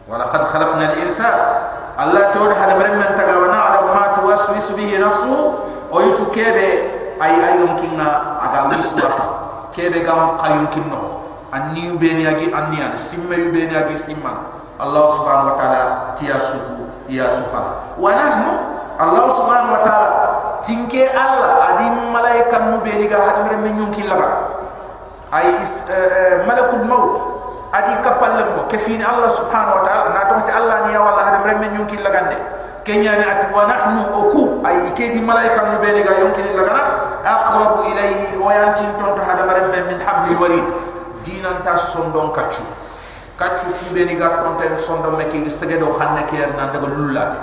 wa 0.09 0.17
laqad 0.17 0.49
khalaqna 0.49 0.97
al 0.97 1.05
insa 1.05 1.29
allah 2.01 2.33
tawda 2.33 2.57
hada 2.57 2.81
mere 2.81 2.97
men 2.97 3.13
ta 3.13 3.29
ga 3.29 3.37
wa 3.37 3.53
na 3.53 3.59
ala 3.69 3.81
ma 3.93 4.05
tuwaswis 4.17 4.73
bihi 4.73 4.97
nafsu. 4.97 5.29
Oh, 5.29 5.93
o 5.93 5.97
yutu 6.09 6.25
kebe 6.33 6.89
ay 7.21 7.37
ay 7.37 7.61
yon 7.61 7.77
ki 7.77 8.01
na 8.01 8.41
aga 8.49 8.73
wisu 8.73 8.97
wasa 8.97 9.29
kebe 9.77 10.01
ga 10.09 10.41
qayun 10.41 10.73
kinno 10.73 11.21
anniyu 11.53 12.01
be 12.01 12.17
ni 12.17 12.25
agi 12.25 12.49
anniya 12.49 12.97
simma 12.97 13.37
yu 13.37 13.53
agi 13.53 13.93
simma. 13.93 14.62
الله 14.83 15.05
سبحانه 15.09 15.45
وتعالى 15.53 15.83
تيا 16.17 16.39
سوتو 16.39 16.75
يا 17.09 17.29
سبحان 17.29 17.67
ونحن 17.99 18.45
الله 19.01 19.27
سبحانه 19.29 19.69
وتعالى 19.73 20.11
تينكي 20.67 21.03
الله 21.11 21.51
ادي 21.71 21.87
ملائكه 21.91 22.59
مبيني 22.59 23.07
غا 23.15 23.19
حد 23.27 23.39
مر 23.47 23.55
من 23.63 23.73
يونكي 23.79 24.03
لبا 24.03 24.29
اي 25.35 25.47
ملك 26.49 26.71
الموت 26.75 27.17
ادي 27.75 27.95
كبال 28.05 28.33
لمو 28.39 28.63
كفين 28.71 29.01
الله 29.07 29.29
سبحانه 29.29 29.73
وتعالى 29.77 30.05
ناتوت 30.15 30.49
الله 30.51 30.77
ني 30.87 30.93
يا 30.95 31.01
الله 31.01 31.23
حد 31.27 31.37
مر 31.47 31.55
من 31.63 31.71
يونكي 31.79 31.97
لغاندي 31.97 32.39
كنياني 32.87 33.25
ات 33.33 33.43
ونحن 33.55 33.97
اوكو 34.15 34.67
اي 34.67 34.91
كيتي 34.99 35.21
ملائكه 35.23 35.63
مبيني 35.75 36.03
غا 36.03 36.15
يونكي 36.19 36.43
لغانا 36.43 36.83
اقرب 37.27 37.87
اليه 37.87 38.39
ويانتين 38.45 38.91
تونت 38.99 39.19
حد 39.25 39.39
مر 39.49 39.59
من 39.91 39.99
حبل 40.07 40.27
الوريد 40.35 40.65
دينا 41.25 41.51
تاسون 41.65 42.13
دون 42.13 42.31
كاتشو 42.37 42.63
kachu 43.39 43.69
ku 43.73 43.85
beni 43.95 44.15
ga 44.17 44.43
ton 44.43 44.57
ten 44.61 44.77
sondon 44.77 45.17
me 45.17 45.25
ki 45.33 45.49
segedo 45.51 45.93
xanne 45.99 46.25
ki 46.29 46.37
na 46.57 46.69
daga 46.73 46.89
lullate 46.89 47.39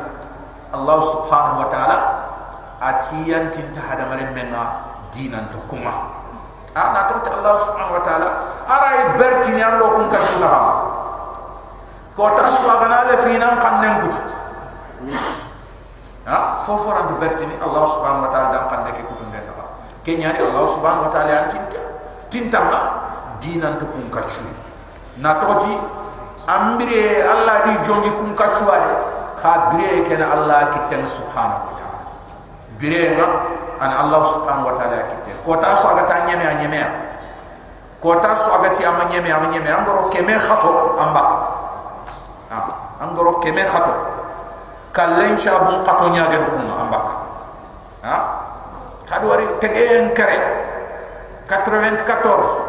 allah 0.73 0.97
subhanahu 1.01 1.65
wa 1.65 1.67
ta'ala 1.73 1.97
atiyan 2.79 3.51
tinta 3.51 3.81
hada 3.83 4.05
menga 4.07 4.63
dinan 5.11 5.49
to 5.51 5.59
kuma 5.67 5.91
ana 6.77 7.09
to 7.09 7.17
Allah 7.33 7.55
subhanahu 7.57 7.97
wa 7.97 8.03
ta'ala 8.05 8.29
ara 8.69 9.17
berti 9.17 9.57
ni 9.57 9.61
allo 9.65 9.97
kun 9.99 10.05
kasuna 10.07 10.47
ha 10.47 10.61
ko 12.13 12.29
ta 12.37 12.45
suagana 12.53 13.09
le 13.09 13.15
finan 13.25 13.57
kannen 13.57 13.93
kutu 14.05 14.21
ha 16.29 16.61
fofo 16.63 16.93
ran 16.93 17.09
berti 17.17 17.43
ni 17.49 17.55
Allah 17.57 17.83
subhanahu 17.89 18.25
wa 18.27 18.31
ta'ala 18.31 18.47
dan 18.53 18.63
kanne 18.69 18.91
ke 18.93 19.01
kutu 19.03 19.25
kenya 20.05 20.31
ni 20.31 20.39
Allah 20.39 20.63
subhanahu 20.69 21.05
wa 21.09 21.11
ta'ala 21.11 21.49
tinta 21.51 21.79
tinta 22.31 22.59
ma 22.69 22.79
dinan 23.43 23.75
to 23.81 23.85
kun 23.89 24.07
kasu 24.13 24.45
na 25.19 25.35
toji 25.43 25.75
ambire 26.47 27.21
Allah 27.23 27.67
di 27.67 27.73
jongi 27.83 28.09
kun 28.15 28.31
kasu 28.33 28.65
ade 28.71 28.93
kha 29.39 29.71
bire 29.75 30.03
ken 30.07 30.23
Allah 30.23 30.71
kitten 30.73 31.03
subhanahu 31.03 31.59
wa 31.69 31.73
ta'ala. 31.75 31.99
Bire 32.79 33.15
ma 33.19 33.27
an 33.83 33.91
Allah 34.07 34.21
subhanahu 34.23 34.71
wa 34.71 34.75
ta'ala 34.79 34.97
kitten 35.11 35.35
ko 35.43 35.59
ta 35.59 35.75
so 35.75 35.91
aga 35.91 36.03
ta 36.07 36.15
nyeme 36.27 36.43
a 36.47 36.53
nyeme 36.55 36.79
ko 37.99 38.15
ta 38.23 38.31
so 38.35 38.55
aga 38.55 38.71
ti 38.75 38.87
ama 38.87 39.07
nyeme 39.11 39.29
ama 39.31 39.47
nyeme. 39.51 39.67
Angoro 39.67 40.07
keme 40.07 40.35
khato 40.39 40.95
amba. 40.99 41.23
Ha 42.49 42.59
angoro 43.03 43.39
keme 43.43 43.63
khato. 43.67 43.93
Kallen 44.95 45.35
shabun 45.37 45.83
qato 45.83 46.09
nyaage 46.09 46.39
ko 46.47 46.57
amba. 46.79 46.99
Ha? 48.07 48.15
Kadwari 49.05 49.45
tegen 49.59 50.15
kare. 50.15 50.39
94 51.49 52.68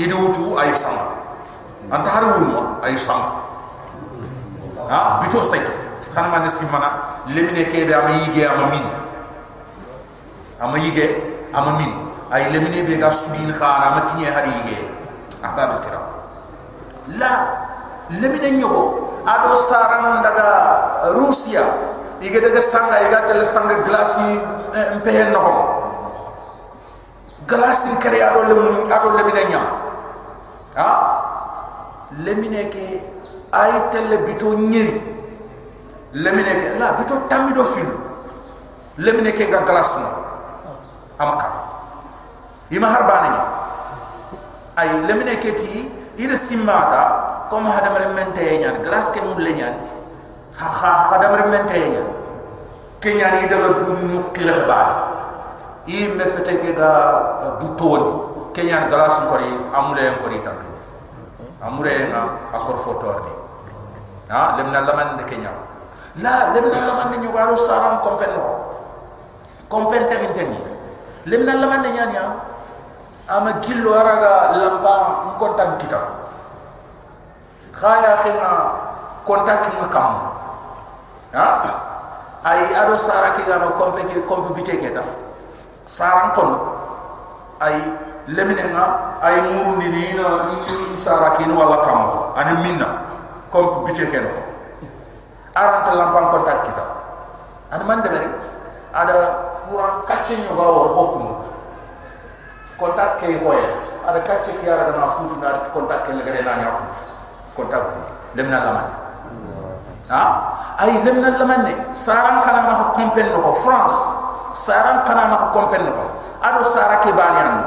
idu 0.00 0.32
tu 0.32 0.56
ay 0.56 0.72
sama 0.72 1.12
anta 1.92 2.08
haru 2.08 2.28
wuno 2.40 2.60
ay 2.80 2.96
sama 2.96 3.44
ha 4.88 5.20
bito 5.20 5.44
sek 5.44 5.62
khana 6.14 6.28
man 6.28 6.48
simana 6.50 7.22
lemine 7.30 7.64
ke 7.70 7.86
be 7.86 7.92
am 7.94 8.08
yige 8.24 8.42
am 8.46 8.70
min. 8.70 8.84
Am 10.60 10.72
yige 10.74 11.06
am 11.54 11.78
min. 11.78 11.92
Ay 12.30 12.50
lemine 12.52 12.86
be 12.86 12.96
ga 12.98 13.10
subin 13.10 13.52
khana 13.52 13.94
ma 13.94 14.00
kinye 14.10 14.30
hari 14.30 14.50
yige. 14.50 14.78
Ahbab 15.42 15.82
kiram. 15.84 16.04
La 17.18 17.32
lemine 18.10 18.58
nyogo. 18.58 19.06
Ado 19.26 19.54
sarana 19.68 20.22
daga 20.22 20.48
rusia. 21.14 21.64
Yige 22.20 22.40
daga 22.40 22.60
sanga 22.60 23.00
yiga 23.04 23.26
tel 23.28 23.44
sanga 23.46 23.76
glasi 23.86 24.40
mpehen 25.00 25.32
no 25.32 25.44
glasi 27.46 27.90
kare 28.02 28.18
ado 28.22 28.44
lemine 28.50 28.92
ado 28.92 29.08
lemine 29.16 29.42
nyam 29.50 29.66
ha 30.76 30.88
lemine 32.24 32.68
ke 32.70 32.84
ay 33.52 33.72
telle 33.92 34.16
bito 34.26 34.54
ñeri 34.54 35.00
lemine 36.14 36.52
ke 36.60 36.68
la 36.78 36.92
bito 36.98 37.14
tammi 37.30 37.52
do 37.52 37.64
filu 37.64 37.96
lemine 38.98 39.32
ke 39.32 39.46
ga 39.50 39.62
glace 39.66 39.98
no 39.98 40.10
amaka 41.18 41.48
ima 42.70 42.86
harbana 42.94 43.28
ni 43.34 43.40
ay 44.82 44.88
lemine 45.10 45.34
ke 45.42 45.54
ti 45.58 45.90
ida 46.18 46.36
simata 46.36 47.02
comme 47.50 47.66
hadam 47.70 47.94
remente 47.98 48.42
ñaan 48.62 48.82
glace 48.82 49.10
ke 49.14 49.20
mulle 49.26 49.50
ñaan 49.58 49.74
ha 50.58 50.66
ha 50.80 50.90
hadam 51.10 51.34
remente 51.34 51.74
ñaan 51.94 52.08
ke 53.02 53.14
ñaan 53.18 53.42
ida 53.44 53.56
ga 53.58 53.68
du 53.82 53.92
ñu 54.06 54.20
kila 54.34 54.54
ba 54.70 54.80
i 55.86 56.06
me 56.14 56.24
fete 56.24 56.54
ke 56.62 56.70
ga 56.78 56.90
du 57.58 57.74
toni 57.74 58.29
ke 58.54 58.62
ñaan 58.66 58.90
glace 58.90 59.20
ko 59.30 59.36
ri 59.38 59.50
amule 59.74 60.04
ko 60.22 60.26
ri 60.28 60.38
tammi 60.42 60.68
amure 61.60 62.08
na 62.08 62.40
akor 62.56 62.78
fotor 62.80 63.16
ni. 63.28 63.32
Ha 64.32 64.56
lemna 64.56 64.80
laman 64.86 65.18
de 65.18 65.24
kenya. 65.28 65.52
La 66.22 66.54
lemna 66.54 66.78
laman 66.88 67.06
ni 67.12 67.16
nyugaro 67.26 67.54
saram 67.56 68.00
kompen 68.00 68.32
no. 68.34 68.46
Kompen 69.68 70.08
tagin 70.08 70.32
tagi 70.34 70.60
lemna 71.26 71.54
laman 71.60 71.82
ni 71.84 71.90
nyanya 71.94 72.24
ama 73.28 73.60
gillo 73.60 73.92
araga 73.94 74.56
lamba 74.56 74.94
kontak 75.38 75.78
kita. 75.78 76.00
Khaya 77.76 78.24
khina 78.24 78.52
kontak 79.28 79.68
makam 79.78 80.32
ha? 81.36 81.46
Ay 82.42 82.72
ado 82.72 82.96
sara 82.96 83.36
ki 83.36 83.44
gano 83.44 83.76
kompe 83.76 84.00
kompe 84.24 84.56
bite 84.56 84.74
ke 84.80 84.90
da 84.96 85.04
saram 85.84 86.32
kono. 86.32 86.56
Ay 87.60 87.76
lemine 88.28 88.64
nga 88.72 89.16
ay 89.24 89.40
murundi 89.48 89.88
ni 89.88 90.12
na 90.12 90.52
ni 90.52 90.56
sara 91.00 91.36
ki 91.40 91.48
no 91.48 91.56
wala 91.56 91.80
kam 91.84 92.00
ani 92.36 92.52
minna 92.60 92.88
kompe 93.48 93.88
bite 93.88 94.04
ke 94.10 94.18
no 94.20 94.30
aranta 95.56 95.92
lampam 95.96 96.30
kontak 96.30 96.62
kita. 96.68 96.84
Ani 97.70 97.84
man 97.86 98.02
de 98.02 98.10
ada 98.90 99.16
kurang 99.66 100.02
kacin 100.06 100.42
yo 100.42 100.54
bawo 100.54 100.90
hokum 100.94 101.24
kontak 102.78 103.22
ke 103.22 103.38
hoye 103.38 103.66
ada 104.06 104.20
kacin 104.26 104.58
ki 104.58 104.66
ara 104.66 104.90
na 104.94 105.14
futu 105.18 105.38
na 105.38 105.66
kontak 105.70 106.06
ke 106.06 106.10
ngare 106.14 106.42
na 106.42 106.58
nyakut 106.58 106.94
kontak 107.54 107.82
ko 107.82 107.98
lemna 108.34 108.58
laman. 108.62 108.86
Ha? 110.10 110.22
Ay 110.82 110.98
lemna 111.06 111.34
laman 111.38 111.60
ne 111.66 111.74
saram 111.94 112.42
kana 112.42 112.66
ma 112.66 112.74
kompen 112.94 113.30
no 113.30 113.54
france. 113.62 113.98
Saram 114.58 115.06
kana 115.06 115.30
ma 115.30 115.54
kompen 115.54 115.86
no 115.86 115.94
ado 116.42 116.62
sara 116.66 116.98
ke 117.04 117.14
banyan 117.14 117.62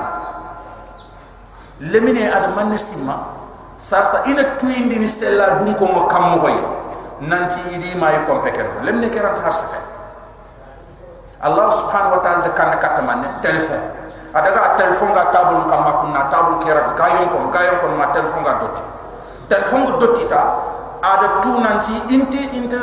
lemine 1.80 2.30
ada 2.30 2.54
man 2.54 2.78
simma 2.78 3.34
sarsa 3.78 4.26
ina 4.30 4.58
tuindi 4.62 5.00
ni 5.00 5.08
stella 5.08 5.58
dun 5.58 5.74
ko 5.74 5.88
mo 5.88 6.06
kam 6.06 6.36
mo 6.36 6.38
hoy. 6.44 6.58
Nanti 7.24 7.62
idi 7.72 7.96
may 7.96 8.20
kompeken. 8.28 8.84
Lemne 8.84 9.08
ke 9.08 9.22
rat 9.22 9.40
har 9.40 9.54
safa 9.54 9.80
allah 11.44 11.68
subhanahu 11.72 12.20
wa 12.20 12.22
ta'ala 12.24 12.42
de 12.48 12.52
kan 12.56 12.72
kat 12.80 13.00
man 13.04 13.24
telephone 13.44 13.84
adaga 14.32 14.80
telephone 14.80 15.12
ga 15.12 15.28
tabul 15.32 15.68
kam 15.68 15.84
makuna 15.84 16.32
tabul 16.32 16.60
kera 16.64 16.96
ga 16.96 17.08
yon 17.20 17.28
ko 17.32 17.48
ga 17.52 17.62
yon 17.68 17.78
ko 17.80 17.86
ma 17.96 18.12
telephone 18.12 18.44
ga 18.44 18.54
doti. 18.60 18.84
Telephone 19.48 19.84
ga 19.88 19.94
doti 20.00 20.24
ta 20.28 20.42
ada 21.04 21.44
tu 21.44 21.52
nanti 21.60 21.96
inti 22.12 22.44
inte 22.56 22.80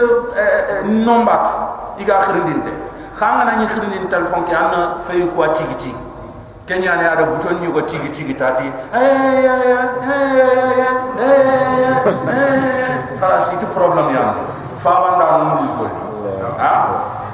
nombat. 0.88 1.44
Iga 2.00 2.16
khirindinte. 2.24 2.72
Khanga 3.12 3.44
na 3.44 3.52
ni 3.60 3.66
khirindin 3.68 4.08
telephone 4.08 4.44
ki 4.44 4.52
anna 4.56 5.00
fay 5.04 5.20
ko 5.20 5.44
tigi 5.52 5.76
tigi 5.76 6.04
kenya 6.70 6.94
ada 6.94 7.26
buton 7.26 7.58
ni 7.58 7.66
ko 7.66 7.82
tigi 7.82 8.06
tigi 8.14 8.34
tati 8.38 8.70
khalas 13.18 13.50
itu 13.58 13.66
problem 13.74 14.14
ya 14.14 14.38
fa 14.78 15.02
banda 15.02 15.50
mo 15.50 15.66
ko 15.74 15.84
ha? 16.54 16.74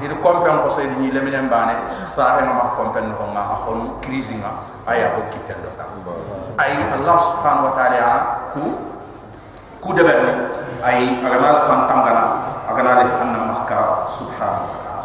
Itu 0.01 0.17
kompen 0.25 0.65
ko 0.65 0.69
sey 0.73 0.89
ni 0.89 1.13
leminen 1.13 1.53
bane 1.53 1.77
sa 2.09 2.41
he 2.41 2.49
ma 2.49 2.73
ko 2.81 2.89
ma 3.29 3.61
khon 3.61 4.01
crise 4.01 4.41
nga 4.41 4.57
ko 4.89 5.21
kitten 5.29 5.61
do 5.61 5.69
ay 6.57 6.73
allah 6.97 7.17
subhanahu 7.21 7.69
wa 7.69 7.73
ta'ala 7.77 8.13
ku 8.57 8.65
ku 9.85 9.93
de 9.93 10.01
berni 10.01 10.33
ay 10.81 11.21
agana 11.21 11.61
la 11.61 11.63
fan 11.69 11.85
tangana 11.85 12.25
agana 12.73 13.05
la 13.05 13.05
fan 13.05 13.29
na 13.37 13.41
makka 13.53 14.09
subhanahu 14.09 14.65
wa 14.65 14.81
ta'ala. 14.81 15.05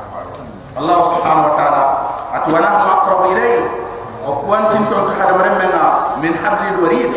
Allah 0.79 0.97
subhanahu 1.03 1.47
wa 1.51 1.53
ta'ala 1.59 1.83
atwana 2.31 2.69
maqrab 2.79 3.21
ilay 3.35 3.80
o 4.25 4.45
kwantin 4.45 4.85
to 4.89 4.95
to 4.95 5.11
hada 5.17 5.33
maremena 5.37 6.17
min 6.21 6.33
hablil 6.37 6.85
warid 6.85 7.13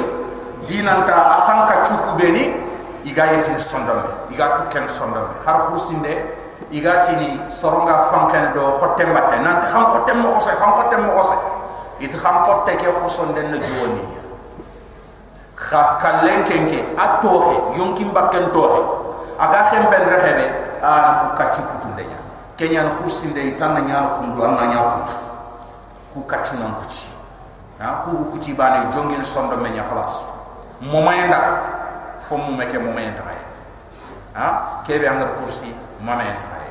dinanta 0.66 1.12
akan 1.12 1.59
ka 1.68 1.76
chuku 1.84 2.11
beni 2.16 2.55
igayeti 3.05 3.52
sondambe 3.61 4.09
igatu 4.32 4.64
ken 4.72 4.88
sondambe 4.88 5.36
har 5.44 5.68
hursinde 5.68 6.14
igati 6.70 7.12
ni 7.16 7.28
soronga 7.48 8.09
fanken 8.11 8.52
do 8.55 8.80
khotte 8.80 9.05
matte 9.07 9.36
nan 9.44 9.61
xam 9.64 9.92
khotte 9.92 10.12
mo 10.16 10.40
se 10.40 10.52
xam 10.57 10.70
khotte 10.76 10.96
mo 10.96 11.22
se 11.22 11.36
it 12.00 12.12
xam 12.12 12.44
khotte 12.44 12.72
ke 12.76 12.88
khosonde 13.00 13.42
na 13.52 13.59
joni 13.61 14.05
kha 15.57 16.00
kalen 16.00 16.44
kenke 16.44 16.82
atohe 16.96 17.78
yonkim 17.78 18.11
bakken 18.11 18.50
tohe. 18.52 19.05
Aga 19.34 19.66
khempen 19.66 20.02
rehebe 20.07 20.46
a 20.78 20.90
ku 21.18 21.26
kachi 21.34 21.59
kutunde 21.66 22.07
nya 22.07 22.18
kenya 22.55 22.86
no 22.86 22.90
hursinde 23.02 23.42
itanna 23.50 23.82
nya 23.82 24.14
ko 24.14 24.30
ndo 24.30 24.40
anna 24.46 24.64
nya 24.70 24.78
kutu 24.94 25.14
ku 26.14 26.22
kachu 26.24 26.56
nan 26.62 26.78
kuchi 26.78 27.10
ha 27.82 28.06
ku 28.06 28.30
ku 28.30 28.38
ci 28.38 28.54
bane 28.54 28.86
jongil 28.94 29.20
sondo 29.20 29.58
me 29.58 29.68
nya 29.74 29.82
khalas 29.82 30.22
mo 30.80 31.02
mayenda 31.02 31.38
fo 32.22 32.38
mu 32.38 32.54
meke 32.54 32.78
mo 32.78 32.94
mayenda 32.94 33.26
ha 34.38 34.80
kebe 34.86 35.04
angar 35.04 35.34
kursi 35.36 35.74
mo 36.00 36.14
mayenda 36.14 36.62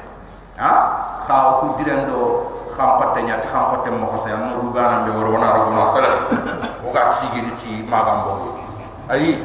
ha 0.57 0.71
kha 1.27 1.35
ku 1.59 1.75
direndo 1.75 2.19
xam 2.71 2.97
patte 2.97 3.21
nya 3.27 3.37
xam 3.43 3.75
patte 3.75 3.91
mo 3.91 4.07
xose 4.15 4.31
am 4.31 4.55
ru 4.55 4.71
gana 4.71 5.03
be 5.05 5.11
wor 5.11 5.27
wona 5.35 5.51
ru 5.51 5.75
na 5.75 5.83
fala 5.91 6.11
ga 6.93 7.11
sigi 7.11 7.41
ni 7.43 7.51
ti 7.59 7.83
magam 7.85 8.23
bo 8.23 8.33
ayi 9.11 9.37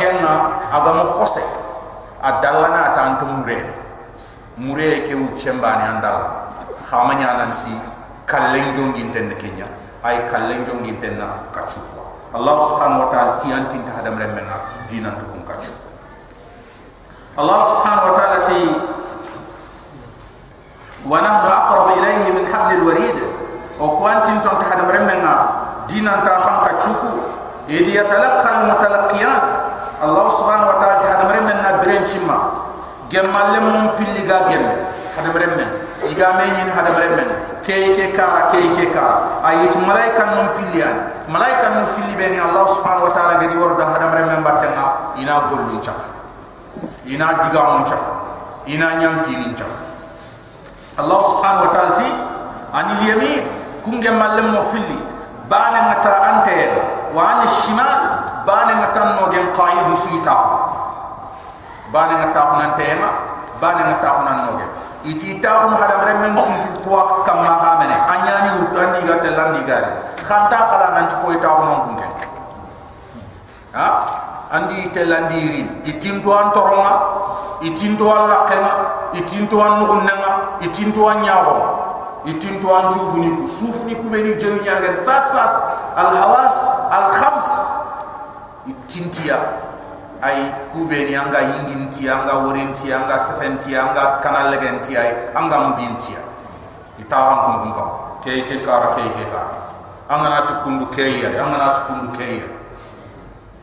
kenna 0.00 0.64
aga 0.72 0.90
mo 0.96 1.04
xose 1.20 1.42
adallana 2.22 2.96
ta 2.96 3.00
antum 3.14 3.44
mure. 4.58 5.06
Ke 5.06 5.14
u 5.14 5.30
chembani 5.38 5.86
andal. 5.86 6.50
Xama 6.90 7.14
nya 7.14 7.38
nan 7.38 7.54
ti 7.54 7.70
kallen 8.28 8.76
jongin 8.76 9.08
ten 9.10 9.32
kenya. 9.40 9.64
Ay 10.04 10.20
kallen 10.28 10.62
jongin 10.68 10.94
ten 11.00 11.16
na 11.18 11.48
kachu 11.50 11.80
Allah 12.28 12.56
subhanahu 12.60 13.02
wa 13.02 13.10
ta'ala 13.10 13.32
ti 13.40 13.48
antin 13.48 13.80
ta 13.88 13.98
hadam 13.98 14.20
remena 14.20 14.84
dinan 14.84 15.16
to 15.16 15.24
kun 15.32 15.40
kachu 15.48 15.72
Allah 17.40 17.60
subhanahu 17.72 18.12
wa 18.12 18.14
ta'ala 18.14 18.38
ti 18.44 18.60
wa 21.08 21.18
nahnu 21.24 21.48
aqrabu 21.48 21.90
ilayhi 21.96 22.28
min 22.36 22.44
hablil 22.52 22.84
warid. 22.92 23.18
O 23.80 23.96
kwantin 23.96 24.44
ton 24.44 24.60
ta 24.60 24.66
hadam 24.76 24.92
remena 24.92 25.32
dinan 25.88 26.20
ta 26.20 26.36
han 26.46 26.56
kachu 26.68 26.92
idi 27.64 27.96
yatalaqqa 27.96 28.44
al 28.44 28.62
mutalaqqiyan 28.76 29.42
Allah 30.04 30.26
subhanahu 30.36 30.68
wa 30.68 30.76
ta'ala 30.78 30.96
ti 31.00 31.06
hadam 31.08 31.28
remena 31.32 31.70
brenchima 31.80 32.38
gemalle 33.08 33.58
mum 33.66 33.96
pilliga 33.96 34.46
gemme 34.52 34.84
hadam 35.16 35.32
remena 35.32 35.66
igame 36.06 36.44
yin 36.60 36.68
hadam 36.70 36.92
remena 36.92 37.57
kay 37.68 37.92
ke 37.92 38.16
kara 38.16 38.48
kay 38.48 38.64
ke 38.72 38.88
kara 38.96 39.44
ayit 39.44 39.76
malaika 39.84 40.32
non 40.32 40.48
pilian 40.56 41.12
malaika 41.28 41.76
non 41.76 41.84
fili 41.92 42.16
ben 42.16 42.32
allah 42.40 42.64
subhanahu 42.64 43.06
wa 43.06 43.12
taala 43.12 43.36
gadi 43.44 43.52
warda 43.60 43.84
hadam 43.84 44.10
rem 44.16 44.40
mbatenga 44.40 45.12
ina 45.20 45.52
gollu 45.52 45.76
chafa 45.84 46.08
ina 47.04 47.44
diga 47.44 47.60
mon 47.76 47.84
chafa 47.84 48.12
ina 48.64 48.96
nyam 48.96 49.28
pini 49.28 49.52
chafa 49.52 49.84
allah 50.96 51.20
subhanahu 51.28 51.68
wa 51.68 51.70
taala 51.76 51.92
ti 51.92 52.08
ani 52.72 52.94
yamin 53.04 53.44
kunge 53.84 54.10
mallem 54.12 54.52
mo 54.52 54.60
fili. 54.64 55.00
Bane 55.48 55.80
ngata 55.80 56.12
ante 56.28 56.56
wa 57.16 57.40
an 57.40 57.48
shimal 57.48 58.00
bane 58.44 58.72
ngata 58.76 59.16
no 59.16 59.32
gen 59.32 59.48
qaid 59.56 59.88
suita 59.96 60.36
iti 65.04 65.38
taun 65.38 65.74
hada 65.74 66.02
bremen 66.02 66.34
ko 66.34 66.42
ko 66.82 67.22
kam 67.22 67.38
ma 67.44 67.52
ha 67.62 67.70
mene. 67.78 67.96
Anyani 68.08 68.50
ut 68.62 68.74
andi 68.74 69.00
ga 69.06 69.16
te 69.22 69.30
landi 69.30 69.60
ga 69.66 69.78
khanta 70.22 70.58
kala 70.70 70.86
nan 70.98 71.06
fo 71.10 71.30
ita 71.30 71.48
ko 71.48 71.62
non 71.64 71.80
kunge 71.86 72.06
ha? 73.74 73.88
Andi 74.50 74.90
te 74.90 75.04
landi 75.04 75.38
ri 75.38 75.62
itinto 75.84 76.32
an 76.32 76.50
toronga 76.56 76.94
itinto 77.60 78.08
an 78.10 78.22
lakema 78.32 78.72
itinto 79.12 79.60
an 79.60 79.78
nugunna 79.78 80.14
itinto 80.60 81.06
an 81.06 81.22
nyawo 81.22 81.54
itinto 82.24 82.68
an 82.74 82.90
chufuni 82.90 83.30
ku 83.36 83.44
sufuni 83.46 83.94
ku 83.94 84.08
beni 84.10 84.34
jeyu 84.40 84.62
nyaga 84.62 84.96
sas 84.96 85.30
sas 85.30 85.52
al 85.94 86.10
hawas 86.10 86.56
al 86.90 87.06
khams 87.14 87.48
itintia 88.66 89.67
ay 90.22 90.50
kubeni 90.74 91.14
anga 91.14 91.38
yinginti 91.40 92.10
anga 92.10 92.42
worinti 92.42 92.90
anga 92.92 93.18
sefenti 93.18 93.76
anga 93.76 94.18
kanal 94.18 94.50
legenti 94.50 94.98
ay 94.98 95.30
anga 95.34 95.70
mbinti 95.74 96.18
itawa 96.98 97.34
kungun 97.46 97.70
ko 97.72 97.84
ke 98.26 98.42
ke 98.50 98.66
kara 98.66 98.98
ke 98.98 99.02
ke 99.14 99.24
kara. 99.30 99.54
Anga 100.10 100.28
na 100.28 100.40
tukundu 100.42 100.90
ke 100.90 101.22
ya 101.22 101.30
anga 101.38 101.56
na 101.56 101.68
tukundu 101.78 102.16
ke 102.18 102.42
ya 102.42 102.48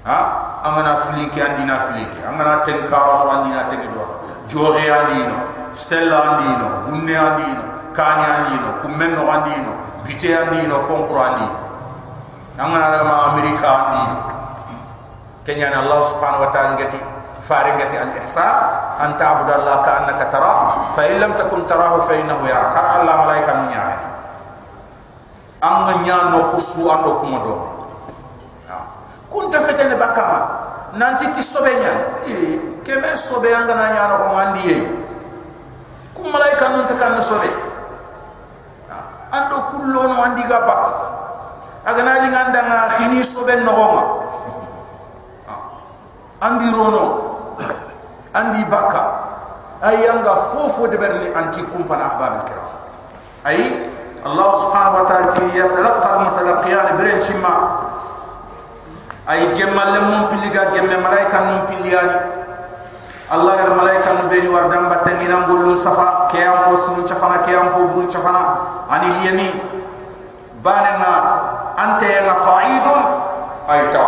ha? 0.08 0.18
Anga 0.64 0.82
na 0.86 0.94
flinki 1.04 1.40
andi 1.42 1.68
na 1.68 1.76
flinki 1.90 2.24
anga 2.24 2.44
na 2.44 2.54
ten 2.64 2.88
kara 2.88 3.14
so 3.20 3.28
andi 3.36 3.52
na 3.52 3.68
ten 3.68 3.84
do 3.92 4.04
jore 4.48 4.86
andi 4.88 5.28
no 5.28 5.38
sella 5.76 6.40
andi 6.40 6.48
no 6.56 6.68
gunne 6.88 7.16
andi 7.18 7.48
no 7.52 7.64
kani 7.92 8.24
andi 8.24 8.54
no 8.64 8.70
kumenno 8.80 9.28
andi 9.28 9.56
no 9.60 9.72
bite 10.08 10.30
andi 10.32 10.64
no 10.70 10.80
fonkro 10.88 11.20
andi 11.20 11.48
anga 12.56 12.80
na 12.80 13.04
ma 13.04 13.16
amerika 13.34 13.68
andi 13.68 14.02
no 14.08 14.35
kenya 15.46 15.70
na 15.70 15.86
Allah 15.86 16.02
subhanahu 16.10 16.44
wa 16.44 16.50
ta'ala 16.50 16.76
ngati 16.76 16.98
faringati 17.46 17.96
al 18.02 18.12
ihsan. 18.26 18.58
An 18.96 19.20
ta'budu 19.20 19.52
Allah 19.52 19.84
ka 19.84 19.92
annaka 20.02 20.26
tarahu 20.34 20.96
fa 20.98 21.04
in 21.06 21.20
lam 21.20 21.36
takun 21.36 21.68
tarahu 21.68 22.08
fa 22.08 22.16
innahu 22.16 22.48
yarak 22.48 22.72
har 22.74 22.86
Allah 23.04 23.16
malaika 23.28 23.54
nya 23.68 23.84
am 25.62 26.00
nya 26.00 26.32
no 26.32 26.56
kusu 26.56 26.88
ando 26.88 27.20
kuma 27.20 27.44
do 27.44 27.56
kun 29.28 29.52
ta 29.52 29.60
fete 29.60 29.84
ne 29.92 30.00
bakama 30.00 30.48
nanti 30.96 31.28
ti 31.36 31.44
sobe 31.44 31.76
nya 31.76 31.94
e 32.24 32.56
keme 32.88 33.20
sobe 33.20 33.52
anga 33.52 33.76
na 33.76 33.86
nya 33.92 34.04
no 34.16 34.32
mandi 34.32 34.64
e 34.64 34.78
kum 36.16 36.32
malaika 36.32 36.72
nun 36.72 36.88
ta 36.88 36.96
kan 36.96 37.20
sobe. 37.20 37.52
Ando 39.36 39.76
kullo 39.76 40.08
no 40.08 40.24
andi 40.24 40.42
ga 40.48 40.64
bak 40.64 40.82
aga 41.84 42.00
na 42.00 42.24
li 42.24 42.32
nganda 42.32 42.60
nga 42.64 42.80
khini 42.96 43.20
sobe 43.28 43.60
no 43.60 43.76
goma 43.76 44.04
andi 46.46 46.70
rono 46.70 47.06
andi 48.38 48.62
baka 48.70 49.04
ay 49.82 50.06
anga 50.06 50.54
fofo 50.54 50.86
de 50.86 50.98
berni 51.02 51.34
anti 51.34 51.66
kumpana 51.74 52.14
ahbab 52.14 52.46
kiram 52.46 52.70
ay 53.50 53.90
allah 54.26 54.50
subhanahu 54.58 54.98
wa 55.02 55.06
ta'ala 55.06 55.30
ti 55.34 55.44
yatalaqqa 55.54 56.08
al 56.10 56.20
mutalaqiyan 56.26 56.98
birin 56.98 57.22
chimma. 57.22 57.56
Ay 59.26 59.58
gemmal 59.58 59.90
lem 59.90 60.30
piliga 60.30 60.70
gemme 60.70 61.02
malaika 61.02 61.50
mum 61.50 61.66
piliyani 61.66 62.14
allah 63.30 63.54
gar 63.58 63.74
malaika 63.74 64.22
mum 64.22 64.30
beni 64.30 64.50
war 64.50 64.70
dam 64.70 64.86
batangi 64.86 65.26
nam 65.26 65.50
safa 65.74 66.30
ke 66.30 66.42
am 66.46 66.70
ko 66.70 66.78
sun 66.78 67.02
chafana 67.06 67.42
ke 67.42 67.54
ko 67.54 67.90
burun 67.90 68.06
chafana. 68.06 68.86
Ani 68.86 69.26
yemi 69.26 69.50
banana 70.62 71.14
ante 71.74 72.06
nga 72.06 72.36
qa'idun 72.46 73.02
ay 73.66 73.90
ta 73.90 74.06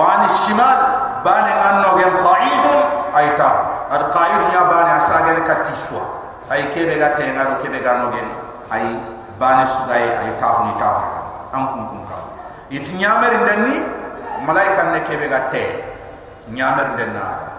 anno 0.00 1.90
gen 1.98 2.12
qaidun 2.18 2.80
aita 3.14 3.50
ad 3.90 4.02
qaidun 4.10 4.50
ya 4.52 4.62
bani 4.66 4.90
asagen 4.98 5.38
katiswa. 5.46 6.02
Ay 6.50 6.68
kebe 6.74 6.98
ga 6.98 7.14
te 7.16 7.24
ngaro 7.30 7.62
kebe 7.62 7.80
ga 7.80 8.02
no 8.02 8.10
gen 8.12 8.28
ay 8.70 8.98
bani 9.38 9.64
sugai 9.66 10.10
ay 10.18 10.30
ta 10.40 10.66
ni 10.66 10.72
ta 10.76 10.90
am 11.54 11.64
kum 11.72 11.82
kum 11.88 12.00
ka. 12.06 12.18
It 12.70 12.84
nyamer 12.94 13.32
ndanni 13.42 13.76
malaika 14.44 14.92
ne 14.92 15.00
kebe 15.06 15.28
ga 15.30 15.48
te. 15.48 15.64
Nyamer 16.50 16.98
ndanna 16.98 17.54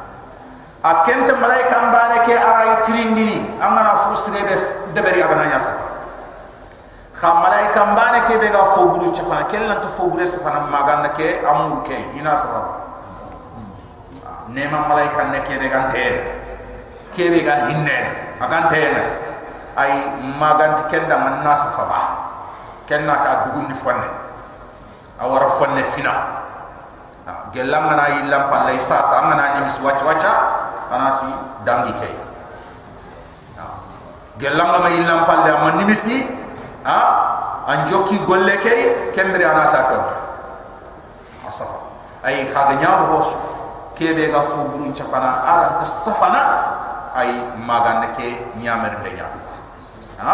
a 0.85 1.01
kenta 1.01 1.33
malaika 1.41 1.89
mbane 1.89 2.21
ke 2.21 2.37
ara 2.37 2.77
itrindini 2.77 3.57
amana 3.57 3.95
fusre 4.05 4.45
des 4.45 4.77
deberi 4.93 5.23
agana 5.23 5.49
nyasa 5.49 5.73
kha 7.15 7.29
malaika 7.31 7.85
mbane 7.95 8.27
kebe 8.27 8.51
ga 8.51 8.75
foguru 8.75 9.11
chafana 9.15 9.47
kellan 9.47 9.79
to 9.79 9.87
fogure 9.87 10.27
safana 10.27 10.67
maganda 10.67 11.09
ke 11.15 11.39
amul 11.47 11.79
ke. 11.87 11.95
Ina 12.19 12.35
sababa 12.35 12.83
nema 14.51 14.87
malaika 14.91 15.31
ne 15.31 15.39
kebe 15.47 15.71
gan 15.71 15.87
teen 15.91 16.15
kebe 17.15 17.39
gan 17.47 17.71
hinne 17.71 17.97
agan 18.39 18.67
teen 18.67 18.95
ay 19.79 19.91
maganti 20.39 20.83
kenda 20.91 21.15
man 21.17 21.43
nas 21.43 21.63
kenna 22.85 23.15
ka 23.23 23.31
dugundi 23.47 23.73
fonne. 23.73 24.07
Awara 25.19 25.47
fonne 25.55 25.83
fina. 25.95 26.43
Gelam 27.55 27.95
na 27.95 28.05
ilam 28.19 28.51
palai 28.51 28.77
sa 28.77 28.99
sa 29.01 29.25
ngana 29.31 29.55
ni 29.55 29.59
mis 29.65 29.79
wach 29.79 30.03
wacha 30.03 30.31
anati 30.91 31.25
dangi 31.63 31.95
ke. 31.95 32.09
Gelam 34.37 34.83
na 34.83 34.89
ilam 34.91 35.23
palle 35.23 35.51
man 35.63 35.79
ni 35.79 35.95
ha? 36.85 36.97
Anjoki 37.65 38.21
golle 38.29 38.61
ke 38.61 39.09
kembre 39.11 39.41
anata 39.41 39.89
to 39.89 39.97
asafa 41.49 41.81
ay 42.21 42.45
khaga 42.53 42.77
nyaabo 42.77 43.17
hosu 43.17 43.37
kebe 43.97 44.29
ga 44.29 44.41
fu 44.41 44.61
burun 44.69 44.93
chafana. 44.93 45.41
Ara 45.41 45.81
ta 45.81 45.85
safana 45.85 46.41
ay 47.17 47.57
magande 47.57 48.13
ke 48.13 48.53
nyamer 48.61 49.01
de 49.01 49.09
nyabu 49.17 49.39
ha? 50.21 50.33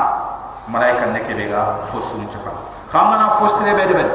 Malaika 0.67 1.07
ne 1.07 1.19
kebe 1.23 1.47
ga 1.47 1.79
fu 1.87 2.01
sun 2.01 2.27
chafana. 2.27 2.59
Khamana 2.91 3.39
fu 3.39 3.47
sire 3.47 3.73
be 3.75 3.87
de 3.87 4.05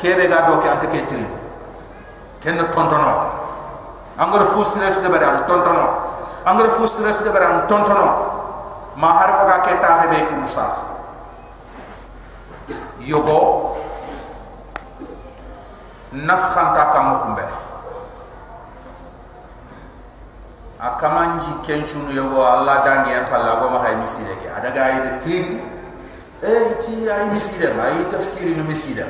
kebe 0.00 0.28
ga 0.28 0.46
do 0.48 0.60
ke 0.64 0.68
ante 0.68 0.86
ke 0.88 1.04
tiri 1.04 1.26
ken 2.40 2.56
tontono. 2.72 3.40
Angor 4.16 4.44
fu 4.46 4.64
sire 4.64 4.90
su 4.90 5.00
de 5.00 5.08
bare 5.08 5.24
am 5.24 5.44
tontono. 5.44 5.84
Angor 6.44 6.70
fu 6.70 6.86
sire 6.86 7.12
su 7.12 7.22
de 7.22 7.30
bare 7.30 7.44
am 7.44 7.66
tontono. 7.66 8.40
Ma 8.94 9.12
har 9.18 9.44
ga 9.44 9.60
ke 9.60 9.78
ta 9.80 10.06
be 10.08 10.24
ku 10.24 10.46
sas 10.46 10.91
yogo. 13.06 13.72
Nafkhan 16.12 16.76
ta 16.76 16.92
kam 16.92 17.08
khumbere 17.24 17.48
akamanji 20.76 21.56
kenchunu 21.64 22.12
yogo 22.12 22.44
Allah 22.44 22.84
dangi 22.84 23.16
en 23.16 23.24
falla 23.24 23.56
go 23.64 23.70
ma 23.72 23.80
hay 23.80 23.96
misire 23.96 24.36
ke 24.44 24.50
adaga 24.52 24.92
ay 24.92 24.96
de 25.00 25.12
trin 25.24 25.46
e 26.42 26.52
ti 26.84 27.08
ay 27.08 27.32
misire 27.32 27.72
ma 27.72 27.88
ay 27.88 28.04
tafsiri 28.12 28.52
no 28.58 28.66
misire 28.68 29.08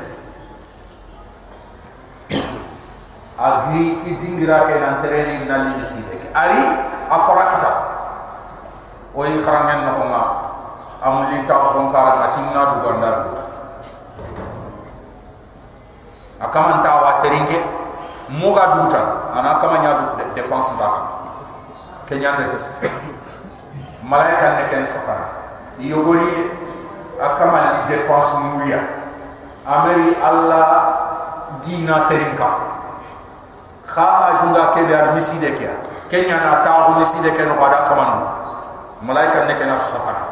agri 3.34 3.98
idingira 4.06 4.70
ke 4.70 4.74
nan 4.78 5.02
tereni 5.02 5.42
nan 5.48 5.74
ni 5.74 5.82
misire 5.82 6.22
ke 6.22 6.28
ari 6.30 6.62
akora 7.10 7.44
kita. 7.58 7.72
O 9.16 9.26
yi 9.26 9.42
kharangen 9.42 9.90
no 9.90 10.06
ma 10.06 10.22
amuli 11.02 11.42
ta 11.50 11.72
fon 11.74 11.90
kara 11.90 12.14
na 12.20 12.26
tinna 12.30 12.62
du 12.62 12.76
gonda 12.86 13.10
akaman 16.42 16.82
ta 16.82 16.98
wa 16.98 17.12
terinke 17.22 17.54
muga 18.34 18.74
duta 18.82 19.30
ana 19.30 19.62
kama 19.62 19.78
nya 19.78 19.94
du 19.94 20.04
dépense 20.34 20.74
ba 20.74 21.22
kenya 22.10 22.34
de 22.34 22.58
malaika 24.02 24.58
ne 24.58 24.62
ken 24.66 24.82
safara 24.82 25.30
yogori 25.78 26.50
akama 27.22 27.58
li 27.62 27.94
dépense 27.94 28.34
muya 28.58 28.82
ameri 29.62 30.18
allah 30.18 30.66
dina 31.62 32.10
terinka 32.10 32.50
kha 33.86 34.40
junga 34.42 34.74
ke 34.74 34.82
dar 34.90 35.14
miside 35.14 35.54
ke? 35.54 35.70
Kenya 36.12 36.36
na 36.44 36.60
ta 36.60 36.90
ko 36.92 37.00
miside 37.00 37.30
ke 37.32 37.42
no 37.46 37.54
ada 37.62 37.86
kaman 37.86 38.10
malaika 39.06 39.46
ne 39.46 39.54
ken 39.54 39.70
safara 39.78 40.26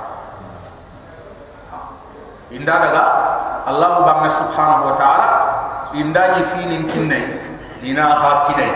inda 2.50 2.74
daga 2.82 3.02
allah 3.70 4.02
ba 4.02 4.26
subhanahu 4.26 4.90
wa 4.90 4.94
ta'ala 4.98 5.49
inda 5.94 6.34
ji 6.34 6.42
filin 6.42 6.86
kinne 6.86 7.20
ina 7.82 8.02
ha 8.02 8.44
kidai 8.46 8.72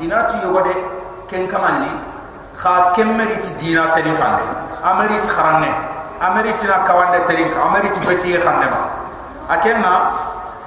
ina 0.00 0.24
ti 0.24 0.38
yogode 0.42 0.74
ken 1.28 1.46
kamalli. 1.48 2.12
Kha 2.54 2.94
kemmeriti 2.94 3.50
dina 3.58 3.90
terinka 3.94 4.38
de 4.38 4.44
ameriti 4.86 5.26
kharanne. 5.26 5.70
Ameriti 6.22 6.66
na 6.70 6.86
kawande 6.86 7.26
terinka 7.26 7.58
ameriti 7.66 7.98
beti 8.06 8.30
khanne 8.38 8.70
ma 8.70 8.80
akenna 9.50 9.90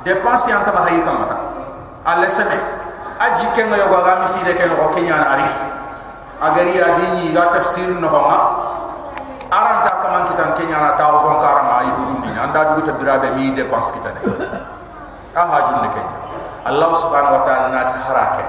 dépense 0.04 0.52
yanta 0.52 0.72
ba 0.72 0.84
hayi 0.84 1.00
kamata. 1.02 1.38
Alle 2.06 2.28
sene 2.28 2.60
aji 3.20 3.48
ken 3.56 3.72
yo 3.72 3.88
ga 3.88 4.20
misi 4.20 4.44
de 4.44 4.54
ken 4.54 4.72
o 4.76 4.90
kenya 4.92 5.16
na 5.16 5.28
ari 5.32 5.48
agari 6.42 6.76
adini 6.76 7.32
ga 7.34 7.56
tafsir 7.56 7.88
no 7.88 8.10
ma. 8.12 8.38
Aranta 9.48 10.04
kaman 10.04 10.28
kitan 10.28 10.52
kenya 10.60 10.76
na 10.84 10.92
taw 11.00 11.24
fon 11.24 11.40
karama 11.40 11.88
ay 11.88 11.90
dugu 11.96 12.20
ni 12.20 12.36
anda 12.36 12.76
dugu 12.76 12.84
ta 12.84 12.92
birabe 13.00 13.32
mi 13.32 13.56
dépense 13.56 13.96
kitane 13.96 14.20
a 15.38 15.44
hajun 15.46 15.78
ne 15.86 15.90
kenya. 15.94 16.16
Allah 16.66 16.90
subhanahu 16.98 17.38
wa 17.38 17.44
ta'ala 17.46 17.68
na 17.70 17.86
ta 17.86 17.98
harake 18.10 18.46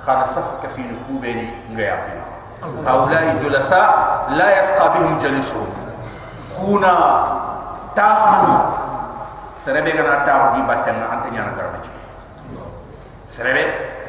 khana 0.00 0.24
safaka 0.24 0.72
fi 0.72 0.82
kubeni 1.04 1.52
ngaya 1.76 2.00
haulai 2.88 3.36
julasa 3.44 3.80
la 4.32 4.56
yasqa 4.56 4.96
bihim 4.96 5.20
jalisuhum. 5.20 5.68
Kuna 6.56 6.94
tahanu. 7.92 8.56
Serebe 9.52 9.92
gana 9.92 10.24
tahu 10.24 10.56
di 10.56 10.62
batenga 10.64 11.06
ante 11.12 11.28
nyana 11.34 11.52
garba 11.52 11.76
ji 11.82 11.90
serebe 13.26 13.60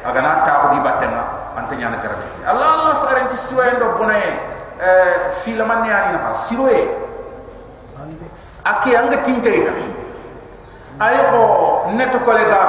agana 0.06 0.40
tahu 0.46 0.72
di 0.72 0.78
batenga 0.80 1.52
ante 1.58 1.74
nyana 1.76 1.98
garba 2.00 2.22
ji 2.22 2.38
allah 2.46 2.68
allah 2.80 2.94
farenti 3.04 3.36
siwa 3.36 3.66
endo 3.68 3.92
bonay 3.98 4.24
eh 4.80 5.34
filaman 5.42 5.84
ni 5.84 5.90
ani 5.92 6.16
na 6.16 6.32
siroe. 6.32 6.80
Ake 8.64 8.96
anga 8.96 9.20
tinte 9.20 9.50
ita. 9.52 9.74
Ay 11.02 11.18
ko 11.28 11.40
net 11.96 12.12
kolega 12.24 12.60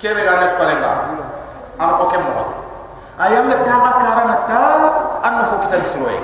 kebe 0.00 0.20
ga 0.24 0.34
net 0.40 0.52
kolega 0.56 0.90
am 1.80 1.90
ko 2.00 2.04
kem 2.12 2.22
mo 2.24 2.44
ayanga 3.20 3.56
taga 3.64 3.90
karana 4.00 4.36
ta 4.48 4.60
anna 5.24 5.44
fo 5.44 5.56
kitan 5.64 5.84
siroe 5.84 6.16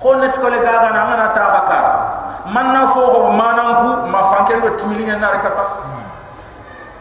ko 0.00 0.08
net 0.20 0.36
kolega 0.38 0.72
ga 0.84 0.90
na 0.92 1.00
ngana 1.08 1.26
taga 1.36 1.60
karana 1.68 2.00
man 2.52 2.70
na 2.72 2.86
fo 2.94 3.02
ko 3.10 3.20
manan 3.34 3.70
ku 3.82 3.88
ma 4.12 4.20
fanken 4.30 4.62
do 4.62 4.70
timilinga 4.78 5.18
na 5.18 5.34
rekata 5.34 5.64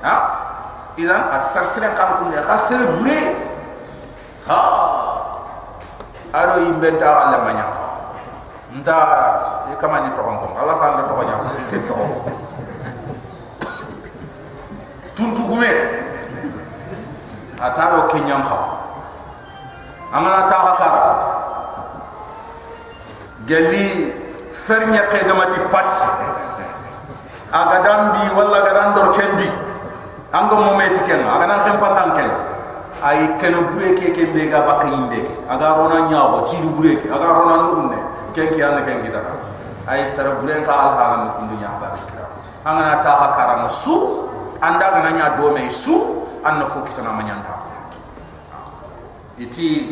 ha? 0.06 0.16
Idan 0.96 1.28
at 1.28 1.44
sarsire 1.44 1.92
kan 1.92 2.24
ku 2.24 2.32
ne 2.32 2.40
khasir 2.40 2.80
bure. 2.96 3.20
Ha? 4.48 4.60
Aro 6.32 6.64
imbenta 6.64 7.04
alla 7.04 7.44
manya 7.44 7.66
nda 8.76 9.00
e 9.72 9.76
kama 9.80 10.04
ni 10.04 10.12
togon 10.16 10.36
ko 10.36 10.52
alla 10.60 10.76
fa 10.76 11.00
nda 11.00 11.04
te 11.76 11.82
to 11.88 11.96
tuntu 15.16 15.44
gume 15.44 15.72
ataro 17.60 18.08
kenyam 18.12 18.44
kha 18.48 18.60
amana 20.16 20.48
ta 20.48 20.58
bakara 20.68 21.04
gali 23.44 24.12
fernya 24.52 25.04
ke 25.12 25.20
gamati 25.28 25.60
pat 25.68 25.92
aga 27.52 27.78
dambi 27.84 28.24
wala 28.32 28.64
aga 28.64 28.72
dandor 28.80 29.12
kendi 29.12 29.50
ango 30.32 30.56
mometi 30.64 31.04
ken 31.04 31.28
aga 31.28 31.46
nan 31.48 31.60
kem 31.68 31.76
pandan 31.76 32.10
ken 32.16 32.32
ay 33.04 33.36
ken 33.40 33.56
bure 33.72 34.00
ke 34.00 34.16
ke 34.16 34.32
be 34.32 34.48
ga 34.48 34.64
bakay 34.64 34.96
inde 34.96 35.20
ke 35.28 35.34
aga 35.52 35.76
rona 35.76 36.08
nyaabo 36.08 36.48
ci 36.48 36.56
du 36.64 36.72
bure 36.72 36.96
ke 37.04 37.08
aga 37.12 37.28
rona 37.36 37.56
nurunne 37.68 38.00
ken 38.32 38.48
ki 38.56 38.60
yalla 38.64 38.80
ken 38.88 39.04
gitara 39.04 39.45
ay 39.88 40.08
sara 40.10 40.36
bure 40.42 40.62
ka 40.66 40.74
al 40.74 40.90
haram 40.98 41.20
ni 41.26 41.30
kundu 41.38 41.56
nya 41.62 41.70
ba 41.82 41.94
kira 41.94 42.26
anga 42.66 42.84
na 42.84 42.96
ta 43.04 43.34
karam 43.38 43.70
su 43.70 44.28
anda 44.62 44.88
ga 44.90 45.12
nya 45.12 45.36
do 45.38 45.52
me 45.52 45.70
su 45.70 45.96
anna 46.44 46.66
fu 46.66 46.82
kitana 46.84 47.12
manyanta 47.14 47.56
iti 49.38 49.92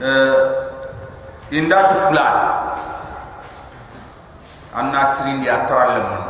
uh, 0.00 0.72
indatu 1.52 1.94
fulan. 2.08 2.64
Anna 4.74 5.14
trindi 5.14 5.46
atral 5.46 5.94
le 5.94 6.00
mon 6.02 6.22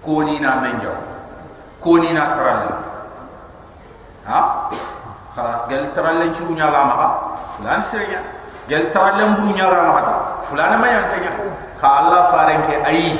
ko 0.00 0.22
ni 0.22 0.38
na 0.38 0.62
menjo 0.62 0.94
ko 1.82 1.98
na 1.98 2.24
tral 2.38 2.60
ha? 4.30 4.40
Khalas 5.34 5.66
gal 5.66 5.90
tral 5.90 6.22
le 6.22 6.30
churu 6.30 6.54
nya 6.54 6.70
ga 6.70 6.86
fulan 7.60 7.80
sirnya. 7.84 8.24
Gal 8.72 8.88
tral 8.88 9.20
le 9.20 9.24
mburu 9.36 9.52
nya 9.52 9.68
ga 9.68 9.80
ma 9.84 10.40
fulan 10.40 10.80
ma 10.80 10.86
yan 10.88 11.04
tanya 11.12 11.32
kha 11.76 11.88
allah 12.00 12.32
farenke 12.32 12.80
ayi 12.88 13.18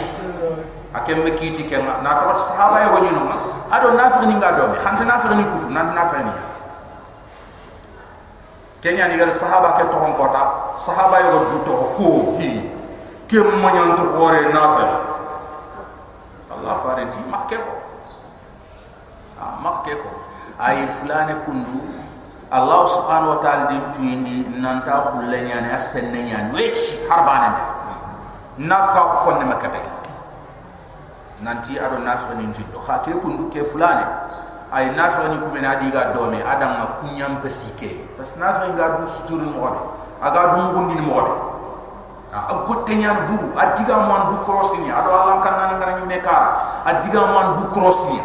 akem 0.97 1.21
me 1.27 1.31
kiti 1.37 1.69
ken 1.69 1.85
na 1.85 2.11
to 2.25 2.33
sahaba 2.39 2.81
e 2.81 2.89
woni 2.89 3.11
no 3.13 3.29
ado 3.69 3.93
nafiq 3.93 4.25
ni 4.31 4.35
nga 4.41 4.57
do 4.57 4.73
me 4.73 4.79
khanta 4.81 5.05
nafiq 5.05 5.37
ni 5.37 5.45
kutu. 5.45 5.69
Nan 5.69 5.93
nafiq 5.93 6.25
ni. 6.25 6.33
Kenya 8.81 9.13
ni 9.13 9.21
gar 9.21 9.29
sahaba 9.29 9.77
ke 9.77 9.85
to 9.93 9.97
hon 10.01 10.17
kota 10.17 10.73
sahaba 10.81 11.21
yo 11.21 11.53
du 11.53 11.59
to 11.69 11.75
ko 12.01 12.09
hi 12.41 12.65
kem 13.29 13.45
mo 13.61 13.69
nyon 13.69 13.93
to 13.99 14.05
hore 14.17 14.41
nafe 14.55 14.85
allah 16.49 16.75
farenti 16.81 17.21
makke 17.29 17.59
ko 17.61 17.75
ah 19.37 19.61
makke 19.61 19.99
ko 20.01 20.11
ay 20.57 20.89
fulane 20.89 21.45
kundu 21.45 22.00
allah 22.51 22.83
subhanahu 22.83 23.39
wa 23.39 23.41
ta'ala 23.43 23.71
dim 23.71 23.83
tuindi 23.95 24.43
nanta 24.59 25.15
khulanya 25.15 25.63
ni 25.63 25.71
asenne 25.71 26.19
nyani 26.27 26.51
wechi 26.51 26.99
harbane 27.07 27.55
de 27.55 27.65
nafa 28.67 29.01
ko 29.15 29.17
fonne 29.25 29.47
makate 29.47 29.79
nanti 31.47 31.79
ado 31.79 32.03
nafa 32.03 32.35
ni 32.37 32.51
tiddo 32.53 32.79
kha 32.85 33.01
ke 33.01 33.17
kundu 33.23 33.49
ke 33.49 33.65
fulane. 33.65 34.05
Ay 34.71 34.91
nafa 34.95 35.29
ni 35.35 35.39
kumene 35.43 35.67
adi 35.67 35.91
ga 35.91 36.15
dome 36.15 36.39
adam 36.43 36.79
ma 36.79 36.87
kunyam 37.03 37.43
pesike 37.43 38.07
pas 38.15 38.37
nafa 38.39 38.71
nga 38.71 38.99
du 38.99 39.07
sutur 39.07 39.43
mo 39.43 39.67
be 39.67 39.81
aga 40.23 40.55
du 40.55 40.57
mo 40.63 40.69
gondi 40.75 40.95
mo 41.03 41.19
be 41.23 41.33
a 42.31 42.55
gotte 42.67 42.95
nyaan 42.95 43.27
du 43.27 43.51
adiga 43.59 44.07
mo 44.07 44.15
an 44.15 44.23
du 44.31 44.37
crossing 44.47 44.87
ado 44.87 45.11
allah 45.11 45.43
kan 45.43 45.55
nan 45.59 45.71
ngara 45.79 45.93
ni 45.99 46.07
mekara. 46.07 46.83
Adiga 46.87 47.27
mo 47.27 47.35
an 47.39 47.49
du 47.59 47.65
crossing 47.75 48.23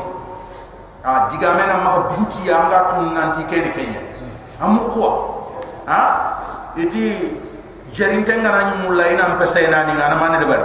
a 1.01 1.25
diga 1.29 1.57
mena 1.57 1.81
ma 1.81 2.05
duti 2.13 2.45
ya 2.45 2.69
nga 2.69 2.93
tun 2.93 3.13
nanti 3.17 3.41
kene 3.49 3.73
kenya 3.73 4.04
amu 4.61 4.87
ko 4.91 5.07
ha? 5.87 6.01
Iti 6.75 7.31
jarin 7.95 8.23
tenga 8.27 8.51
na 8.51 8.61
nyum 8.71 8.91
mulai 8.91 9.15
na 9.15 9.35
mpesa 9.35 9.63
ina 9.63 9.87
ni 9.87 9.93
ngana 9.95 10.15
mane 10.19 10.37
de 10.39 10.45
bar 10.45 10.61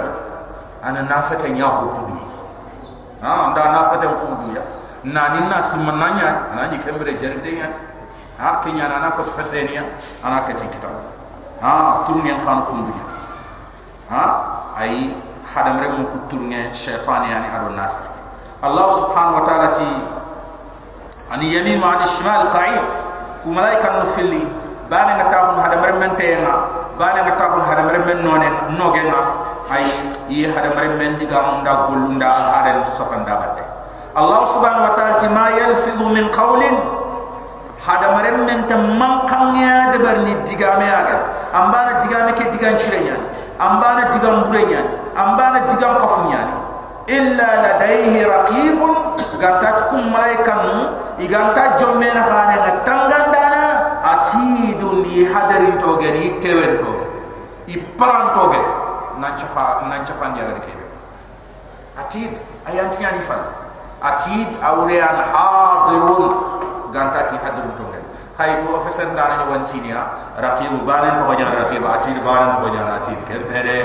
ana 0.83 1.01
nafata 1.07 1.47
nya 1.47 1.67
ko 1.71 1.95
pudu 1.95 2.15
ha 3.23 3.51
nda 3.51 3.63
nafata 3.71 4.05
ko 4.07 4.25
pudu 4.27 4.55
ya. 4.55 4.63
Nani 5.01 5.49
na 5.49 5.57
simananya 5.63 6.51
anani 6.53 6.77
kembere 6.83 7.17
jardenya 7.17 7.71
ha 8.37 8.61
kenya 8.61 8.85
na 8.91 9.11
ko 9.15 9.23
fesenia 9.23 9.81
ana 10.21 10.43
ka 10.45 10.53
tikita 10.53 10.89
ha 11.63 12.03
turni 12.05 12.29
an 12.31 12.43
kan 12.45 12.61
kundu 12.67 12.93
ha? 14.11 14.23
Ai 14.77 15.15
hadam 15.51 15.79
rek 15.79 15.91
mu 15.97 16.05
kuturne 16.07 16.71
shaytan 16.71 17.27
yani 17.27 17.47
ado 17.51 17.75
nafir 17.75 18.07
allah 18.63 18.87
subhanahu 18.93 19.41
wa 19.41 19.43
ta'ala 19.43 19.67
ti 19.75 19.89
ani 21.33 21.45
yamin 21.51 21.81
wa 21.81 21.97
ani 21.97 22.05
shimal 22.07 22.47
qa'id 22.53 23.00
ku 23.43 23.49
malaika 23.49 23.99
no 23.99 24.05
filli 24.13 24.45
bani 24.89 25.13
na 25.17 25.25
tahun 25.33 25.57
hadam 25.57 25.81
rek 25.81 25.97
men 25.97 26.11
tayna 26.15 26.53
bani 26.95 27.19
na 27.25 27.33
tahun 27.35 27.61
hadam 27.65 27.87
rek 27.89 28.03
men 28.05 28.19
none 28.21 28.49
nogenga 28.77 29.21
ai 29.71 29.85
yi 30.29 30.45
hadam 30.45 30.77
rek 30.77 30.93
men 31.01 31.17
diga 31.17 31.39
munda 31.49 31.89
golunda 31.89 32.29
aren 32.61 32.79
safanda 32.85 33.35
badde 33.41 33.65
Allah 34.11 34.43
subhanahu 34.43 34.91
wa 34.91 34.93
ta'ala 34.93 35.23
ti 35.23 35.27
ma 35.31 35.47
yalfidhu 35.55 36.11
min 36.11 36.27
qawlin. 36.35 36.75
Hada 37.79 38.11
maram 38.11 38.43
men 38.45 38.67
tam 38.67 38.99
man 38.99 39.23
kanya 39.23 39.89
de 39.95 40.03
barni 40.03 40.35
digame 40.43 40.83
aga 40.85 41.31
ambana 41.55 41.95
digame 42.03 42.35
ke 42.35 42.51
digan 42.51 42.75
chirenya 42.75 43.15
ambana 43.57 44.11
digam 44.11 44.45
burenya 44.45 44.83
ambana 45.15 45.63
digam 45.65 45.95
kafunya 45.95 46.43
illa 47.07 47.49
ladayhi 47.63 48.21
raqibun. 48.21 48.93
Gantat 49.41 49.89
kum 49.89 50.13
malaikan 50.13 50.93
iganta 51.17 51.73
jommena 51.73 52.21
khane 52.21 52.55
na 52.61 52.71
tanganda 52.85 53.00
atidun 54.21 55.01
i 55.09 55.25
hadarin 55.25 55.81
toge 55.81 56.09
ni 56.13 56.37
tewen 56.37 56.77
toge 56.77 57.07
i 57.67 57.75
paran 57.97 58.33
toge 58.37 58.61
nan 59.17 59.33
chafa 59.37 59.89
nan 59.89 60.05
chafa 60.05 60.29
ndiaga 60.29 60.53
de 60.53 60.61
kebe 60.61 60.85
atid 61.97 62.31
ayanti 62.69 63.01
yani 63.03 63.21
fal 63.25 63.41
atid 64.01 64.47
awre 64.61 64.97
an 65.01 65.17
hadirun 65.33 66.25
gantati 66.93 67.35
hadirun 67.41 67.73
toge 67.73 67.99
hay 68.37 68.61
to 68.61 68.69
officer 68.77 69.09
ndana 69.09 69.41
ni 69.41 69.45
wantinia 69.51 70.01
raqib 70.37 70.73
banen 70.85 71.17
to 71.17 71.23
ganya 71.25 71.45
raqib 71.49 71.83
atid 71.85 72.17
banen 72.21 72.49
to 72.55 72.59
ganya 72.69 73.01
atid 73.01 73.19
ke 73.25 73.35
bere 73.49 73.79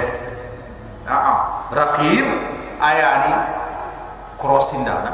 ah 1.09 1.65
raqib 1.73 2.27
ayani 2.81 3.33
crossindana 4.37 5.13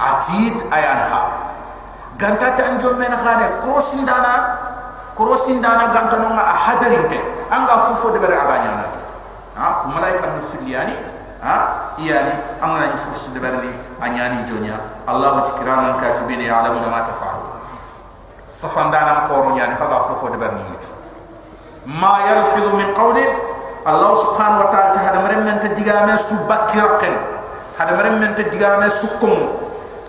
atid 0.00 0.56
ayan 0.72 1.00
hadir 1.12 1.49
ganta 2.20 2.52
ta 2.52 2.62
anjo 2.68 2.92
men 3.00 3.08
khane 3.08 3.48
krosindana 3.64 4.32
krosindana 5.16 5.88
ganta 5.88 6.20
no 6.20 6.28
ma 6.36 6.52
hadarinte 6.52 7.16
anga 7.48 7.88
fufo 7.88 8.12
de 8.12 8.18
bere 8.20 8.36
aganya 8.36 8.72
na 8.76 8.84
ha? 9.56 9.88
Malaika 9.88 10.28
no 10.36 10.44
filiani 10.44 10.92
ha? 11.40 11.96
Iyani 11.96 12.60
anga 12.60 12.92
ni 12.92 12.96
fufo 13.00 13.32
de 13.32 13.40
bere 13.40 13.56
ni 13.64 13.72
anyani 14.04 14.44
jonya. 14.44 14.76
Allah 15.08 15.48
tikraman 15.48 15.96
katibina 15.96 16.44
ya'lamuna 16.44 16.92
ma 16.92 17.00
tafa'alu 17.08 17.48
safandana 18.46 19.24
ko 19.24 19.56
nyani 19.56 19.72
khaga 19.74 20.04
fufo 20.12 20.28
de 20.28 20.36
bere 20.36 20.60
ni 20.60 20.76
ma 21.88 22.20
yalfidu 22.28 22.76
min 22.76 22.92
qawlin 22.92 23.32
allah 23.88 24.12
subhanahu 24.12 24.68
wa 24.68 24.68
ta'ala 24.68 24.92
ta 24.92 25.00
hada 25.00 25.24
maren 25.24 25.40
men 25.40 25.56
ta 25.56 25.72
digame 25.72 26.12
subakirqin. 26.20 27.16
Hada 27.80 27.96
maren 27.96 28.20
men 28.20 28.36
ta 28.36 28.44
digame 28.44 28.92
sukum. 28.92 29.56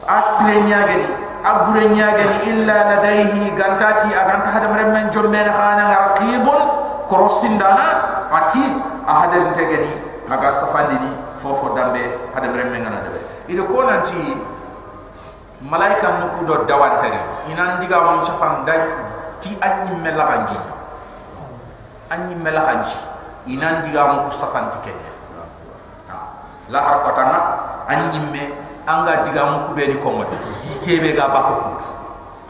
Asle 0.04 0.60
nyageni 0.68 1.31
abure 1.44 1.90
nyaage 1.90 2.24
ni 2.24 2.38
illa 2.54 2.78
ladayhi 2.96 3.52
gantati 3.58 4.14
aganta 4.14 4.50
hada 4.54 4.68
men 4.70 5.10
jomme 5.10 5.38
na 5.38 5.52
khana 5.52 5.84
raqibun 5.90 6.62
krosindana 7.10 7.88
ati 8.32 8.64
ahadar 9.08 9.52
tegani 9.58 9.94
aga 10.30 10.50
safandini 10.52 11.12
fofo 11.42 11.76
dambe 11.76 12.02
hada 12.34 12.48
men 12.50 12.72
ngana 12.72 13.04
dabe 13.04 13.20
ido 13.50 13.66
ko 13.68 13.84
nanti 13.84 14.18
malaika 15.62 16.22
nuku 16.22 16.46
do 16.46 16.56
dawantari 16.66 17.20
inan 17.52 17.82
diga 17.82 18.02
mon 18.02 18.24
chafan 18.26 18.66
dan 18.66 18.82
ti 19.44 19.54
anyi 19.62 19.94
melaganji 20.02 20.58
anyi 22.10 22.34
melaganji 22.38 22.98
inan 23.50 23.86
diga 23.86 24.08
mon 24.10 24.30
safan 24.32 24.74
tikene 24.74 25.10
la 26.72 26.80
harkatanga 26.80 27.40
anyi 27.90 28.20
me 28.32 28.44
anga 28.88 29.22
diga 29.26 29.44
mu 29.46 29.58
ku 29.68 29.72
beni 29.78 29.96
kongo 30.02 30.26
de 30.26 30.38
kebe 30.82 31.14
ga 31.14 31.30
bako 31.30 31.54
ku 31.62 31.72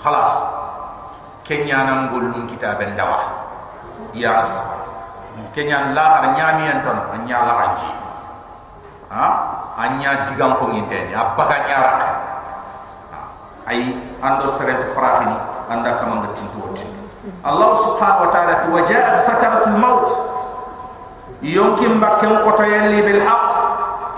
khalas. 0.02 0.34
Kenya 1.42 1.84
nan 1.84 2.08
gollun 2.14 2.48
kitaben 2.48 2.96
dawa 2.96 3.20
ya 4.16 4.40
safa 4.46 4.78
kenya 5.52 5.92
la 5.92 6.22
har 6.22 6.26
nyami 6.32 6.64
en 6.64 6.80
ton 6.80 6.96
anya 7.12 7.44
la 7.44 7.54
haji. 7.60 7.90
Ha? 9.12 9.26
Anya 9.76 10.24
diga 10.24 10.56
ko 10.56 10.72
nginte 10.72 11.12
ni 11.12 11.14
abaga 11.16 11.68
nyara 11.68 11.94
ay 13.68 13.94
ando 14.24 14.48
serent 14.48 14.80
frahini 14.96 15.36
anda 15.68 16.00
kama 16.00 16.24
ngati 16.24 16.48
tuoti 16.56 16.88
allah 17.44 17.76
subhanahu 17.78 18.26
wa 18.26 18.30
ta'ala 18.34 18.66
wajaat 18.72 19.14
sakaratul 19.20 19.78
maut. 19.78 20.10
Yonkim 21.42 21.98
bakem 21.98 22.42
koto 22.46 22.62
yelli 22.64 23.02
bil 23.02 23.22
haqq 23.26 23.52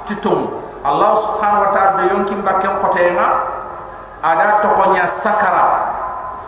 titum 0.06 0.63
Allah 0.84 1.12
subhanahu 1.16 1.64
wa 1.64 1.72
ta'ala 1.72 1.92
de 2.00 2.04
yonkin 2.12 2.44
bakken 2.44 2.76
kotenga 2.84 3.28
ada 4.20 4.60
tokonya 4.60 5.08
sakara 5.08 5.66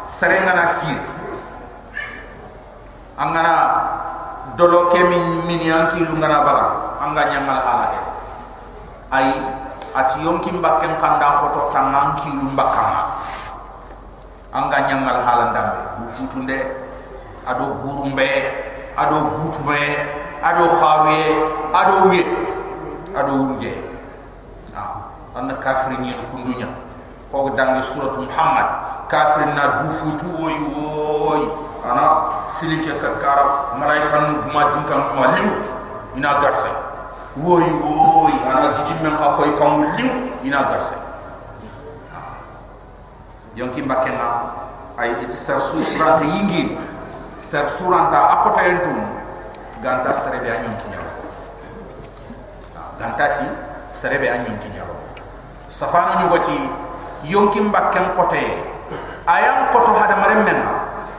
serenga 0.04 0.52
nasir 0.60 1.00
angana 3.16 3.54
dolo 4.60 4.92
kemi 4.92 5.48
min 5.48 5.60
yanki 5.64 6.04
lungana 6.04 6.44
baga 6.44 6.66
anga 7.04 7.24
nyamal 7.32 7.60
ala 7.60 7.88
e. 7.96 8.00
Ay 9.16 9.28
ati 9.96 10.20
yonkin 10.28 10.60
bakken 10.60 11.00
kanda 11.00 11.40
foto 11.40 11.72
tanganki 11.72 12.28
lumbakama 12.36 13.16
anga 14.52 14.80
nyamal 14.92 15.20
halandambe 15.24 15.80
du 16.00 16.04
futunde 16.16 16.58
ado 17.48 17.80
gurumbe 17.80 18.28
ado 19.00 19.18
gutume 19.40 19.80
ado 20.44 20.64
khawiye 20.80 21.28
ado 21.72 21.96
wiye 22.12 22.26
ado 23.16 23.32
uruje 23.32 23.85
anna 25.36 25.54
kafirin 25.60 26.04
yi 26.08 26.14
kundunya 26.32 26.68
ko 27.32 27.52
dangi 27.52 27.84
surat 27.84 28.16
muhammad. 28.16 28.68
Kafirin 29.12 29.54
na 29.54 29.84
dufu 29.84 30.18
tu 30.18 30.26
oy 30.42 30.56
oy 30.74 31.42
ana 31.86 32.06
filike 32.58 32.90
ka 32.98 33.22
karab 33.22 33.78
malaika 33.78 34.18
nu 34.26 34.34
ma 34.50 34.72
jinkan 34.74 35.02
ma 35.14 35.26
liu 35.38 35.52
ina 36.18 36.40
garse 36.42 36.72
oy 37.38 37.66
oy 37.86 38.34
ana 38.50 38.74
gijin 38.82 38.98
men 39.06 39.14
ka 39.20 39.38
koy 39.38 39.54
kam 39.60 39.86
liu 39.94 40.10
ina 40.42 40.64
garse 40.66 40.96
yonki 43.56 43.82
mbakena 43.86 44.28
ay 44.98 45.12
iti 45.24 45.38
sar 45.38 45.62
surat 45.62 46.20
yingi 46.26 46.74
sar 47.38 47.68
suranta 47.70 48.20
akota 48.42 48.62
yentum 48.66 48.98
ganta 49.86 50.12
serebe 50.14 50.50
anyon 50.50 50.74
kinyawo 50.82 51.12
ganta 53.00 53.26
ti 53.38 53.46
serebe 53.88 54.28
anyon 54.34 54.58
kinyawo 54.66 54.85
safano 55.76 56.24
ni 56.24 56.26
wati 56.32 56.56
yonkim 57.28 57.68
bakken 57.68 58.16
kote. 58.16 58.44
Ayam 59.28 59.68
koto 59.76 59.92
hada 59.92 60.16
mare 60.16 60.40
men 60.48 60.60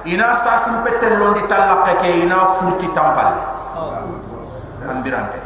ina 0.08 0.32
sasim 0.32 0.80
petel 0.80 1.20
londi 1.20 1.44
talaqe 1.44 1.92
ke 2.00 2.08
ina 2.24 2.56
furti 2.56 2.88
tampal. 2.96 3.36
Ambirante 4.88 5.36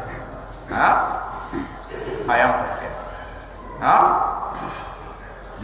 ha? 0.71 0.87
Ayam 2.31 2.51
kote 2.63 2.87
ha? 3.83 3.97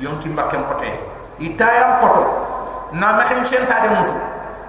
Yonkim 0.02 0.34
bakken 0.34 0.66
kote. 0.66 0.90
Itayam 1.38 2.02
koto. 2.02 2.24
Na 2.98 3.14
mehen 3.22 3.44
senta 3.46 3.78
de 3.86 3.90
mutu. 3.94 4.16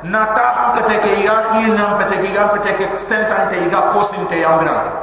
Na 0.04 0.38
ta 0.38 0.54
ham 0.54 0.68
kete 0.78 1.02
ke 1.02 1.26
ya 1.26 1.58
ina 1.58 1.98
pete 1.98 2.22
ke 2.22 2.30
ga 2.30 2.54
pete 2.54 2.78
ke 2.78 2.86
stentante 2.94 3.58
ga 3.74 3.90
kosinte 3.90 4.38
ambirante 4.46 4.94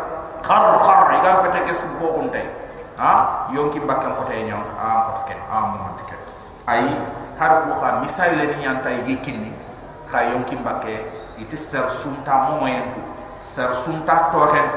khar 0.47 0.79
khar 0.79 1.19
ga 1.19 1.43
pete 1.43 1.67
ke 1.67 1.75
subo 1.75 2.23
unte 2.23 2.63
ha 2.98 3.48
yonki 3.56 3.80
bakkan 3.80 4.16
ko 4.18 4.24
tay 4.28 4.44
nyam 4.44 4.64
a 4.78 5.08
ko 5.08 5.12
taken 5.24 5.40
a 5.50 5.56
mo 5.70 5.76
man 5.84 5.94
taken 6.00 6.20
ay 6.68 6.84
har 7.40 7.52
ko 7.66 7.80
kha 7.80 8.00
misay 8.02 8.36
le 8.36 8.46
ni 8.56 8.64
yanta 8.66 8.90
yi 9.08 9.16
kinni 9.24 9.52
kha 10.12 10.24
yonki 10.32 10.56
bakke 10.66 10.96
iti 11.38 11.58
ser 11.58 11.88
sunta 11.88 12.50
mo 12.50 12.60
moyen 12.62 12.84
tu 12.94 13.02
ser 13.42 13.72
sunta 13.72 14.30
to 14.32 14.40
hen 14.54 14.68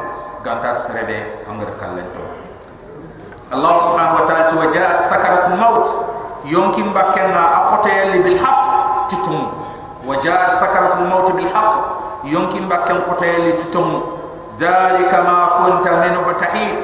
ganta 0.44 0.76
serebe 0.78 1.18
angar 1.50 1.70
kallen 1.80 2.06
to 2.14 2.22
allah 3.52 3.74
subhanahu 3.78 4.22
wa 4.22 4.24
ta'ala 4.28 4.54
wajaat 4.64 4.98
sakaratul 5.10 5.56
maut 5.58 5.86
yonki 6.46 6.82
bakke 6.94 7.22
na 7.34 7.42
a 7.42 7.60
khote 7.70 7.94
li 8.12 8.18
bil 8.22 8.38
haqq 8.38 8.62
titum 9.10 9.40
wajaat 10.06 10.50
sakaratul 10.60 11.06
maut 11.10 11.28
bil 11.36 11.50
haqq 11.50 11.74
yonki 12.24 12.60
bakke 12.70 12.94
ko 13.06 13.14
tay 13.18 13.38
li 13.44 13.52
titum 13.60 14.20
ذلك 14.60 15.14
ما 15.14 15.40
كنت 15.64 15.88
منه 15.88 16.32
تحيد 16.32 16.76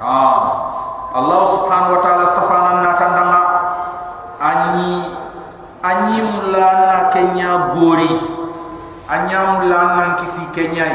ah. 0.00 0.42
Allah 1.10 1.40
subhanahu 1.42 1.98
wa 1.98 2.02
ta'ala 2.02 2.26
safana 2.30 2.72
na 2.86 2.90
tandanga 2.94 3.40
anyi 4.40 5.10
anyi 5.82 6.18
mulana 6.22 7.10
kenya 7.10 7.74
gori 7.74 8.14
anya 9.10 9.58
mulana 9.58 10.14
kisi 10.22 10.46
kenya 10.54 10.86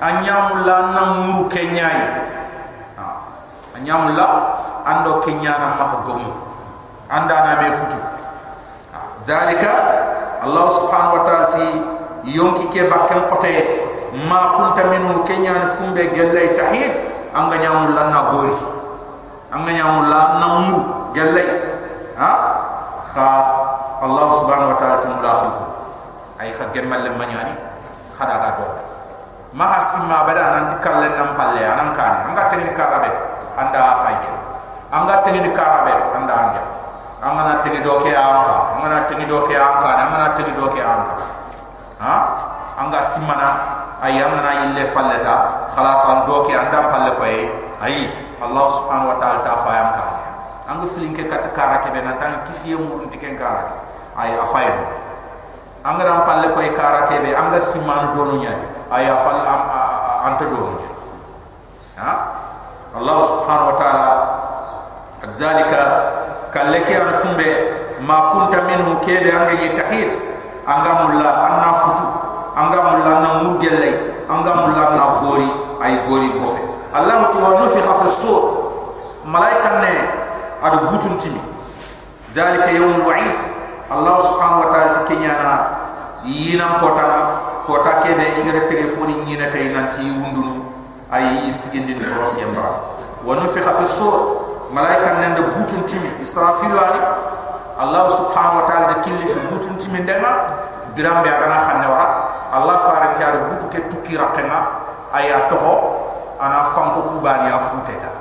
anya 0.00 0.50
mulana 0.50 1.02
muru 1.22 1.46
kenya 1.52 1.88
ah. 2.98 3.32
Anya 3.78 3.94
mulla 3.98 4.26
ando 4.84 5.22
kenya 5.24 5.52
na 5.58 5.68
mahgum 5.80 6.22
anda 7.12 7.36
na 7.44 7.52
me 7.60 7.68
futu. 7.76 8.00
Dalika 9.28 9.72
allah 10.42 10.66
subhanahu 10.74 11.16
wa 11.18 11.22
ta'ala 11.28 11.46
ti 11.54 11.66
yonki 12.34 12.66
ke 12.74 12.90
bakken 12.90 13.30
kote 13.30 13.54
ma 14.26 14.74
minhu 14.90 15.22
kenya 15.24 15.62
na 15.62 15.66
fumbe 15.70 16.10
gelle 16.10 16.52
tahid 16.58 16.92
anga 17.32 17.56
nyamu 17.58 17.96
la 17.96 18.02
na 18.12 18.20
gori 18.30 18.56
anga 19.52 19.70
nyamu 19.72 20.00
la 20.08 20.20
na 20.40 20.46
mu. 20.68 20.78
Gelle 21.12 21.44
ha? 22.16 22.30
Kha 23.12 23.28
allah 24.00 24.26
subhanahu 24.40 24.72
wa 24.72 24.78
ta'ala 24.80 24.96
tumula 25.04 25.32
ay 26.40 26.48
kha 26.56 26.72
gemal 26.72 27.04
le 27.04 27.12
manyani 27.12 27.52
khada 28.16 28.40
ga 28.40 28.50
do 28.56 28.66
ma 29.52 29.76
hasima 29.76 30.24
bada 30.24 30.56
nan 30.56 30.64
tikalle 30.72 31.12
nam 31.12 31.36
palle 31.36 31.60
anan 31.60 31.92
kan. 31.92 32.32
Anga 32.32 32.48
tengni 32.48 32.72
karabe 32.72 33.12
anda 33.60 34.00
fayke 34.00 34.32
anga 34.88 35.20
tengni 35.20 35.52
karabe 35.52 35.92
anda 36.16 36.32
anja 36.32 36.62
anga 37.20 37.42
na 37.44 37.54
tengni 37.60 37.84
doke 37.84 38.08
anga 38.08 38.56
anga 38.72 38.88
na 38.88 38.98
tengni 39.04 39.28
doke 39.28 39.52
anga 39.52 39.90
anga 39.92 40.16
na 40.16 40.28
tengni 40.32 40.56
doke 40.56 40.80
anga 40.80 41.14
ha? 42.00 42.14
Anga 42.80 43.00
simana 43.04 43.48
ay 44.02 44.18
amna 44.18 44.66
ille 44.66 44.84
falleta 44.90 45.70
khalas 45.74 46.02
an 46.10 46.18
doke 46.26 46.50
anda 46.50 46.90
palle 46.90 47.14
ko 47.14 47.24
ay 47.82 48.10
allah 48.42 48.66
subhanahu 48.66 49.14
wa 49.14 49.16
ta'ala 49.22 49.40
ta 49.46 49.54
fayam 49.62 49.88
ka 49.94 50.02
ang 50.66 50.82
filinke 50.90 51.30
kat 51.30 51.54
kara 51.54 51.86
ke 51.86 51.94
ben 51.94 52.10
tan 52.18 52.42
kisiye 52.46 52.74
murun 52.74 53.06
tiken 53.06 53.38
kara 53.38 53.78
ay 54.18 54.34
afay 54.42 54.66
angara 55.86 56.26
palle 56.26 56.50
koy 56.50 56.74
kara 56.74 57.06
kebe 57.06 57.30
anga 57.30 57.62
simanu 57.62 58.10
donu 58.14 58.42
nya 58.42 58.54
ay 58.90 59.06
afal 59.06 59.38
am 59.46 59.62
anta 60.26 60.46
nya 60.50 60.90
ha? 62.02 62.12
Allah 62.92 63.18
subhanahu 63.24 63.70
wa 63.72 63.76
ta'ala 63.80 64.06
anga 72.56 72.80
mulla 72.90 73.12
na 73.20 73.30
mugelle 73.42 73.90
anga 74.28 74.52
mulla 74.54 74.84
na 74.96 75.04
gori. 75.20 75.48
Ay 75.82 75.98
gori 76.06 76.30
fofe. 76.38 76.62
Allah 76.94 77.26
tuwa 77.32 77.58
no 77.58 77.66
fi 77.68 77.80
khafa 77.82 78.08
sur. 78.08 78.42
Malaika 79.26 79.80
ne 79.82 79.92
adu 80.62 80.78
butun 80.90 81.16
timi. 81.18 81.40
Dalika 82.34 82.70
yawm 82.70 83.02
wa'id. 83.02 83.34
Allah 83.90 84.16
subhanahu 84.20 84.64
wa 84.64 84.68
ta'ala 84.72 84.90
tikinyana 85.02 85.52
yina 86.24 86.78
kota 86.80 87.04
kota 87.66 87.92
kebe 88.00 88.22
igere 88.40 88.60
telefoni 88.70 89.14
nyina 89.26 89.50
tay 89.50 89.68
nanti 89.74 90.06
wundunu. 90.06 90.62
Ay 91.10 91.48
isigindi 91.48 91.94
ni 91.94 92.04
ros 92.04 92.38
yamba. 92.38 92.94
Wa 93.26 93.34
no 93.36 93.48
fi 93.48 93.60
sur. 93.86 94.38
Malaika 94.72 95.18
ne 95.18 95.34
de 95.34 95.42
butun 95.42 95.82
timi. 95.84 96.08
Istrafilu 96.22 96.78
ali 96.78 97.00
allah 97.80 98.06
subhanahu 98.06 98.56
wa 98.62 98.64
ta'ala 98.70 98.86
de 98.86 98.96
kilifu 99.02 99.40
butun 99.50 99.76
timi 99.76 99.98
ndema 99.98 100.28
biram 100.94 101.22
be 101.22 101.28
agana 101.28 101.56
khanne 101.66 101.86
wara. 101.88 102.06
Allah 102.52 102.76
faare 102.84 103.16
tiare 103.16 103.48
butu 103.48 103.66
ke 103.72 103.88
tukki 103.88 104.12
rakena 104.12 104.84
aya 105.08 105.48
toho 105.48 106.04
ana 106.36 106.68
fanko 106.76 107.16
kubani 107.16 107.48
a 107.48 107.56
fute 107.56 107.96
da. 107.96 108.12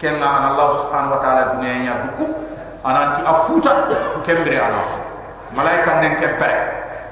Kenna 0.00 0.24
an 0.24 0.44
allah 0.56 0.72
subhanahu 0.72 1.16
wa 1.16 1.20
taala 1.20 1.52
dunya 1.52 1.84
nya 1.84 1.94
duku 2.08 2.32
ana 2.80 3.12
ti 3.12 3.20
a 3.20 3.34
futa 3.44 3.92
kembere 4.24 4.56
ana 4.56 4.80
fu. 4.88 4.98
Malaika 5.52 6.00
nden 6.00 6.16
ke 6.16 6.40
pere 6.40 6.56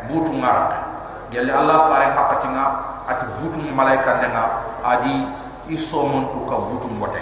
butu 0.08 0.32
ngara 0.32 0.80
gelle 1.28 1.52
allah 1.52 1.92
faare 1.92 2.08
hakati 2.16 2.48
nga 2.48 2.64
at 3.04 3.20
butu 3.36 3.60
malaika 3.76 4.16
nden 4.16 4.32
adi 4.80 5.28
iso 5.68 6.08
mon 6.08 6.32
to 6.32 6.40
ka 6.48 6.56
butu 6.56 6.88
wote 6.96 7.20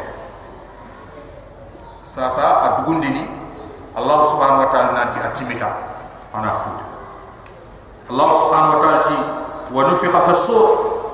sasa 2.07 2.71
adugundini 2.71 3.27
allah 3.99 4.23
subhanahu 4.23 4.63
wa 4.63 4.71
taala 4.71 4.95
nanti 4.95 5.19
atimita 5.19 5.75
ana 6.31 6.55
fute 6.55 6.94
allah 8.11 8.29
subhanahu 8.37 8.73
wa 8.77 8.81
ta'ala 8.83 8.99
ti 9.01 9.17
wa 9.73 9.83
nufiqa 9.89 10.21
fi 10.29 10.35
sur 10.35 10.67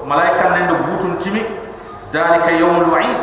malaika 0.06 0.50
nendo 0.58 0.74
butun 0.90 1.16
timi 1.18 1.42
dhalika 2.12 2.50
yawmul 2.50 2.90
wa'id. 2.90 3.22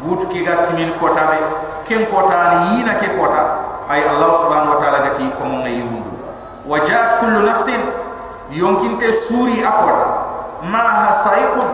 Butu 0.00 0.32
ki 0.32 0.40
ga 0.48 0.64
timin 0.64 0.88
kota 0.96 1.28
be 1.28 1.38
ken 1.84 2.06
kota 2.08 2.56
ni 2.56 2.80
yina 2.80 2.96
ke 2.96 3.12
kota 3.20 3.42
ay 3.84 4.00
allah 4.08 4.32
subhanahu 4.32 4.72
wa 4.72 4.80
ta'ala 4.80 4.98
gati 5.12 5.28
ko 5.36 5.44
mo 5.44 5.60
ngay 5.60 5.76
yundu 5.84 6.12
wajat 6.64 7.20
kullu 7.20 7.44
nafsin. 7.44 7.80
Yonkinte 8.50 9.12
suri 9.12 9.62
akota 9.62 10.10
ma 10.66 11.06
hasaiqun 11.06 11.68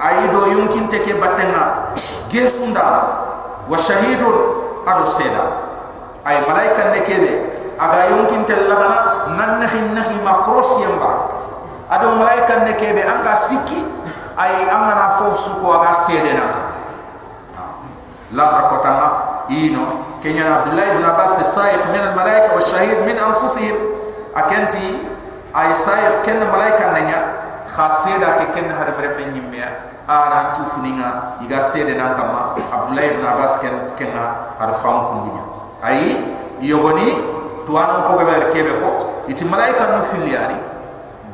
ay 0.00 0.26
do 0.32 0.48
yonkinte 0.50 0.98
ke 1.04 1.14
batenga. 1.20 1.94
Gesunda 2.32 2.82
wa 3.68 3.76
shahidun. 3.78 4.34
Ado 4.88 5.04
seda. 5.04 5.44
Ay 6.24 6.40
malaika 6.48 6.96
ne 6.96 7.00
kebe 7.04 7.49
aga 7.80 8.12
yonkin 8.12 8.44
tel 8.44 8.68
lagana 8.68 9.32
nan 9.40 9.56
nahi 9.64 9.80
nahi 9.96 10.16
ma 10.20 10.44
cross 10.44 10.76
yamba 10.84 11.32
ado 11.88 12.12
malaika 12.20 12.60
ne 12.68 12.76
kebe 12.76 13.00
anga 13.00 13.32
siki 13.32 13.80
ay 14.36 14.68
amana 14.68 15.16
fo 15.16 15.32
su 15.32 15.56
ko 15.64 15.80
aga 15.80 15.92
sede 16.04 16.32
na 16.36 16.46
la 18.36 18.44
rakotanga 18.62 19.08
ino. 19.50 20.06
Kenya 20.22 20.60
abdullah 20.62 20.86
ibn 20.94 21.02
abbas 21.02 21.40
sayyid 21.42 21.80
min 21.90 21.98
al 22.04 22.14
malaika 22.14 22.52
wa 22.54 22.60
shahid 22.62 23.02
min 23.08 23.16
anfusihim. 23.18 23.74
Akenti 24.36 25.00
ay 25.56 25.72
sayyid 25.74 26.22
ken 26.22 26.38
malaika 26.46 26.92
nenya 26.94 27.18
khasida 27.66 28.38
ke 28.38 28.54
ken 28.54 28.68
har 28.70 28.86
berbe 28.94 29.26
nyimmea 29.32 29.90
ana 30.06 30.50
chufuninga 30.54 31.40
iga 31.42 31.58
sede 31.72 31.94
nan 31.98 32.14
kama 32.14 32.54
abdullah 32.70 33.04
ibn 33.06 33.22
abbas 33.26 33.58
ken 33.62 33.94
kenna 33.98 34.54
ar 34.58 34.74
fam 34.82 35.06
kundinya 35.10 35.44
ay 35.82 36.18
yogoni 36.62 37.39
tuana 37.70 38.02
ko 38.02 38.18
be 38.18 38.50
kebe 38.50 38.82
ko 38.82 38.90
iti 39.30 39.46
malaika 39.46 39.94
no 39.94 40.02
filiani 40.02 40.58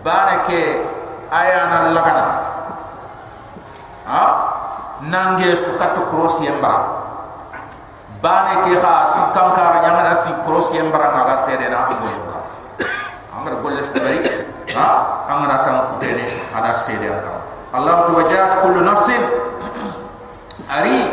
barake 0.05 0.85
ayana 1.33 1.97
lagana 1.97 2.27
ha 4.05 4.23
nange 5.09 5.57
su 5.57 5.73
kat 5.81 5.97
cross 6.13 6.45
yamba 6.45 6.73
bane 8.21 8.69
ke 8.69 8.77
ha 8.85 9.01
sikam 9.09 9.57
kara 9.57 9.81
nyanga 9.81 10.03
na 10.05 10.13
si 10.13 10.29
cross 10.45 10.77
yamba 10.77 11.25
nga 11.25 11.37
sede 11.41 11.73
na 11.73 11.89
ko 11.89 12.05
amar 13.33 13.57
golle 13.65 13.81
stari 13.81 14.21
ha? 14.77 14.89
Amara 15.33 15.65
tan 15.65 15.89
ko 15.89 16.05
dene 16.05 16.29
ada 16.53 16.77
sede 16.77 17.09
akam 17.09 17.41
Allah 17.77 18.09
tuwajat 18.09 18.63
kullu 18.65 18.81
nafsin. 18.81 19.21
Ari 20.71 21.13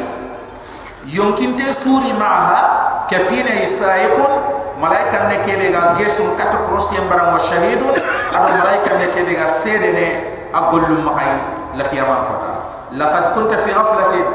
yonkinte 1.12 1.74
suri 1.76 2.14
maaha 2.16 3.04
kafina 3.12 3.58
isaiqun 3.68 4.53
malaika 4.84 5.32
ne 5.32 5.38
kebe 5.48 5.72
ga 5.72 5.96
gesun 5.96 6.36
kat 6.36 6.52
cross 6.68 6.92
yambara 6.92 7.32
wa 7.32 7.40
shahidun 7.40 7.96
ado 8.36 8.52
malaika 8.60 9.00
ne 9.00 9.08
kebe 9.16 9.32
ga 9.40 9.48
sedene 9.48 10.08
agollu 10.52 11.00
mahay 11.00 11.40
la 11.80 11.84
qiyamah 11.88 12.20
kota. 12.28 12.52
Laqad 13.00 13.32
kunta 13.34 13.58
fi 13.64 13.72
ghaflatin 13.72 14.28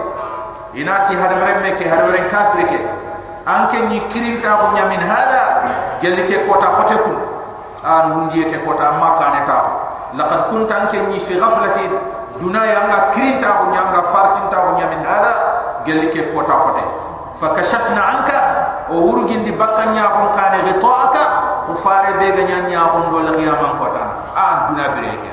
inati 0.75 1.12
hada 1.20 1.37
maremme 1.37 1.77
ke 1.77 1.85
hada 1.85 2.09
maremme 2.09 2.33
kafirike 2.33 2.81
anke 3.47 3.79
ni 3.93 4.01
kirinta 4.09 4.57
ko 4.57 4.73
nyamin 4.75 5.05
hada 5.05 5.43
gelike 6.01 6.49
kota 6.49 6.66
khotekun 6.81 7.16
an 7.85 8.05
hundiye 8.16 8.49
ke 8.51 8.65
kota 8.65 8.97
makane 8.99 9.45
ta. 9.45 9.59
Laqad 10.16 10.49
kunta 10.51 10.75
anke 10.89 10.99
ni 11.12 11.20
fi 11.20 11.37
ghaflatin 11.39 11.93
duna 12.41 12.65
yanga 12.66 13.12
kirinta 13.15 13.62
ko 13.62 13.65
nyanga 13.70 14.01
fartinta 14.11 14.57
ko 14.57 14.70
nyamin 14.81 15.05
hada 15.05 15.33
gelike 15.85 16.33
kota 16.35 16.57
khote. 16.57 16.85
Fakashafna 17.39 18.03
anka 18.03 18.39
o 18.89 18.94
urugindi 19.12 19.52
bakanya 19.52 20.09
ko 20.09 20.32
kane 20.32 20.65
ghita'aka 20.65 21.23
khufare 21.69 22.16
be 22.16 22.32
ganya 22.32 22.65
nya 22.65 22.81
ko 22.93 23.12
do 23.12 23.19
la 23.23 23.32
qiyamam 23.36 23.77
kota 23.77 24.02
an 24.32 24.73
duna 24.73 24.86
bireke 24.97 25.32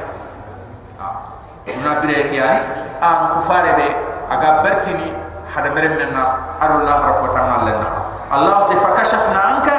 duna 1.65 1.91
bireke 2.03 2.35
yani 2.35 2.59
an 2.99 3.39
khufare 3.39 3.71
be 3.79 3.87
aga 4.27 4.63
bertini 4.63 5.09
hada 5.51 5.71
meremna 5.71 6.59
ado 6.59 6.83
la 6.83 6.93
rakota 7.07 7.41
malena 7.47 7.89
allah 8.31 8.67
ta 8.67 8.75
fakashafna 8.75 9.39
anka 9.55 9.75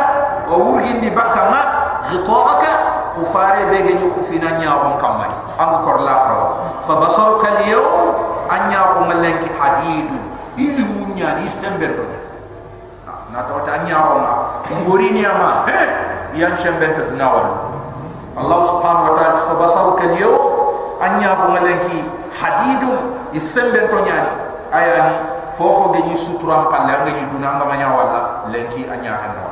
o 0.48 0.72
urugindi 0.72 1.12
bakama 1.12 1.60
ghita'aka 2.08 2.70
khufare 3.12 3.68
be 3.68 3.78
ganya 3.84 4.08
khufina 4.12 4.60
nya 4.60 4.76
ko 4.76 5.00
kamai. 5.00 5.32
An 5.56 5.80
ko 5.84 6.04
la 6.04 6.16
fa 6.84 6.94
basaruka 7.00 7.48
al-yawm 7.48 8.12
anya 8.52 8.92
ko 8.92 9.08
malenki 9.08 9.48
hadidun 9.56 10.20
ili 10.56 10.84
munya 10.84 11.40
ni 11.40 11.48
sembendo 11.48 12.04
na 13.36 13.44
to 13.44 13.60
ta 13.68 13.84
anya 13.84 14.00
ko 14.00 14.14
ma 14.16 14.32
ngori 14.80 15.12
ni 15.12 15.20
ama 15.28 15.68
he 15.68 15.80
yan 16.40 16.56
sembento 16.56 17.04
dunawal 17.12 17.76
Allah 18.36 18.60
subhanahu 18.64 19.12
wa 19.12 19.14
ta'ala 19.16 19.48
fa 19.48 19.54
basaruka 19.56 20.12
al-yawm. 20.12 20.40
Anya 21.00 21.36
ko 21.36 21.52
malenki 21.52 22.04
hadidun 22.32 23.28
isembento 23.36 24.00
nyani 24.00 24.32
ayani 24.72 25.12
fofo 25.56 25.92
ge 25.92 26.00
ni 26.08 26.16
suturam 26.16 26.72
palle 26.72 26.88
nga 27.00 27.12
ni 27.12 27.24
dunanga 27.32 27.64
manya 27.68 27.92
wala 27.92 28.20
lenki 28.48 28.88
anya 28.88 29.12
handa 29.20 29.44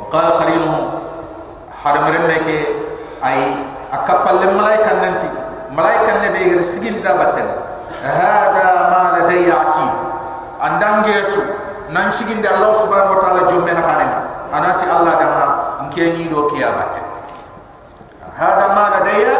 wa 0.00 0.04
qala 0.08 0.40
qarinuhu 0.40 1.04
hadam 1.84 2.08
remme 2.08 2.36
ke 2.48 2.56
ay 3.20 3.60
akapalle 3.92 4.56
malaika 4.56 4.96
nanti. 5.00 5.28
Malaika 5.72 6.20
ne 6.24 6.28
be 6.32 6.60
sigil 6.64 7.00
da 7.04 7.14
batten 7.16 7.46
hada 8.00 8.88
ma 8.88 9.20
ladayya 9.20 9.68
ati. 9.68 9.86
Andam 10.60 11.04
gesu 11.08 11.40
nan 11.90 12.06
sigil 12.14 12.38
da 12.42 12.58
allah 12.58 12.70
subhanahu 12.74 13.18
wa 13.18 13.20
taala 13.22 13.42
jomme 13.50 13.72
na 13.74 13.82
hanen 13.82 14.10
anati 14.54 14.86
allah 14.86 15.12
da 15.18 15.26
ma 15.34 15.44
nke 15.90 16.14
ni 16.18 16.30
do 16.30 16.46
kiya 16.50 16.70
batten 16.74 17.04
hada 18.38 18.66
ma 18.74 18.84
ladayya 18.94 19.34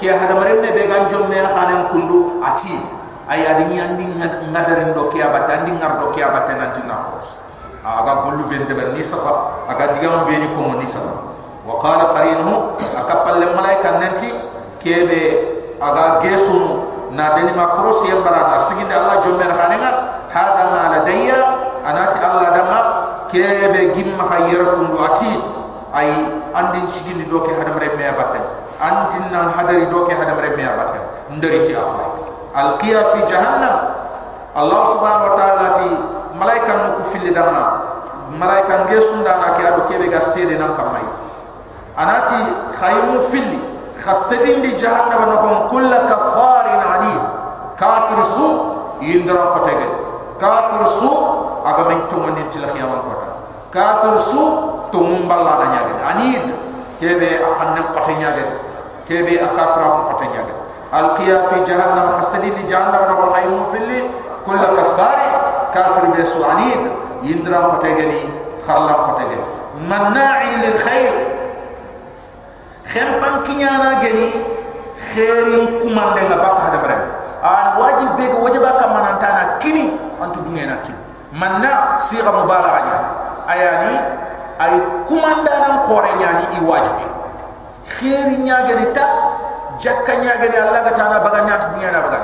ke 0.00 0.08
hada 0.08 0.34
maremme 0.36 0.68
be 0.72 0.82
gan 0.88 1.04
jomme 1.08 1.36
na 1.36 1.48
hanen 1.52 1.88
kundu 1.92 2.40
ati 2.40 2.80
ay 3.28 3.44
adini 3.46 3.76
andi 3.78 4.04
ngadarin 4.50 4.96
do 4.96 5.12
kiya 5.12 5.28
batten 5.28 5.62
andi 5.64 5.72
ngar 5.76 6.00
do 6.00 6.08
kiya 6.10 6.32
batten 6.34 6.56
nanti 6.58 6.82
na 6.88 6.98
kos. 7.14 7.38
Aga 7.80 8.28
gollu 8.28 8.44
ben 8.50 8.68
de 8.68 8.74
ni 8.92 9.00
safa 9.00 9.64
aga 9.68 9.96
digam 9.96 10.24
be 10.28 10.36
ni 10.36 10.48
ko 10.52 10.76
ni 10.76 10.84
safa 10.84 11.32
wa 11.64 11.80
qala 11.80 12.12
qarinuhu 12.12 12.76
akapalle 12.96 13.56
malaika 13.56 13.96
nanti 14.00 14.28
kebe 14.80 15.20
aga 15.80 16.20
gesunu 16.20 16.84
na 17.12 17.32
deni 17.36 17.52
ma 17.56 17.72
krosi 17.76 18.08
yambara 18.12 18.52
na 18.52 18.56
siginde 18.60 18.92
Allah 18.92 19.16
jomme 19.24 19.44
na 19.48 19.54
hanenga 19.56 19.90
hada 20.28 20.62
ma 20.72 20.80
ladayya 20.92 21.38
anati 21.84 22.18
Allah 22.20 22.48
dama 22.54 22.78
kebe 23.28 23.94
gimma 23.94 24.24
hayra 24.28 24.76
kundu 24.76 24.96
atit. 25.00 25.46
Ay 25.90 26.06
andin 26.54 26.86
siginde 26.86 27.26
doke 27.26 27.50
hadam 27.50 27.74
remme 27.74 27.98
abatte 28.06 28.38
antin 28.78 29.26
nan 29.34 29.50
hadari 29.50 29.90
doke 29.90 30.14
hadam 30.14 30.38
remme 30.38 30.62
abatte 30.62 31.02
ndari 31.34 31.66
ti 31.66 31.74
afa 31.74 32.14
alqiya 32.54 33.10
fi 33.10 33.26
jahannam. 33.26 33.98
Allah 34.54 34.82
subhanahu 34.86 35.30
wa 35.30 35.34
ta'ala 35.34 35.66
ti 35.74 35.90
malaika 36.38 36.72
nu 36.86 36.88
ku 36.94 37.02
fili 37.10 37.34
dama 37.34 37.90
malaika 38.38 38.86
ngesu 38.86 39.18
ndana 39.26 39.58
ke 39.58 39.66
ado 39.66 39.82
kebe 39.90 40.06
ga 40.06 40.22
sede 40.22 40.54
nan 40.54 40.78
kamai. 40.78 41.02
Anati 41.98 42.38
khaymu 42.78 43.26
filli 43.26 43.58
khassadin 43.98 44.62
di 44.62 44.78
jahannama 44.78 45.26
no 45.26 45.36
hon 45.42 45.56
kull 45.74 45.90
kafarin 46.06 46.82
anid 46.86 47.22
kafir 47.74 48.22
su 48.22 48.46
yindra 49.02 49.58
patege 49.58 49.90
kafir 50.38 50.86
su 50.86 51.10
aga 51.64 51.82
men 51.88 52.00
to 52.08 52.16
mon 52.16 52.34
til 52.50 52.64
khiyama 52.64 52.98
kota 53.06 53.28
kafir 53.70 54.18
su 54.18 54.42
to 54.92 54.98
mum 55.00 55.28
balla 55.28 55.58
na 55.60 55.66
nyaade 55.72 55.94
anid 56.10 56.46
kebe 57.00 57.28
ahanne 57.48 57.82
pate 57.94 58.12
nyaade 58.20 58.44
kebe 59.08 59.34
akafra 59.40 59.88
pate 60.08 60.26
nyaade 60.32 60.52
alqiya 60.92 61.36
fi 61.48 61.64
jahannam 61.64 62.08
khassadin 62.16 62.54
di 62.54 62.64
jahannama 62.68 63.06
no 63.08 63.32
khaymu 63.32 63.64
filli 63.72 64.00
kull 64.44 64.58
kafarin 64.58 65.32
kafir 65.74 66.04
besu 66.16 66.42
anid 66.44 66.82
yindra 67.22 67.70
patege 67.70 68.06
ni 68.06 68.20
kharla 68.66 68.94
patege 69.06 69.38
manna'in 69.88 70.60
lil 70.60 70.76
khair. 70.76 71.14
Khempan 72.90 73.46
kinyana 73.46 74.02
geni 74.02 74.34
khairin 75.14 75.78
kumande 75.78 76.20
nga 76.26 76.36
baka 76.42 76.60
hada 76.68 76.78
bare 76.82 76.96
an 77.38 77.66
wajib 77.78 78.18
bega 78.18 78.36
wajiba 78.36 78.70
kam 78.82 78.90
manantana 78.98 79.62
kini 79.62 79.94
antu 80.18 80.42
dungena 80.42 80.82
kini 80.82 80.99
manna 81.32 81.94
siga 81.98 82.30
mubalagha 82.32 82.80
nya 82.86 82.98
ayani 83.46 83.94
ay 84.58 84.74
kumanda 85.06 85.54
nan 85.66 85.74
kore 85.86 86.10
nyani 86.18 86.44
i 86.54 86.58
wajibi 86.64 87.06
khairin 87.86 88.42
nya 88.44 88.66
geni 88.66 88.86
ta 88.92 89.06
jakka 89.78 90.18
nya 90.20 90.36
allah 90.36 90.80
ga 90.84 90.92
tana 90.94 91.18
baga 91.22 91.40
nya 91.46 91.54
dungena 91.70 91.98
baga 92.02 92.20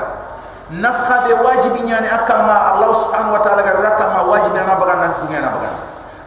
nafkha 0.71 1.23
be 1.27 1.33
wajibi 1.33 1.87
nyani 1.87 2.07
akama 2.11 2.75
allah 2.75 2.91
subhanahu 2.91 3.39
wa 3.39 3.41
ta'ala 3.41 3.63
ga 3.63 3.73
rakama 3.79 4.19
wajibi 4.27 4.59
ana 4.59 4.75
baga 4.75 4.93
nan 4.99 5.11
dungena 5.23 5.49
baga 5.55 5.69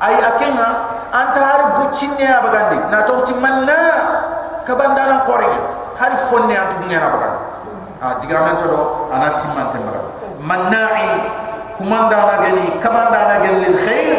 ay 0.00 0.16
akenga 0.16 0.68
anta 1.12 1.40
har 1.44 1.62
buccinne 1.76 2.24
abagandi 2.24 2.78
na 2.88 3.04
to 3.04 3.20
ti 3.28 3.36
manna 3.36 3.80
kabandana 4.64 5.28
korege 5.28 5.60
har 6.00 6.12
fonne 6.32 6.56
antu 6.56 6.80
ngena 6.88 7.12
bagandi 7.12 7.40
a 8.00 8.06
digamen 8.24 8.56
to 8.56 8.66
do 8.72 8.80
ana 9.12 9.36
timman 9.36 9.68
te 9.68 9.78
baga 9.84 10.00
manna'in 10.40 11.12
كمان 11.80 12.08
دانا 12.08 12.36
جني 12.48 12.66
كمان 12.84 13.12
دانا 13.12 13.38
جن 13.46 13.54
للخير 13.54 14.16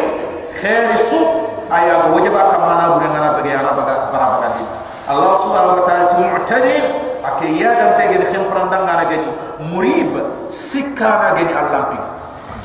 خير 0.61 0.93
الصوت 0.93 1.27
أيا 1.73 2.05
وجب 2.13 2.31
كمان 2.33 2.77
أقول 2.85 3.03
أنا 3.03 3.31
بقي 3.31 3.55
أنا 3.55 3.71
بقى 3.71 3.95
برا 4.13 4.39
بقى 4.39 4.49
دي 4.57 4.65
الله 5.13 5.35
سبحانه 5.37 5.73
وتعالى 5.73 6.05
تقول 6.05 6.25
معتدين 6.25 6.83
أكيد 7.25 7.55
يا 7.61 7.73
دم 7.73 7.91
تيجي 7.97 8.15
الخير 8.15 8.43
كمان 8.49 8.69
دانا 8.69 9.03
جني 9.03 9.31
مريب 9.73 10.23
سكانا 10.49 11.33
جني 11.37 11.53
الله 11.59 11.81
بي 11.89 11.97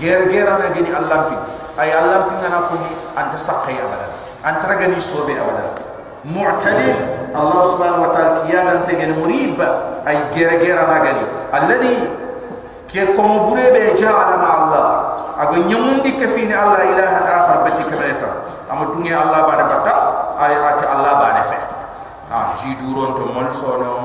غير 0.07 0.29
غير 0.29 0.49
أنا 0.57 0.69
جني 0.75 0.89
الله 0.99 1.17
بي 1.29 1.37
أي 1.83 1.99
الله 1.99 2.19
بي 2.19 2.47
أنا 2.47 2.61
كوني 2.69 2.93
أنت 3.19 3.39
سقي 3.39 3.75
أبدا 3.85 4.07
أنت 4.49 4.65
رجني 4.71 5.01
صوب 5.01 5.31
أبدا 5.31 5.65
معتدين 6.25 6.97
الله 7.37 7.63
سبحانه 7.63 8.03
وتعالى 8.03 8.53
يا 8.55 8.65
دم 8.75 8.81
تيجي 8.87 9.13
مريب 9.13 9.61
أي 10.09 10.19
غير 10.35 10.51
غير 10.61 10.85
أنا 10.85 10.99
جني 11.05 11.25
الذي 11.63 11.97
الذي 12.86 13.06
كي 13.06 13.06
كم 13.18 13.50
بريب 13.50 13.96
جعل 13.96 14.30
مع 14.38 14.52
الله 14.64 14.86
أقول 15.40 15.72
يوم 15.72 16.02
دي 16.04 16.12
كفين 16.12 16.52
الله 16.52 16.82
إله 16.92 17.12
آخر 17.38 17.56
بتي 17.70 17.84
كميتا 17.84 18.30
أما 18.72 18.84
الدنيا 18.84 19.24
الله 19.24 19.42
بعد 19.42 19.60
بتا 19.66 19.96
أي 20.46 20.54
أتى 20.70 20.86
الله 20.94 21.14
بعد 21.14 21.38
فه 21.44 21.62
آه 22.32 22.48
جي 22.64 22.74
دورون 22.84 23.16
تمل 23.16 23.48
سونو 23.56 23.96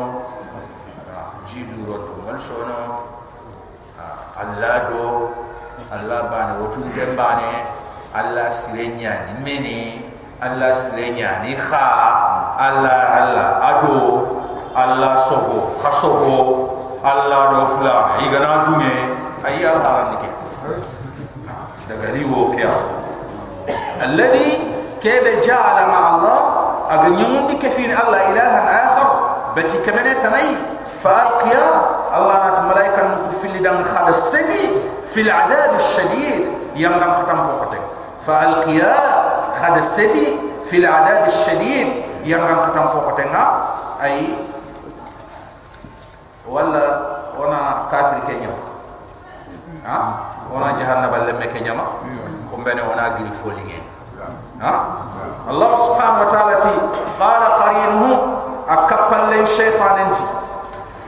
جي 1.51 1.63
دورون 1.75 2.01
تمل 2.07 2.39
سونو 2.39 2.83
الله 4.43 4.79
دو 4.79 5.29
الله 5.93 6.21
بعد 6.31 6.49
وتون 6.63 6.87
جنبانه 6.97 7.53
الله 8.17 8.49
سيرنيا 8.49 9.13
نمني 9.35 10.15
Allah 10.37 10.69
sirenya 10.69 11.41
ni 11.49 11.57
kha 11.57 11.89
Allah 12.61 13.01
Allah 13.25 13.49
ado 13.57 14.01
Allah 14.77 15.17
sogo 15.17 15.81
khasogo 15.81 16.70
Allah 17.02 17.42
do 17.50 17.62
fulana 17.74 18.22
i 18.22 18.30
gana 18.30 18.66
dunye 18.70 18.94
ay 19.42 19.66
al 19.66 19.82
haram 19.82 20.14
nike 20.14 20.30
ha, 21.50 21.56
daga 21.90 22.14
ri 22.14 22.22
wo 22.30 22.54
kya 22.54 22.70
alladhi 24.06 24.62
kebe 25.02 25.42
jaala 25.42 25.90
ma 25.90 26.00
Allah 26.14 26.40
aga 26.94 27.10
nyamun 27.18 27.50
dike 27.50 27.74
Allah 27.90 28.30
ilahan 28.30 28.66
akhar 28.70 29.10
bati 29.58 29.82
kamene 29.82 30.14
tanay 30.22 30.54
fa 31.02 31.26
alqiya 31.26 31.66
Allah 32.14 32.36
nat 32.46 32.58
malaika 32.70 33.02
nuku 33.18 33.30
fili 33.42 33.66
dan 33.66 33.82
khada 33.82 34.14
sedi 34.14 34.70
fil 35.10 35.26
adab 35.26 35.82
shadid 35.82 36.54
yang 36.78 37.02
dan 37.02 37.18
katam 37.18 37.50
pokote 37.50 37.82
fa 38.22 38.46
alqiya 38.46 38.94
khada 39.58 39.82
sedi 39.82 40.38
fil 40.70 40.86
adab 40.86 41.26
shadid 41.34 42.06
yang 42.30 42.46
dan 42.46 42.62
katam 42.70 42.94
pokote 42.94 43.26
nga 43.34 43.46
ay 44.06 44.38
wala 46.52 46.84
ona 47.40 47.88
kafir 47.88 48.20
kenya. 48.28 48.52
Ha? 49.88 49.98
Ona 50.52 50.76
jahanna 50.76 51.08
balle 51.08 51.32
me 51.40 51.48
kenya 51.48 51.72
ma? 51.74 51.96
Ko 52.52 52.60
bene 52.60 52.84
ona 52.84 53.16
giri 53.16 53.32
foli 53.32 53.64
ha? 54.60 54.72
Allah 55.48 55.72
subhanahu 55.74 56.28
wa 56.28 56.30
ta'ala 56.30 56.54
ti 56.60 56.70
qala 57.18 57.48
qarinuhu 57.58 58.10
akappal 58.68 59.32
le 59.32 59.42
shaytan 59.48 60.06
enti 60.06 60.28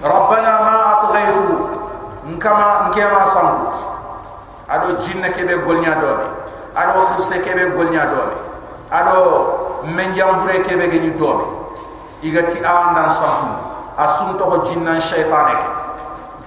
rabbana 0.02 0.54
ma 0.64 0.76
atghaytu 0.98 1.46
nkama 2.34 2.90
nkema 2.90 3.22
sambut 3.28 3.76
ado 4.72 4.96
jinna 5.04 5.30
kebe 5.30 5.60
golnya 5.68 6.00
dobe. 6.00 6.24
Ado 6.74 7.06
fursa 7.14 7.38
kebe 7.44 7.76
golnya 7.76 8.08
dobe. 8.10 8.34
Ado 8.90 9.20
menjambure 9.92 10.64
kebe 10.64 10.88
geni 10.88 11.12
dobe. 11.20 11.46
Igati 12.24 12.64
awandan 12.64 13.12
sambut 13.12 13.73
asunto 13.98 14.44
ko 14.46 14.58
jinnan 14.66 14.98
shaytane 15.02 15.54
ke 15.58 15.68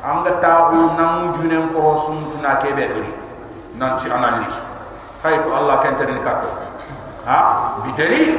anga 0.06 0.38
ta'u 0.42 0.94
namu 0.98 1.34
junen 1.34 1.70
ko 1.74 1.94
suntu 1.98 2.38
na 2.42 2.58
kebe 2.62 2.86
kiri 2.86 3.12
nan 3.78 3.98
ci 3.98 4.06
anani 4.10 4.46
kaitu 5.22 5.48
allah 5.50 5.82
kan 5.82 5.98
tarin 5.98 6.22
kato. 6.22 6.46
Ha? 7.26 7.38
Bidari 7.82 8.38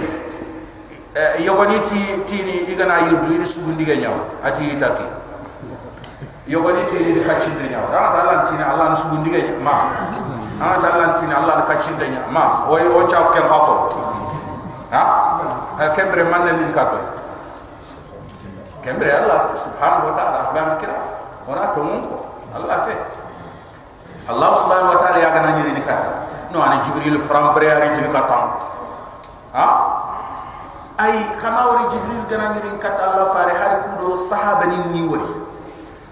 e, 1.11 1.43
yogoni 1.43 1.83
ti 1.83 1.99
tini 2.23 2.71
igana 2.71 3.03
yurdu 3.11 3.35
iri 3.35 3.43
sugundi 3.43 3.83
ge 3.83 3.99
nyaw 3.99 4.15
ati 4.43 4.71
itaki. 4.79 5.03
Yogoni 6.47 6.87
ti 6.87 6.95
iri 6.95 7.19
kachin 7.27 7.51
de 7.59 7.67
nyaw 7.75 7.83
ah, 7.91 8.07
ta 8.15 8.17
allah 8.23 8.37
tini 8.47 8.63
allah 8.63 8.95
sugundi 8.95 9.29
ge 9.35 9.41
ma. 9.59 9.91
Ah, 10.63 10.79
ha 10.79 10.79
ta 10.79 10.87
allah 10.95 11.09
tini 11.19 11.35
allah 11.35 11.67
kachin 11.67 11.99
de 11.99 12.07
nyaw 12.15 12.31
ma. 12.31 12.63
O 12.71 12.79
o 12.79 13.03
chaw 13.03 13.27
ken 13.35 13.43
ha? 13.43 15.03
Ha 15.75 15.85
kembre 15.91 16.23
manne 16.23 16.55
min 16.55 16.71
kato 16.71 17.16
kembre 18.87 19.11
allah 19.11 19.51
subhanahu 19.51 20.07
wa 20.07 20.13
ta'ala 20.15 20.55
ba 20.55 20.79
kira 20.79 20.95
ona 21.43 21.75
to 21.75 21.83
mun 21.83 21.99
allah 22.55 22.87
fe 22.87 22.95
allah 24.31 24.55
subhanahu 24.55 24.95
wa 24.95 24.99
ta'ala 25.03 25.19
ya 25.19 25.29
gana 25.35 25.59
nyiri 25.59 25.75
ni 25.75 25.83
kato 25.83 26.15
no 26.55 26.63
ani 26.63 26.79
jibril 26.87 27.19
fram 27.19 27.51
pre 27.51 27.67
ari 27.67 27.91
tin 27.91 28.07
katam 28.07 28.47
ha? 29.51 29.67
Ay 30.97 31.13
kama 31.37 31.61
wari 31.75 31.85
jibril 31.91 32.23
gana 32.31 32.55
ngirin 32.55 32.79
kat 32.79 32.95
allah 32.95 33.27
fare 33.35 33.53
har 33.53 33.85
kudo 33.85 34.17
sahaba 34.25 34.65
ni 34.65 34.79
ni 34.95 35.03
wari. 35.05 35.29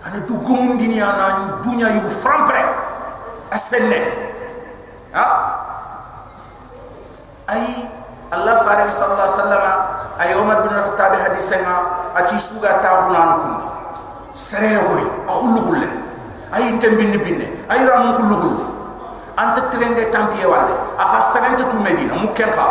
Ana 0.06 0.22
du 0.30 0.38
gomun 0.46 0.78
dini 0.78 1.02
ana 1.02 1.58
dunya 1.66 1.90
yu 1.98 2.06
frampre 2.06 2.62
asenne 3.50 3.98
ha? 5.16 5.26
Ay 7.50 7.88
allah 8.30 8.62
fare 8.62 8.86
sallallahu 8.94 9.26
alaihi 9.26 9.40
wasallam 9.42 9.64
ay 10.22 10.30
umar 10.38 10.58
bin 10.68 10.74
khattab 10.78 11.18
hadisena 11.18 12.05
ati 12.16 12.36
suga 12.40 12.80
tawuna 12.80 13.22
kun 13.44 13.56
sere 14.32 14.80
wari 14.88 15.04
akhulu 15.28 15.60
khulle 15.68 15.88
ay 16.56 16.72
tambin 16.80 17.12
binne 17.20 17.48
ay 17.68 17.84
ram 17.84 18.16
khulu 18.16 18.36
khulle 18.40 18.64
anta 19.36 19.62
trende 19.68 20.08
tampiye 20.12 20.48
walle 20.48 20.72
afa 20.96 21.20
sarenta 21.36 21.68
tu 21.68 21.76
medina 21.84 22.16
mukken 22.16 22.48
kha 22.56 22.68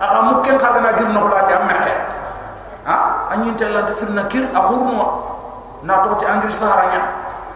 aga 0.00 0.18
mukken 0.32 0.56
ka 0.56 0.72
gana 0.72 0.96
gir 0.96 1.08
no 1.12 1.28
lati 1.28 1.52
am 1.52 1.64
mekke 1.68 1.92
ha 2.88 2.96
anyin 3.36 3.52
tella 3.60 3.84
de 3.84 3.92
firna 3.92 4.24
kir 4.32 4.48
akhurno 4.56 5.04
na 5.84 6.00
to 6.00 6.16
ti 6.16 6.24
angri 6.24 6.48
saharanya 6.52 7.00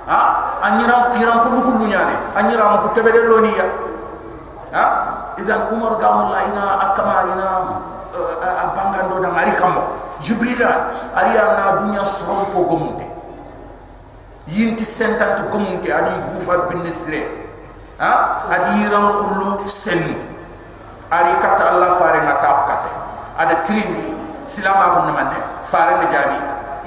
ha 0.04 0.18
anyiram 0.60 1.16
yiram 1.16 1.40
ko 1.40 1.48
lukul 1.56 1.88
nyane 1.88 2.12
anyiram 2.36 2.84
ko 2.84 2.92
tebede 2.92 3.24
loniya 3.24 3.64
ha 4.76 4.84
idan 5.40 5.72
umar 5.72 5.96
gamulla 5.96 6.44
ina 6.52 6.64
akama 6.92 7.32
ina 7.32 7.46
abangando 8.60 9.24
da 9.24 9.28
mari 9.32 9.56
kammo 9.56 10.03
jibril 10.24 10.64
ariya 11.12 11.44
na 11.60 11.84
dunya 11.84 12.00
soro 12.04 12.48
ko 12.48 12.64
gomunte 12.64 13.04
yinti 14.48 14.84
sentant 14.84 15.52
gomunte 15.52 15.92
adi 15.92 16.16
gufa 16.32 16.66
bin 16.72 16.88
sire 16.90 17.28
ha? 18.00 18.44
Adi 18.50 18.82
yiram 18.82 19.12
kullu 19.20 19.60
senni. 19.68 20.16
Ari 21.12 21.32
kata 21.38 21.76
Allah 21.76 21.90
fare 22.00 22.18
ngata 22.26 22.50
kata. 22.66 22.90
Ada 23.38 23.54
trini 23.62 24.10
silama 24.44 24.98
ko 24.98 25.00
namanne 25.06 25.38
fare 25.64 26.00
de 26.02 26.06
jabi 26.10 26.38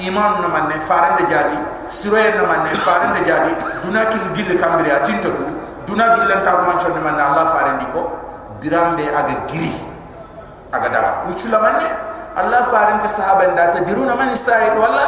iman 0.10 0.42
namanne 0.42 0.78
fare 0.84 1.16
de 1.18 1.24
jabi 1.32 1.58
siroye 1.88 2.36
namanne 2.36 2.74
fare 2.76 3.14
de 3.18 3.22
jabi 3.24 3.52
duna 3.86 4.06
kil 4.12 4.26
gille 4.36 4.56
kambire 4.60 4.92
atinto 5.00 5.32
tu. 5.32 5.44
Duna 5.88 6.16
gille 6.20 6.44
ta 6.44 6.62
man 6.66 6.78
chon 6.80 6.92
namanne 6.94 7.22
Allah 7.22 7.46
fare 7.56 7.72
ndiko. 7.80 8.02
Birambe 8.60 9.06
aga 9.08 9.48
giri. 9.48 9.72
Aga 10.74 10.90
daga 10.90 11.12
ucula 11.30 11.58
manne 11.62 11.88
allah 12.38 12.62
faran 12.70 13.00
ta 13.02 13.08
sahaba 13.10 13.50
nda 13.52 13.74
ta 13.74 13.80
diruna 13.82 14.14
man 14.16 14.36
sa'id 14.38 14.78
wala 14.78 15.08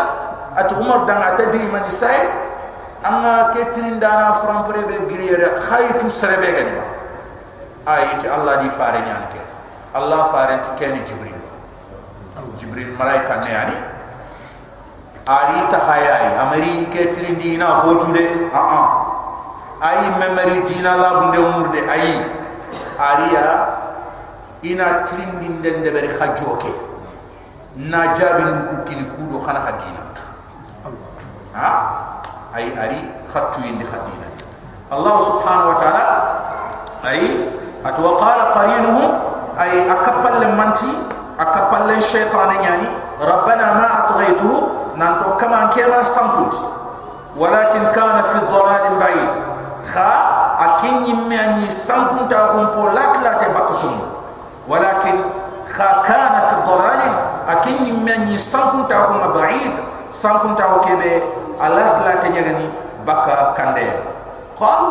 at 0.58 0.72
umar 0.74 1.06
dan 1.06 1.22
atadri 1.22 1.70
man 1.70 1.86
sa'id 1.90 2.30
amma 3.06 3.54
ketrin 3.54 4.00
dana 4.02 4.34
fram 4.42 4.66
pare 4.66 4.82
be 4.90 4.98
giri 5.08 5.30
yere 5.32 5.54
khaytu 5.62 6.10
serebe 6.10 6.50
gani 6.58 6.74
ba 6.74 6.86
ayati 7.96 8.28
allah 8.28 8.60
di 8.66 8.70
faran 8.74 9.06
yanke 9.06 9.40
allah 9.94 10.26
faran 10.34 10.60
ti 10.66 10.70
keni 10.82 11.02
jibril. 11.06 11.38
Jibril 12.58 12.92
malaika 12.98 13.40
ne 13.46 13.50
yani 13.52 13.76
ari 15.28 15.60
ta 15.72 15.80
hayai 15.88 16.34
amari 16.44 16.88
ketrin 16.92 17.38
dina 17.40 17.82
fotu 17.82 18.12
de. 18.12 18.24
A 18.52 18.62
a 18.80 18.82
ay 19.90 20.12
memari 20.20 20.60
dina 20.68 20.96
la 20.98 21.10
bunde 21.24 21.40
murde 21.40 21.80
ay 21.88 22.20
ariya 23.00 23.44
ina 24.64 25.04
trindin 25.08 25.62
den 25.64 25.84
de 25.84 25.92
bari 25.92 26.08
khajoke 26.12 26.89
na 27.80 28.12
jabi 28.12 28.44
ndu 28.44 28.84
kini 28.84 29.04
kudo 29.16 29.40
khana 29.40 29.60
khadina 29.64 30.04
ha 31.56 31.70
ay 32.52 32.76
ari 32.76 33.00
khatu 33.32 33.64
indi 33.64 33.88
khadina 33.88 34.28
allah 34.92 35.16
subhanahu 35.24 35.72
wa 35.72 35.78
ta'ala 35.80 36.06
ay 37.08 37.24
atwa 37.88 38.20
qala 38.20 38.44
qarinuhu 38.52 39.04
ay 39.56 39.88
akabbal 39.88 40.44
manti 40.60 40.92
akabbal 41.40 41.88
shaytan 42.04 42.52
yani 42.60 42.92
rabbana 43.24 43.80
ma 43.80 43.88
atghaytuhu 44.04 44.56
nanto 45.00 45.40
kama 45.40 45.72
kema 45.72 46.04
samput 46.04 46.52
walakin 47.40 47.96
kana 47.96 48.28
fi 48.28 48.44
dhalalin 48.44 48.96
ba'id 49.00 49.32
kha 49.88 50.12
akin 50.60 51.08
yimme 51.08 51.32
ani 51.40 51.72
sampunta 51.72 52.52
hum 52.60 52.76
po 52.76 52.92
lat 52.92 53.24
ni 58.30 58.38
sankun 58.38 58.86
ta 58.86 59.10
ko 59.10 59.18
ba'id 59.34 59.74
sankun 60.14 60.54
ta 60.56 60.70
ko 60.70 60.78
kebe 60.86 61.20
ala 61.58 62.06
la 62.06 62.14
te 62.22 62.30
ni 62.30 62.70
baka 63.06 63.58
kande 63.58 63.90
qal 64.54 64.82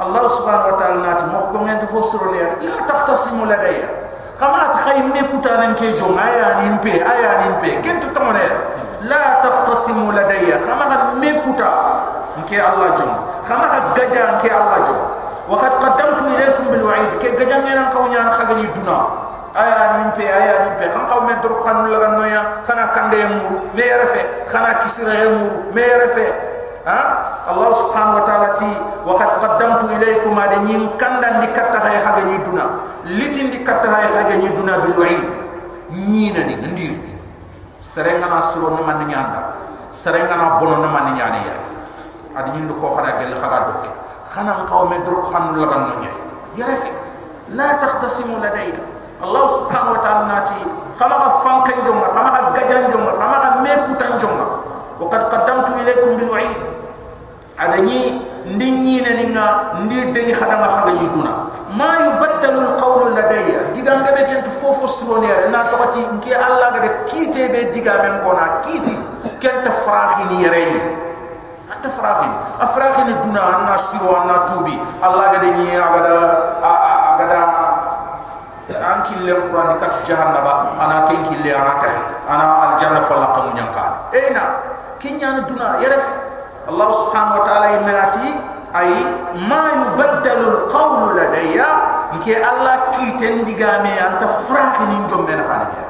allah 0.00 0.24
subhanahu 0.28 0.72
wa 0.72 0.76
ta'ala 0.80 0.98
na 1.04 1.12
mo 1.28 1.52
ko 1.52 1.62
ngent 1.68 1.84
fo 1.92 2.00
surone 2.00 2.60
la 2.64 2.76
tahtasimu 2.88 3.44
ladayya 3.44 4.06
kama 4.36 4.68
at 4.68 4.76
khaymi 4.84 5.20
kutanan 5.32 5.72
ke 5.72 5.96
jomaya 5.96 6.60
ni 6.60 6.68
pe 6.84 7.00
aya 7.00 7.30
ni 7.40 7.48
pe 7.60 7.70
kent 7.80 8.04
to 8.04 8.08
tamone 8.12 8.44
la 9.08 9.40
taqtasimu 9.40 10.12
ladayya 10.12 10.60
kama 10.60 10.84
ga 10.92 10.98
me 11.16 11.30
kuta 11.44 11.70
ke 12.44 12.60
allah 12.60 12.92
jom 12.92 13.12
kama 13.48 13.64
ga 13.72 13.80
gaja 13.96 14.36
ke 14.44 14.48
allah 14.52 14.84
jom 14.84 15.00
wa 15.48 15.56
qad 15.56 15.72
qaddamtu 15.80 16.28
ilaykum 16.36 16.68
bil 16.68 16.84
wa'id 16.84 17.16
ke 17.16 17.32
gaja 17.32 17.64
ngena 17.64 17.88
ko 17.88 18.04
جانا 18.12 18.28
khaga 18.36 18.54
ni 18.60 18.68
duna 18.76 18.98
aya 19.56 20.04
ni 20.04 20.12
pe 20.12 20.24
aya 20.28 20.54
ni 20.68 20.70
pe 20.76 20.84
kan 20.92 21.08
kaw 21.08 21.24
men 21.24 21.40
druk 21.40 21.64
kan 21.64 21.80
la 21.88 21.98
gan 21.98 22.14
khana 22.68 22.84
kande 22.92 23.20
mu 23.32 23.72
me 23.72 23.86
refe 24.00 24.20
khana 24.44 24.76
kisira 24.84 25.32
mu 25.32 25.72
me 25.72 25.84
refe 26.04 26.26
ha? 26.84 26.98
Allah 27.48 27.70
subhanahu 27.72 28.20
wa 28.20 28.24
ta'ala 28.28 28.48
ti 28.58 28.68
wa 29.06 29.14
qad 29.16 29.30
qaddamtu 29.40 29.86
ilaykum 29.96 30.36
ad 30.36 30.52
nyin 30.68 30.92
kandan 31.00 31.40
di 31.40 31.48
katta 31.56 31.78
hay 31.82 31.98
khaga 32.02 32.22
ni 32.26 32.36
duna. 32.44 32.64
Litin 33.06 33.50
di 33.50 33.62
katta 33.62 33.86
hay 33.86 34.06
khaga 34.12 34.34
ni 34.38 34.48
duna 34.50 34.82
bil 34.84 34.94
wa'id 34.98 35.30
ni 35.94 36.30
na 36.34 36.42
ni 36.44 36.54
ndir. 36.60 36.98
Serenga 37.80 38.28
na 38.28 38.42
suro 38.42 38.76
ni 38.76 38.82
man 38.84 39.02
ni 39.06 39.14
anda 39.14 39.56
serenga 39.90 40.34
na 40.36 40.58
bono 40.60 40.84
ni 40.84 40.88
man 40.90 41.14
ni 41.14 41.22
ani 41.22 41.40
ya. 41.48 41.56
Ad 42.36 42.52
nyin 42.52 42.68
ko 42.68 42.92
khana 42.98 43.18
gel 43.24 43.32
khaga 43.40 43.58
do 43.66 43.72
khana 44.30 44.66
kaw 44.68 44.84
men 44.90 45.00
druk 45.06 45.32
kan 45.32 45.56
la 45.56 45.66
gan 45.70 45.82
ya 46.58 46.66
la 47.54 47.78
tahtasimu 47.78 48.42
ladayna 48.42 48.95
الله 49.24 49.46
سبحانه 49.46 49.90
وتعالى 49.90 50.24
ناتي 50.28 50.60
خلق 51.00 51.22
فانك 51.44 51.68
جمع 51.86 52.04
خلق 52.16 52.36
قجان 52.58 52.86
جمع 52.92 53.10
خلق 53.20 53.44
ميكوتا 53.64 54.18
جمع 54.18 54.46
وقد 55.00 55.22
قدمت 55.34 55.68
إليكم 55.80 56.16
بالوعيد. 56.16 56.60
عدني 57.58 58.20
ندني 58.46 59.00
ندني 59.00 59.26
ندني 59.32 60.04
ندني 60.04 60.34
خدم 60.34 60.62
خلق 60.64 60.88
يدونا 61.02 61.34
ما 61.76 61.90
يبدل 62.04 62.58
القول 62.58 63.16
لدي. 63.16 63.72
ديغان 63.72 64.04
كما 64.04 64.22
كنت 64.22 64.48
فوفو 64.60 64.86
سلوني 64.86 65.32
رنا 65.32 65.64
توتي 65.64 66.06
انكي 66.12 66.36
الله 66.36 66.66
قد 66.66 66.84
كيتي 67.08 67.48
بي 67.48 67.64
ديغان 67.72 68.12
من 68.12 68.20
قونا 68.20 68.60
كيتي 68.64 68.96
كنت 69.42 69.68
فراخيني 69.68 70.48
ريني 70.48 70.80
أنت 71.76 71.84
فراخين 71.92 72.32
أفراخين 72.60 73.08
الدنيا 73.08 73.40
أنا 73.40 73.76
سيرو 73.76 74.16
أنا 74.16 74.36
توبي. 74.48 74.78
الله 75.04 75.24
قد 75.24 75.42
يني 75.44 75.78
أغدا 75.80 76.16
أغدا 77.10 77.40
an 78.74 78.98
kille 79.06 79.32
qur'an 79.46 79.78
kat 79.78 80.02
jahannaba 80.02 80.74
ana 80.80 81.06
ken 81.06 81.22
kille 81.30 81.50
ana 81.54 81.78
tay 81.78 81.94
ana 82.26 82.46
al 82.66 82.72
janna 82.80 83.00
falaqa 83.06 83.46
munyanka 83.46 84.10
eina 84.10 84.44
kinyana 84.98 85.46
duna 85.46 85.78
yaref 85.78 86.02
allah 86.66 86.88
subhanahu 86.90 87.38
wa 87.38 87.44
ta'ala 87.46 87.66
imenati 87.78 88.26
ay 88.74 88.90
ma 89.46 89.62
yubaddalu 89.86 90.46
al 90.50 90.60
qawl 90.66 91.14
ladayya. 91.14 91.96
Nke 92.16 92.38
allah 92.38 92.94
kiten 92.96 93.44
digame 93.44 93.92
anta 93.98 94.40
frahin 94.46 95.04
jommen 95.10 95.42
khaniya 95.42 95.84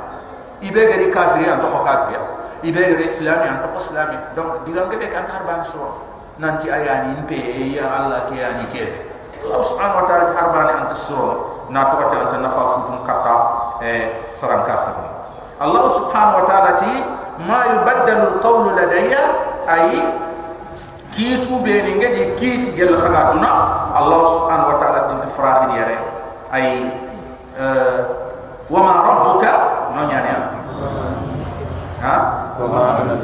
ibe 0.64 0.80
gari 0.80 1.06
kafiri 1.12 1.46
anta 1.46 1.68
ko 1.70 1.84
kafiri 1.86 2.18
ibe 2.66 2.80
gari 2.82 3.04
islami 3.06 3.46
anta 3.46 3.68
ko 3.70 3.78
islami 3.78 4.16
donc 4.34 4.64
digal 4.66 4.90
ke 4.90 4.96
kan 5.06 5.28
harban 5.28 5.60
so 5.62 6.02
nanti 6.42 6.66
ayani 6.72 7.20
impe 7.20 7.38
ya 7.70 7.86
allah 7.86 8.26
ke 8.26 8.40
yani 8.40 8.64
kefe 8.72 9.05
allah 9.46 9.62
subhanahu 9.62 10.02
wa 10.02 10.06
ta'ala 10.10 10.34
harbani 10.34 10.72
anta 10.82 10.96
so 10.98 11.18
na 11.70 11.86
to 11.94 11.96
ta 12.10 12.16
anta 12.26 12.36
nafa 12.42 12.62
futun 12.74 12.98
katta 13.06 13.36
e 13.80 13.90
saran 14.34 14.66
kafir 14.66 14.94
allah 15.62 15.86
subhanahu 15.86 16.42
wa 16.42 16.46
ta'ala 16.50 16.74
ti 16.76 16.92
ma 17.46 17.62
yubaddalu 17.78 18.36
alqawlu 18.36 18.74
ladayya 18.74 19.22
ay 19.70 20.02
kitu 21.16 21.62
be 21.64 21.80
ni 21.80 21.96
ngadi 21.96 22.36
kiti 22.36 22.76
gel 22.76 22.92
khaga 22.98 23.32
duna 23.32 23.52
allah 23.96 24.20
subhanahu 24.26 24.72
wa 24.74 24.78
ta'ala 24.82 25.00
tin 25.08 25.18
farahin 25.32 25.72
yare. 25.80 25.96
Ay 26.52 26.86
wama 28.68 28.92
rabbuka 29.02 29.52
no 29.96 30.04
nyani 30.06 30.30
ha? 32.04 32.14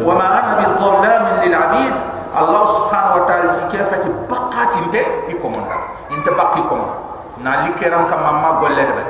Wama 0.01 0.27
ana 0.27 0.53
bi 0.57 0.65
dhallamin 0.81 1.35
lil 1.45 1.55
abid. 1.55 1.95
Allah 2.33 2.65
subhanahu 2.65 3.23
wa 3.23 3.25
ta'ala 3.29 3.53
ti 3.53 3.61
kefati 3.69 4.09
baqati 4.25 4.81
nte 4.89 5.03
ikomanda 5.37 5.77
inte 6.17 6.31
bakki 6.37 6.63
komanda 6.69 6.97
na 7.43 7.65
likeram 7.67 8.07
kam 8.07 8.21
mamma 8.23 8.61
golle 8.61 8.85
de 8.85 9.05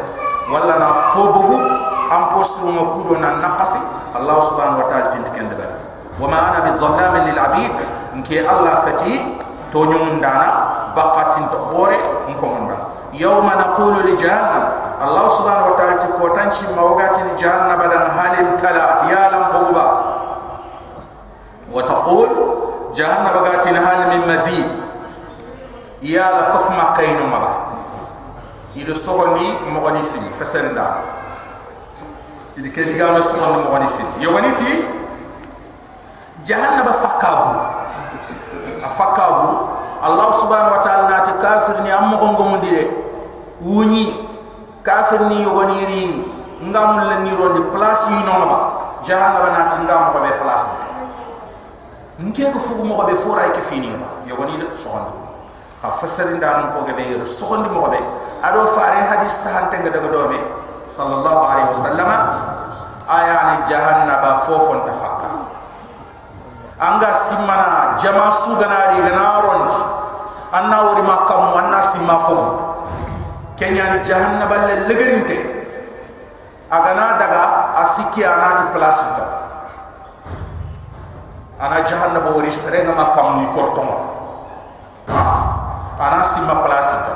wala 0.52 0.74
na 0.78 0.88
fobugu 1.12 1.58
am 2.10 2.22
postu 2.34 2.66
mo 2.66 2.94
kudo 2.96 3.18
na 3.20 3.36
naqasi 3.42 3.80
allah 4.14 4.36
subhanahu 4.40 4.84
wa 4.84 4.88
ta'ala 4.90 5.08
tin 5.12 5.24
kende 5.34 5.54
be 5.56 5.66
wama 6.20 6.38
ana 6.52 6.60
bi 6.64 6.70
dhallamin 6.78 7.24
lil 7.32 7.38
abid 7.38 7.72
nke 8.16 8.44
allah 8.46 8.84
fati 8.86 9.38
to 9.72 9.80
nyumundana 9.88 10.48
baqati 10.96 11.40
to 11.50 11.58
khore 11.72 11.96
ikomanda 12.28 12.76
yawma 13.16 13.56
naqulu 13.56 14.04
li 14.08 14.14
jahannam 14.16 14.64
allah 15.00 15.24
subhanahu 15.28 15.72
wa 15.72 15.76
ta'ala 15.76 15.96
ti 16.00 16.08
ko 16.16 16.26
tanchi 16.36 16.64
mawgati 16.76 17.20
ni 17.26 17.32
jahannam 17.40 17.76
badan 17.80 18.06
halim 18.12 18.48
talat 18.60 19.08
ya 19.08 19.22
lam 19.32 19.44
quba 19.56 19.86
wa 21.72 21.80
taqul 21.84 22.28
jahannam 22.92 23.32
bagati 23.40 23.72
ni 23.72 23.80
hal 23.80 23.98
min 24.12 24.22
mazid 24.28 24.68
ya 26.02 26.30
la 26.30 26.42
kafma 26.50 26.92
kayno 26.98 27.26
maba 27.26 27.52
ido 28.74 28.94
sohoni 28.94 29.58
mogoni 29.70 30.02
fini 30.02 30.30
fesenda 30.38 30.98
idi 32.58 32.68
ke 32.70 32.84
diga 32.84 33.12
na 33.12 33.22
sohoni 33.22 33.64
mogoni 33.64 33.86
fini. 33.88 34.08
Yowani 34.20 34.52
ti 34.52 34.84
jahannam 36.44 36.92
fakabu. 36.92 37.60
Afakabu 38.84 39.48
allah 40.02 40.28
subhanahu 40.34 40.74
wa 40.76 40.82
ta'ala 40.82 41.08
nati 41.08 41.32
kafir 41.40 41.80
ni 41.82 41.90
am 41.90 42.10
mo 42.10 42.18
ngomundi 42.18 42.70
de 42.70 42.90
wuni 43.62 44.12
kafir 44.82 45.20
ni 45.30 45.42
yogoni 45.42 45.86
ri. 45.86 46.04
Ngamul 46.62 47.02
la 47.10 47.18
ni 47.26 47.30
rondi 47.34 47.62
place 47.74 48.06
yi 48.10 48.22
no 48.26 48.32
ba. 48.46 48.58
Jahannaba 49.06 49.50
na 49.50 49.66
ti 49.70 49.76
ngam 49.82 50.12
ko 50.12 50.18
be 50.22 50.30
place 50.42 50.68
nke 52.22 52.52
ko 52.52 52.58
fugu 52.58 52.84
mo 52.84 53.02
be 53.06 53.14
fura 53.16 53.50
ke 53.50 53.62
fini 53.64 53.88
ba. 53.96 54.26
Yogoni 54.28 54.58
de 54.58 54.66
ha 55.82 55.90
fasarin 55.98 56.38
da 56.38 56.56
non 56.62 56.70
ko 56.72 56.86
ge 56.86 56.94
be 56.94 57.02
yer 57.10 57.26
sohandi 57.26 57.68
mo 57.68 57.90
ado 58.42 58.66
faare 58.74 59.02
hadis 59.02 59.34
sahante 59.34 59.78
nga 59.82 59.90
daga 59.90 60.08
dobe 60.14 60.38
sallallahu 60.94 61.42
alaihi 61.42 61.68
wasallam 61.74 62.10
aya 63.10 63.36
ni 63.50 63.56
jahannaba 63.66 64.46
fofon 64.46 64.86
tafakka 64.86 65.30
anga 66.78 67.10
simana 67.14 67.94
jama 67.98 68.30
suganari 68.30 69.02
gana 69.02 69.42
rondi 69.42 69.78
anna 70.54 70.76
wori 70.86 71.02
makam 71.02 71.54
anna 71.58 71.82
simma 71.82 72.18
fogu 72.26 72.46
kenya 73.58 73.94
ni 73.94 73.98
jahannaba 74.06 74.66
le 74.70 74.74
legente 74.86 75.38
agana 76.70 77.18
daga 77.18 77.42
asiki 77.82 78.22
anati 78.22 78.70
place 78.70 79.02
to 79.18 79.24
ana 81.58 81.82
jahannaba 81.82 82.30
wori 82.34 82.50
serenga 82.54 82.94
makam 82.94 83.38
ni 83.38 83.46
kortomo 83.50 83.96
ana 86.00 86.20
simma 86.24 86.62
place 86.64 86.92
to 87.04 87.12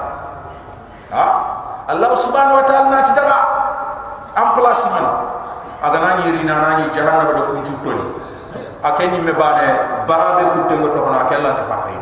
ha? 1.14 1.24
Allah 1.86 2.10
subhanahu 2.18 2.58
wa 2.58 2.64
ta'ala 2.66 2.90
na 2.90 3.00
daga 3.06 3.38
am 4.34 4.48
place 4.58 4.84
man 4.90 5.06
aga 5.80 5.98
na 6.02 6.10
nyiri 6.20 6.42
na 6.42 6.54
na 6.58 6.70
nyi 6.82 6.90
jahannaba 6.90 7.30
do 7.32 7.42
kun 7.54 7.62
chutoni 7.62 8.04
akeni 8.82 9.22
me 9.22 9.32
bane 9.32 9.68
barabe 10.08 10.44
kutte 10.56 10.74
ngoto 10.82 10.98
kono 11.06 11.16
akella 11.22 11.54
ta 11.54 11.62
fakai 11.62 11.96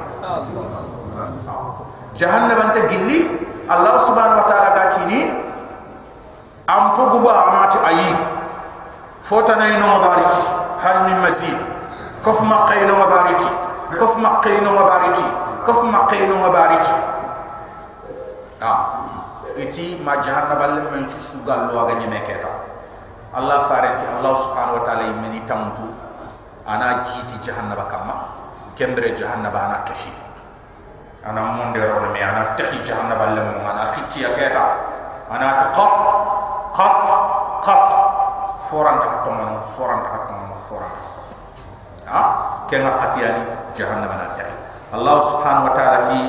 jahannaba 2.17 2.73
anta 2.73 2.81
gilli 2.89 3.29
allah 3.69 3.95
subhanahu 4.01 4.41
wa 4.41 4.47
ta'ala 4.49 4.69
ga 4.73 4.85
tini 4.89 5.21
am 6.65 6.97
poguba 6.97 7.33
amati 7.53 7.79
ayi 7.85 8.11
fotana 9.21 9.69
ino 9.69 9.85
mabariti 9.85 10.43
hal 10.81 11.05
min 11.13 11.21
mazid 11.21 11.59
kof 12.25 12.41
maqayno 12.41 12.97
mabariti 12.97 13.49
kof 14.01 14.17
maqayno 14.17 14.73
mabariti 14.73 15.44
كف 15.67 15.85
ما 15.85 16.01
قيلوا 16.07 16.39
ما 16.39 16.49
باريتو 16.49 16.97
آه. 18.63 18.79
إتي 19.59 20.03
ما 20.05 20.15
جهنم 20.25 20.59
بل 20.59 20.73
من 20.93 21.09
شو 21.11 21.19
سوغال 21.19 21.61
لو 21.69 21.81
أغني 21.81 22.07
مكيتا 22.07 22.53
الله 23.39 23.59
فارنت 23.69 24.01
الله 24.19 24.35
سبحانه 24.35 24.73
وتعالى 24.73 25.05
مني 25.23 25.41
تامتو 25.49 25.87
أنا 26.69 27.03
جيتي 27.03 27.37
جهنم 27.45 27.75
بكما 27.75 28.17
كمبر 28.79 29.05
جهنم 29.19 29.51
بانا 29.51 29.79
كفيني 29.89 30.25
أنا 31.27 31.41
مون 31.41 31.73
ديرون 31.73 32.13
مي. 32.13 32.25
أنا 32.25 32.55
تخي 32.59 32.83
جهنم 32.83 33.15
بل 33.21 33.37
من. 33.47 33.65
أنا 33.65 33.85
كيتي 33.97 34.21
يا 34.23 34.31
كيتا. 34.37 34.65
أنا 35.31 35.49
تقط 35.63 35.93
قط 36.75 37.01
قط 37.67 37.91
فوران 38.71 38.97
تحتمون 39.01 39.61
فوران 39.77 40.01
تحتمون 40.05 40.51
فوران. 40.69 40.95
آه. 42.09 42.29
كنا 42.71 42.91
قتياني 43.01 43.45
جهنم 43.77 44.11
أنا 44.17 44.27
تخي. 44.37 44.54
Allah 44.95 45.17
subhanahu 45.27 45.67
wa 45.71 45.75
ta'ala 45.75 45.99
ti 46.07 46.21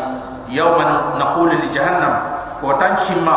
yawma 0.58 1.16
naqul 1.22 1.50
li 1.54 1.70
jahannam 1.70 2.14
ko 2.62 2.74
tan 2.82 2.98
shimma 2.98 3.36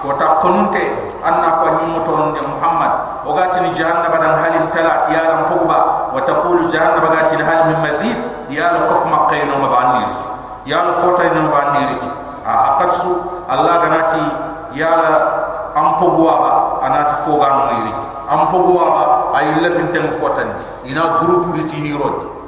ko 0.00 0.16
ta 0.16 0.40
konunte 0.40 0.80
anna 1.20 1.60
ko 1.60 1.66
nyumuton 1.80 2.32
de 2.32 2.40
muhammad 2.48 2.92
o 3.28 3.36
gatini 3.36 3.68
jahannaba 3.76 4.16
dan 4.24 4.32
halin 4.40 4.64
talat 4.72 5.04
ya 5.12 5.22
lam 5.28 5.40
pogba 5.52 6.08
wa 6.16 6.20
taqulu 6.24 6.64
jahannaba 6.72 7.12
gatini 7.12 7.44
hal 7.44 7.68
min 7.68 7.76
mazid 7.84 8.16
ya 8.48 8.72
la 8.72 8.88
kufma 8.88 9.28
qayno 9.28 9.60
mabanir 9.60 10.08
ya 10.64 10.80
la 10.88 10.92
fota 11.04 11.28
ni 11.28 11.44
ba 11.52 11.76
niriti 11.76 12.08
a 12.46 12.52
akarsu 12.76 13.12
allah 13.52 13.84
ganati 13.84 14.22
ya 14.72 14.90
la 14.96 15.12
ampogwa 15.76 16.32
ba 16.40 16.50
anati 16.88 17.14
foga 17.28 17.48
no 17.52 17.62
niriti 17.76 18.06
ampogwa 18.32 18.84
ba 18.96 19.02
ay 19.36 19.60
lefin 19.60 19.92
tem 19.92 20.08
fotani 20.08 20.56
ina 20.88 21.20
groupe 21.20 21.52
riti 21.60 21.76
ni 21.84 21.92
rodi 21.92 22.39